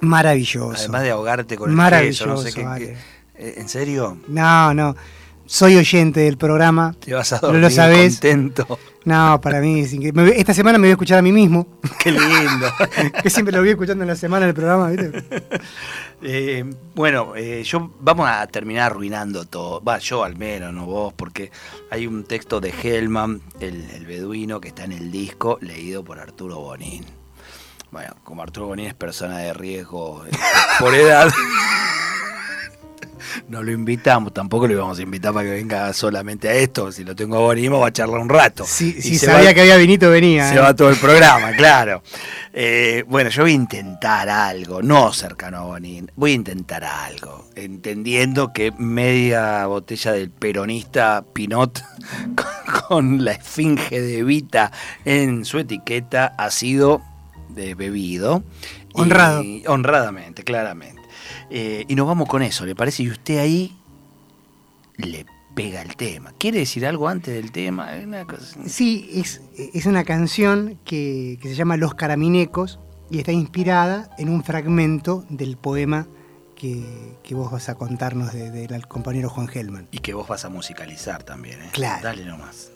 Maravilloso. 0.00 0.78
Además 0.78 1.02
de 1.02 1.10
ahogarte 1.10 1.56
con 1.56 1.70
el 1.70 1.76
Maravilloso, 1.76 2.24
queso, 2.24 2.34
no 2.34 2.42
sé 2.42 2.52
qué, 2.52 2.96
¿Eh, 3.34 3.54
¿En 3.56 3.68
serio? 3.68 4.18
No, 4.28 4.74
no. 4.74 4.94
Soy 5.52 5.76
oyente 5.76 6.20
del 6.20 6.36
programa. 6.38 6.94
Te 7.00 7.12
vas 7.12 7.32
a 7.32 7.36
No 7.36 7.48
dormir 7.48 7.62
lo 7.62 7.70
sabés. 7.70 8.12
contento. 8.14 8.78
No, 9.04 9.40
para 9.40 9.58
mí 9.60 9.80
es 9.80 9.92
increíble. 9.92 10.34
Esta 10.38 10.54
semana 10.54 10.78
me 10.78 10.82
voy 10.82 10.90
a 10.90 10.92
escuchar 10.92 11.18
a 11.18 11.22
mí 11.22 11.32
mismo, 11.32 11.66
Qué 11.98 12.12
lindo. 12.12 12.72
que 13.22 13.30
siempre 13.30 13.52
lo 13.52 13.60
voy 13.60 13.70
escuchando 13.70 14.04
en 14.04 14.08
la 14.10 14.14
semana 14.14 14.46
del 14.46 14.54
programa, 14.54 14.90
¿viste? 14.90 15.24
Eh, 16.22 16.64
bueno, 16.94 17.32
eh, 17.34 17.62
yo 17.64 17.94
vamos 17.98 18.28
a 18.28 18.46
terminar 18.46 18.92
arruinando 18.92 19.46
todo. 19.46 19.82
Va, 19.82 19.98
yo 19.98 20.22
al 20.22 20.36
menos, 20.36 20.70
no 20.72 20.84
vos, 20.84 21.14
porque 21.14 21.50
hay 21.90 22.06
un 22.06 22.24
texto 22.24 22.60
de 22.60 22.68
Hellman, 22.82 23.40
el, 23.58 23.90
el 23.90 24.04
beduino, 24.04 24.60
que 24.60 24.68
está 24.68 24.84
en 24.84 24.92
el 24.92 25.10
disco, 25.10 25.56
leído 25.62 26.04
por 26.04 26.20
Arturo 26.20 26.58
Bonín. 26.60 27.06
Bueno, 27.90 28.14
como 28.22 28.42
Arturo 28.42 28.66
Bonín 28.66 28.86
es 28.88 28.94
persona 28.94 29.38
de 29.38 29.54
riesgo 29.54 30.22
eh, 30.26 30.30
por 30.78 30.94
edad, 30.94 31.32
no 33.48 33.62
lo 33.62 33.72
invitamos, 33.72 34.32
tampoco 34.34 34.66
lo 34.66 34.72
íbamos 34.74 34.98
a 34.98 35.02
invitar 35.02 35.32
para 35.32 35.46
que 35.46 35.54
venga 35.54 35.92
solamente 35.92 36.48
a 36.48 36.54
esto. 36.54 36.90
Si 36.92 37.04
lo 37.04 37.14
tengo 37.16 37.36
a 37.36 37.40
Bonín, 37.40 37.70
vamos 37.72 37.88
a 37.88 37.92
charlar 37.92 38.20
un 38.20 38.28
rato. 38.28 38.64
Y 38.64 38.66
se 38.66 39.26
sabía 39.26 39.48
va- 39.50 39.54
que 39.54 39.60
había 39.62 39.76
vinito, 39.76 40.10
venía. 40.10 40.48
se 40.48 40.56
¿eh? 40.56 40.60
va 40.60 40.74
todo 40.74 40.90
el 40.90 40.96
programa, 40.96 41.52
claro. 41.56 42.02
Eh, 42.52 43.04
bueno, 43.06 43.30
yo 43.30 43.42
voy 43.42 43.52
a 43.52 43.54
intentar 43.54 44.28
algo, 44.28 44.82
no 44.82 45.12
cercano 45.12 45.58
a 45.58 45.62
Bonín, 45.62 46.10
voy 46.16 46.32
a 46.32 46.34
intentar 46.34 46.84
algo, 46.84 47.46
entendiendo 47.54 48.52
que 48.52 48.72
media 48.78 49.66
botella 49.66 50.12
del 50.12 50.30
peronista 50.30 51.24
Pinot 51.32 51.82
con, 52.34 52.46
con 52.88 53.24
la 53.24 53.32
esfinge 53.32 54.00
de 54.00 54.24
Vita 54.24 54.72
en 55.04 55.44
su 55.44 55.58
etiqueta 55.58 56.34
ha 56.36 56.50
sido 56.50 57.02
de 57.48 57.74
bebido. 57.74 58.42
Y- 58.94 59.00
Honrado. 59.00 59.42
honradamente, 59.68 60.42
claramente. 60.42 60.99
Eh, 61.50 61.84
y 61.88 61.94
nos 61.96 62.06
vamos 62.06 62.28
con 62.28 62.42
eso, 62.42 62.64
¿le 62.64 62.74
parece? 62.74 63.02
Y 63.02 63.10
usted 63.10 63.38
ahí 63.38 63.76
le 64.96 65.26
pega 65.54 65.82
el 65.82 65.96
tema. 65.96 66.32
¿Quiere 66.38 66.58
decir 66.60 66.86
algo 66.86 67.08
antes 67.08 67.34
del 67.34 67.50
tema? 67.52 67.88
Una 68.04 68.24
cosa- 68.24 68.56
Sí, 68.66 69.10
es, 69.14 69.40
es 69.56 69.86
una 69.86 70.04
canción 70.04 70.78
que, 70.84 71.38
que 71.42 71.48
se 71.48 71.54
llama 71.54 71.76
Los 71.76 71.94
Caraminecos 71.94 72.78
y 73.10 73.18
está 73.18 73.32
inspirada 73.32 74.10
en 74.18 74.28
un 74.28 74.44
fragmento 74.44 75.24
del 75.28 75.56
poema 75.56 76.06
que, 76.54 77.16
que 77.24 77.34
vos 77.34 77.50
vas 77.50 77.68
a 77.68 77.74
contarnos 77.74 78.32
de- 78.32 78.50
del 78.50 78.86
compañero 78.86 79.28
Juan 79.30 79.48
Gelman. 79.48 79.88
Y 79.90 79.98
que 79.98 80.14
vos 80.14 80.28
vas 80.28 80.44
a 80.44 80.50
musicalizar 80.50 81.22
también, 81.24 81.60
¿eh? 81.62 81.70
Claro. 81.72 82.02
Dale 82.02 82.24
nomás. 82.24 82.70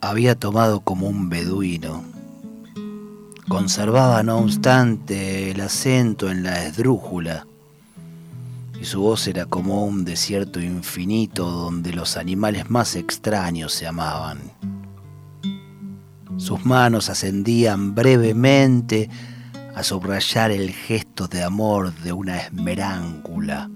Había 0.00 0.34
tomado 0.34 0.80
como 0.80 1.08
un 1.08 1.28
beduino. 1.28 2.04
Conservaba, 3.48 4.22
no 4.22 4.38
obstante, 4.38 5.50
el 5.50 5.60
acento 5.60 6.30
en 6.30 6.42
la 6.42 6.64
esdrújula 6.64 7.46
y 8.80 8.86
su 8.86 9.02
voz 9.02 9.28
era 9.28 9.44
como 9.44 9.84
un 9.84 10.04
desierto 10.04 10.58
infinito 10.58 11.50
donde 11.50 11.92
los 11.92 12.16
animales 12.16 12.70
más 12.70 12.96
extraños 12.96 13.74
se 13.74 13.86
amaban. 13.86 14.38
Sus 16.38 16.64
manos 16.64 17.10
ascendían 17.10 17.94
brevemente 17.94 19.10
a 19.74 19.82
subrayar 19.82 20.50
el 20.50 20.70
gesto 20.70 21.28
de 21.28 21.42
amor 21.42 21.92
de 21.96 22.14
una 22.14 22.38
esmerángula 22.38 23.68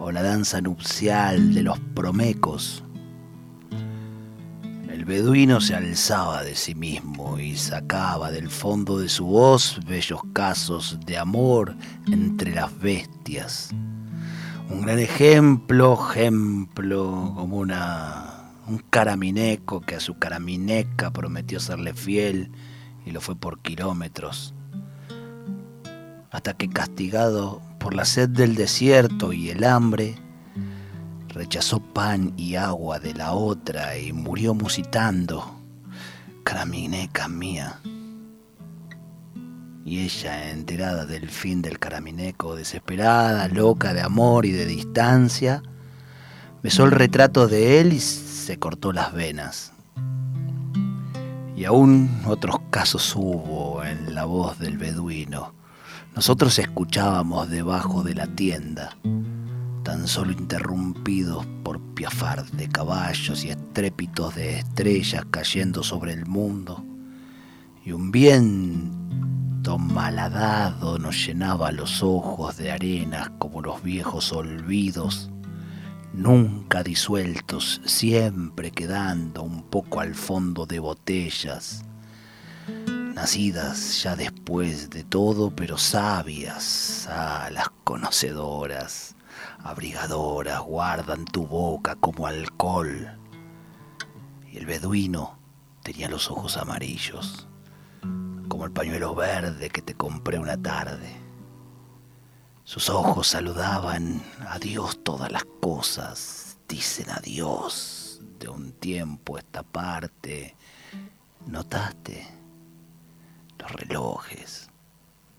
o 0.00 0.10
la 0.10 0.22
danza 0.22 0.60
nupcial 0.60 1.54
de 1.54 1.62
los 1.62 1.78
promecos. 1.94 2.82
El 5.02 5.08
beduino 5.08 5.60
se 5.60 5.74
alzaba 5.74 6.44
de 6.44 6.54
sí 6.54 6.76
mismo 6.76 7.36
y 7.36 7.56
sacaba 7.56 8.30
del 8.30 8.48
fondo 8.48 9.00
de 9.00 9.08
su 9.08 9.26
voz 9.26 9.80
bellos 9.84 10.20
casos 10.32 10.96
de 11.04 11.18
amor 11.18 11.74
entre 12.06 12.54
las 12.54 12.78
bestias 12.78 13.74
un 14.70 14.82
gran 14.82 15.00
ejemplo, 15.00 15.98
ejemplo, 16.08 17.32
como 17.34 17.56
una, 17.56 18.52
un 18.68 18.78
caramineco 18.78 19.80
que 19.80 19.96
a 19.96 20.00
su 20.00 20.20
caramineca 20.20 21.10
prometió 21.10 21.58
serle 21.58 21.94
fiel 21.94 22.52
y 23.04 23.10
lo 23.10 23.20
fue 23.20 23.34
por 23.34 23.58
kilómetros. 23.58 24.54
Hasta 26.30 26.54
que 26.54 26.68
castigado 26.68 27.60
por 27.80 27.92
la 27.92 28.04
sed 28.04 28.28
del 28.28 28.54
desierto 28.54 29.32
y 29.32 29.50
el 29.50 29.64
hambre, 29.64 30.14
rechazó 31.32 31.80
pan 31.80 32.34
y 32.36 32.56
agua 32.56 32.98
de 32.98 33.14
la 33.14 33.32
otra 33.32 33.96
y 33.96 34.12
murió 34.12 34.54
musitando, 34.54 35.58
caramineca 36.44 37.28
mía. 37.28 37.80
Y 39.84 40.00
ella, 40.00 40.50
enterada 40.50 41.06
del 41.06 41.28
fin 41.28 41.60
del 41.60 41.78
caramineco, 41.78 42.54
desesperada, 42.54 43.48
loca 43.48 43.92
de 43.94 44.02
amor 44.02 44.46
y 44.46 44.52
de 44.52 44.66
distancia, 44.66 45.62
besó 46.62 46.84
el 46.84 46.92
retrato 46.92 47.48
de 47.48 47.80
él 47.80 47.92
y 47.92 48.00
se 48.00 48.58
cortó 48.58 48.92
las 48.92 49.12
venas. 49.12 49.72
Y 51.56 51.64
aún 51.64 52.22
otros 52.26 52.56
casos 52.70 53.14
hubo 53.16 53.82
en 53.84 54.14
la 54.14 54.24
voz 54.24 54.58
del 54.58 54.78
beduino. 54.78 55.54
Nosotros 56.14 56.58
escuchábamos 56.58 57.48
debajo 57.48 58.02
de 58.02 58.14
la 58.14 58.26
tienda, 58.26 58.96
tan 59.82 60.06
solo 60.06 60.32
interrumpidos 60.32 61.46
por 61.62 61.80
piafar 61.94 62.44
de 62.52 62.68
caballos 62.68 63.44
y 63.44 63.50
estrépitos 63.50 64.34
de 64.34 64.58
estrellas 64.58 65.24
cayendo 65.30 65.82
sobre 65.82 66.12
el 66.12 66.26
mundo, 66.26 66.84
y 67.84 67.92
un 67.92 68.12
viento 68.12 69.78
malhadado 69.78 70.98
nos 70.98 71.26
llenaba 71.26 71.72
los 71.72 72.02
ojos 72.02 72.56
de 72.56 72.70
arenas 72.70 73.30
como 73.38 73.60
los 73.60 73.82
viejos 73.82 74.32
olvidos, 74.32 75.30
nunca 76.12 76.82
disueltos, 76.82 77.80
siempre 77.84 78.70
quedando 78.70 79.42
un 79.42 79.64
poco 79.64 80.00
al 80.00 80.14
fondo 80.14 80.66
de 80.66 80.78
botellas, 80.78 81.84
nacidas 83.14 84.02
ya 84.02 84.16
después 84.16 84.90
de 84.90 85.04
todo, 85.04 85.50
pero 85.50 85.76
sabias, 85.76 87.08
ah, 87.10 87.48
las 87.52 87.68
conocedoras, 87.84 89.16
abrigadoras, 89.62 90.60
guardan 90.60 91.24
tu 91.24 91.46
boca 91.46 91.94
como 91.96 92.26
alcohol. 92.26 93.18
Y 94.50 94.58
el 94.58 94.66
beduino 94.66 95.38
tenía 95.82 96.08
los 96.08 96.30
ojos 96.30 96.56
amarillos 96.56 97.48
como 98.52 98.66
el 98.66 98.72
pañuelo 98.72 99.14
verde 99.14 99.70
que 99.70 99.80
te 99.80 99.94
compré 99.94 100.38
una 100.38 100.60
tarde. 100.60 101.16
Sus 102.64 102.90
ojos 102.90 103.28
saludaban 103.28 104.22
a 104.46 104.58
Dios 104.58 105.02
todas 105.02 105.32
las 105.32 105.46
cosas, 105.62 106.58
dicen 106.68 107.08
adiós 107.08 108.20
de 108.38 108.50
un 108.50 108.72
tiempo 108.72 109.36
a 109.36 109.38
esta 109.38 109.62
parte. 109.62 110.54
¿Notaste? 111.46 112.28
Los 113.58 113.72
relojes, 113.72 114.68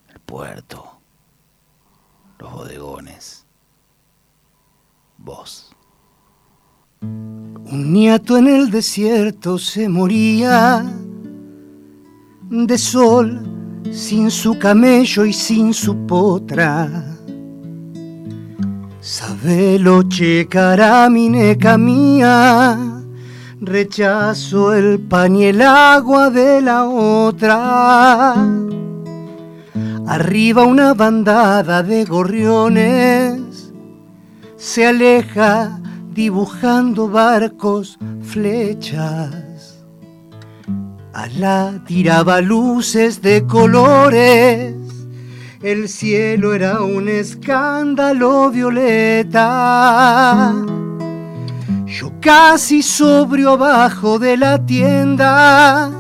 el 0.10 0.20
puerto, 0.20 1.00
los 2.40 2.52
bodegones, 2.52 3.43
vos. 5.24 5.74
Un 7.02 7.94
nieto 7.94 8.38
en 8.38 8.48
el 8.48 8.70
desierto 8.70 9.58
se 9.58 9.88
moría 9.88 10.86
de 12.50 12.78
sol, 12.78 13.82
sin 13.92 14.30
su 14.30 14.60
camello 14.60 15.26
y 15.26 15.34
sin 15.34 15.74
su 15.74 16.06
potra. 16.06 17.18
Sabelo 19.00 20.04
checará 20.04 21.10
mineca 21.10 21.78
mía, 21.78 22.78
rechazo 23.60 24.74
el 24.74 25.00
pan 25.00 25.36
y 25.38 25.46
el 25.46 25.62
agua 25.62 26.30
de 26.30 26.62
la 26.62 26.86
otra. 26.86 28.36
Arriba 30.06 30.64
una 30.64 30.94
bandada 30.94 31.82
de 31.82 32.06
gorriones 32.06 33.63
se 34.64 34.88
aleja 34.88 35.78
dibujando 36.14 37.10
barcos, 37.10 38.00
flechas. 38.22 39.84
Alá 41.14 41.84
tiraba 41.86 42.40
luces 42.40 43.22
de 43.22 43.46
colores, 43.46 44.74
el 45.62 45.90
cielo 45.90 46.54
era 46.54 46.82
un 46.82 47.10
escándalo 47.10 48.50
violeta. 48.52 50.54
Yo 51.86 52.14
casi 52.22 52.82
sobrio 52.82 53.52
abajo 53.52 54.18
de 54.18 54.38
la 54.38 54.66
tienda, 54.66 55.92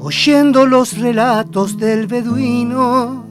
oyendo 0.00 0.64
los 0.64 0.96
relatos 0.96 1.76
del 1.76 2.06
beduino, 2.06 3.27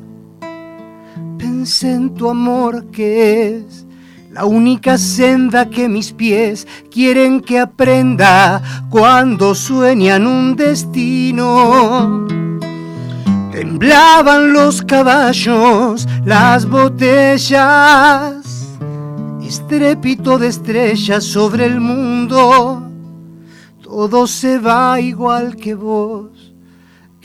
en 1.68 2.14
tu 2.14 2.30
amor 2.30 2.86
que 2.92 3.58
es 3.58 3.86
la 4.32 4.46
única 4.46 4.98
senda 4.98 5.70
que 5.70 5.90
mis 5.90 6.14
pies 6.14 6.66
quieren 6.90 7.42
que 7.42 7.60
aprenda 7.60 8.62
cuando 8.90 9.54
sueñan 9.54 10.28
un 10.28 10.56
destino. 10.56 12.26
Temblaban 13.52 14.54
los 14.54 14.82
caballos, 14.82 16.08
las 16.24 16.66
botellas, 16.70 18.38
estrépito 19.44 20.38
de 20.38 20.48
estrellas 20.48 21.26
sobre 21.26 21.66
el 21.66 21.82
mundo. 21.82 22.90
Todo 23.84 24.26
se 24.26 24.58
va 24.58 25.02
igual 25.02 25.58
que 25.58 25.76
vos, 25.76 26.32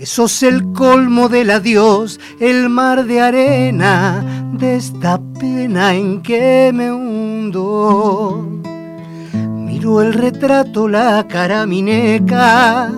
que 0.03 0.07
sos 0.07 0.43
el 0.43 0.73
colmo 0.73 1.29
del 1.29 1.49
adiós, 1.49 2.19
el 2.41 2.69
mar 2.69 3.05
de 3.05 3.21
arena 3.21 4.51
de 4.53 4.75
esta 4.75 5.21
pena 5.39 5.95
en 5.95 6.23
que 6.23 6.73
me 6.75 6.91
hundo. 6.91 8.45
Miro 9.33 10.03
el 10.03 10.13
retrato, 10.13 10.89
la 10.89 11.25
cara 11.29 11.67
mineca, 11.67 12.91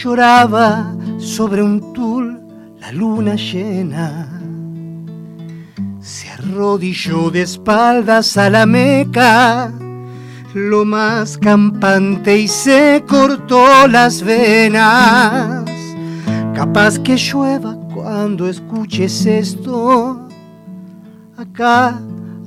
lloraba 0.00 0.94
sobre 1.18 1.60
un 1.60 1.92
tul 1.92 2.40
la 2.78 2.92
luna 2.92 3.34
llena. 3.34 4.28
Se 6.00 6.30
arrodilló 6.30 7.32
de 7.32 7.42
espaldas 7.42 8.36
a 8.36 8.48
la 8.48 8.64
meca, 8.64 9.72
lo 10.54 10.84
más 10.84 11.36
campante 11.36 12.38
y 12.38 12.46
se 12.46 13.02
cortó 13.08 13.88
las 13.88 14.22
venas. 14.22 15.69
Capaz 16.60 16.98
que 16.98 17.16
llueva 17.16 17.74
cuando 17.94 18.46
escuches 18.46 19.24
esto. 19.24 20.28
Acá 21.36 21.98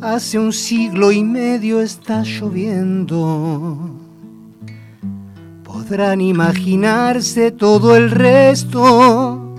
hace 0.01 0.37
un 0.37 0.53
siglo 0.53 1.11
y 1.11 1.23
medio 1.23 1.81
está 1.81 2.21
lloviendo 2.21 4.03
podrán 5.83 6.21
imaginarse 6.21 7.51
todo 7.51 7.95
el 7.97 8.09
resto. 8.09 9.55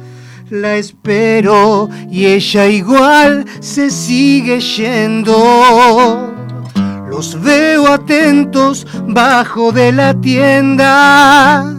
La 0.48 0.76
espero 0.76 1.88
y 2.10 2.26
ella 2.26 2.66
igual 2.66 3.44
se 3.60 3.90
sigue 3.90 4.60
yendo. 4.60 5.34
Los 7.10 7.40
veo 7.42 7.88
atentos 7.88 8.86
bajo 9.06 9.70
de 9.70 9.92
la 9.92 10.14
tienda, 10.14 11.74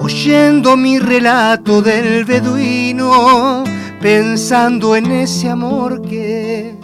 oyendo 0.00 0.76
mi 0.76 0.98
relato 0.98 1.82
del 1.82 2.24
beduino, 2.24 3.64
pensando 4.00 4.96
en 4.96 5.10
ese 5.10 5.48
amor 5.48 6.02
que 6.02 6.70
es 6.70 6.76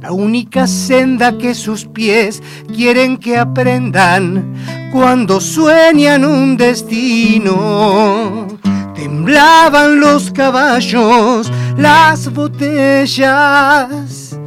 la 0.00 0.12
única 0.12 0.66
senda 0.66 1.36
que 1.36 1.54
sus 1.54 1.86
pies 1.86 2.42
quieren 2.74 3.16
que 3.16 3.36
aprendan 3.36 4.54
cuando 4.92 5.40
sueñan 5.40 6.24
un 6.24 6.56
destino. 6.56 8.46
Temblaban 8.94 10.00
los 10.00 10.30
caballos, 10.30 11.50
las 11.76 12.32
botellas, 12.32 14.38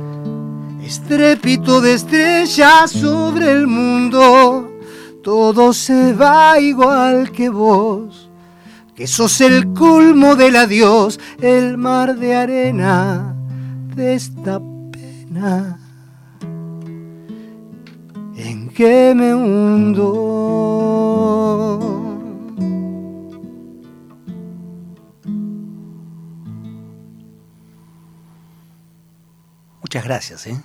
estrépito 0.81 1.81
de 1.81 1.93
estrellas 1.93 2.91
sobre 2.91 3.51
el 3.51 3.67
mundo. 3.67 4.78
Todo 5.23 5.73
se 5.73 6.13
va 6.13 6.59
igual 6.59 7.31
que 7.31 7.49
vos, 7.49 8.29
que 8.95 9.07
sos 9.07 9.41
el 9.41 9.73
colmo 9.73 10.35
del 10.35 10.55
adiós, 10.55 11.19
el 11.41 11.77
mar 11.77 12.15
de 12.15 12.35
arena 12.35 13.35
de 13.95 14.15
esta 14.15 14.59
en 18.35 18.69
que 18.69 19.13
me 19.15 19.33
hundo. 19.35 20.19
Muchas 29.81 30.03
gracias, 30.03 30.47
¿eh? 30.47 30.61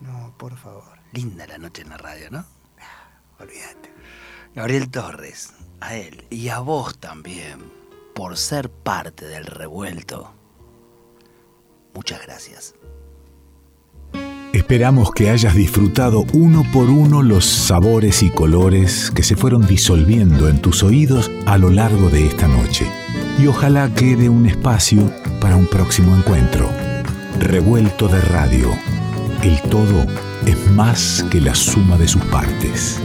No, 0.00 0.34
por 0.36 0.56
favor. 0.56 0.84
Linda 1.12 1.46
la 1.46 1.58
noche 1.58 1.82
en 1.82 1.90
la 1.90 1.96
radio, 1.96 2.30
¿no? 2.30 2.55
Gabriel 4.56 4.88
Torres, 4.88 5.50
a 5.80 5.96
él 5.96 6.24
y 6.30 6.48
a 6.48 6.60
vos 6.60 6.96
también, 6.96 7.58
por 8.14 8.38
ser 8.38 8.70
parte 8.70 9.26
del 9.26 9.44
revuelto. 9.44 10.32
Muchas 11.92 12.22
gracias. 12.22 12.74
Esperamos 14.54 15.10
que 15.12 15.28
hayas 15.28 15.54
disfrutado 15.54 16.24
uno 16.32 16.62
por 16.72 16.88
uno 16.88 17.22
los 17.22 17.44
sabores 17.44 18.22
y 18.22 18.30
colores 18.30 19.10
que 19.10 19.22
se 19.22 19.36
fueron 19.36 19.66
disolviendo 19.66 20.48
en 20.48 20.62
tus 20.62 20.82
oídos 20.82 21.30
a 21.44 21.58
lo 21.58 21.68
largo 21.68 22.08
de 22.08 22.26
esta 22.26 22.48
noche. 22.48 22.90
Y 23.38 23.48
ojalá 23.48 23.92
quede 23.94 24.30
un 24.30 24.46
espacio 24.46 25.12
para 25.38 25.56
un 25.56 25.66
próximo 25.66 26.16
encuentro. 26.16 26.70
Revuelto 27.38 28.08
de 28.08 28.22
radio. 28.22 28.74
El 29.42 29.60
todo 29.68 30.06
es 30.46 30.70
más 30.70 31.26
que 31.30 31.42
la 31.42 31.54
suma 31.54 31.98
de 31.98 32.08
sus 32.08 32.24
partes. 32.24 33.02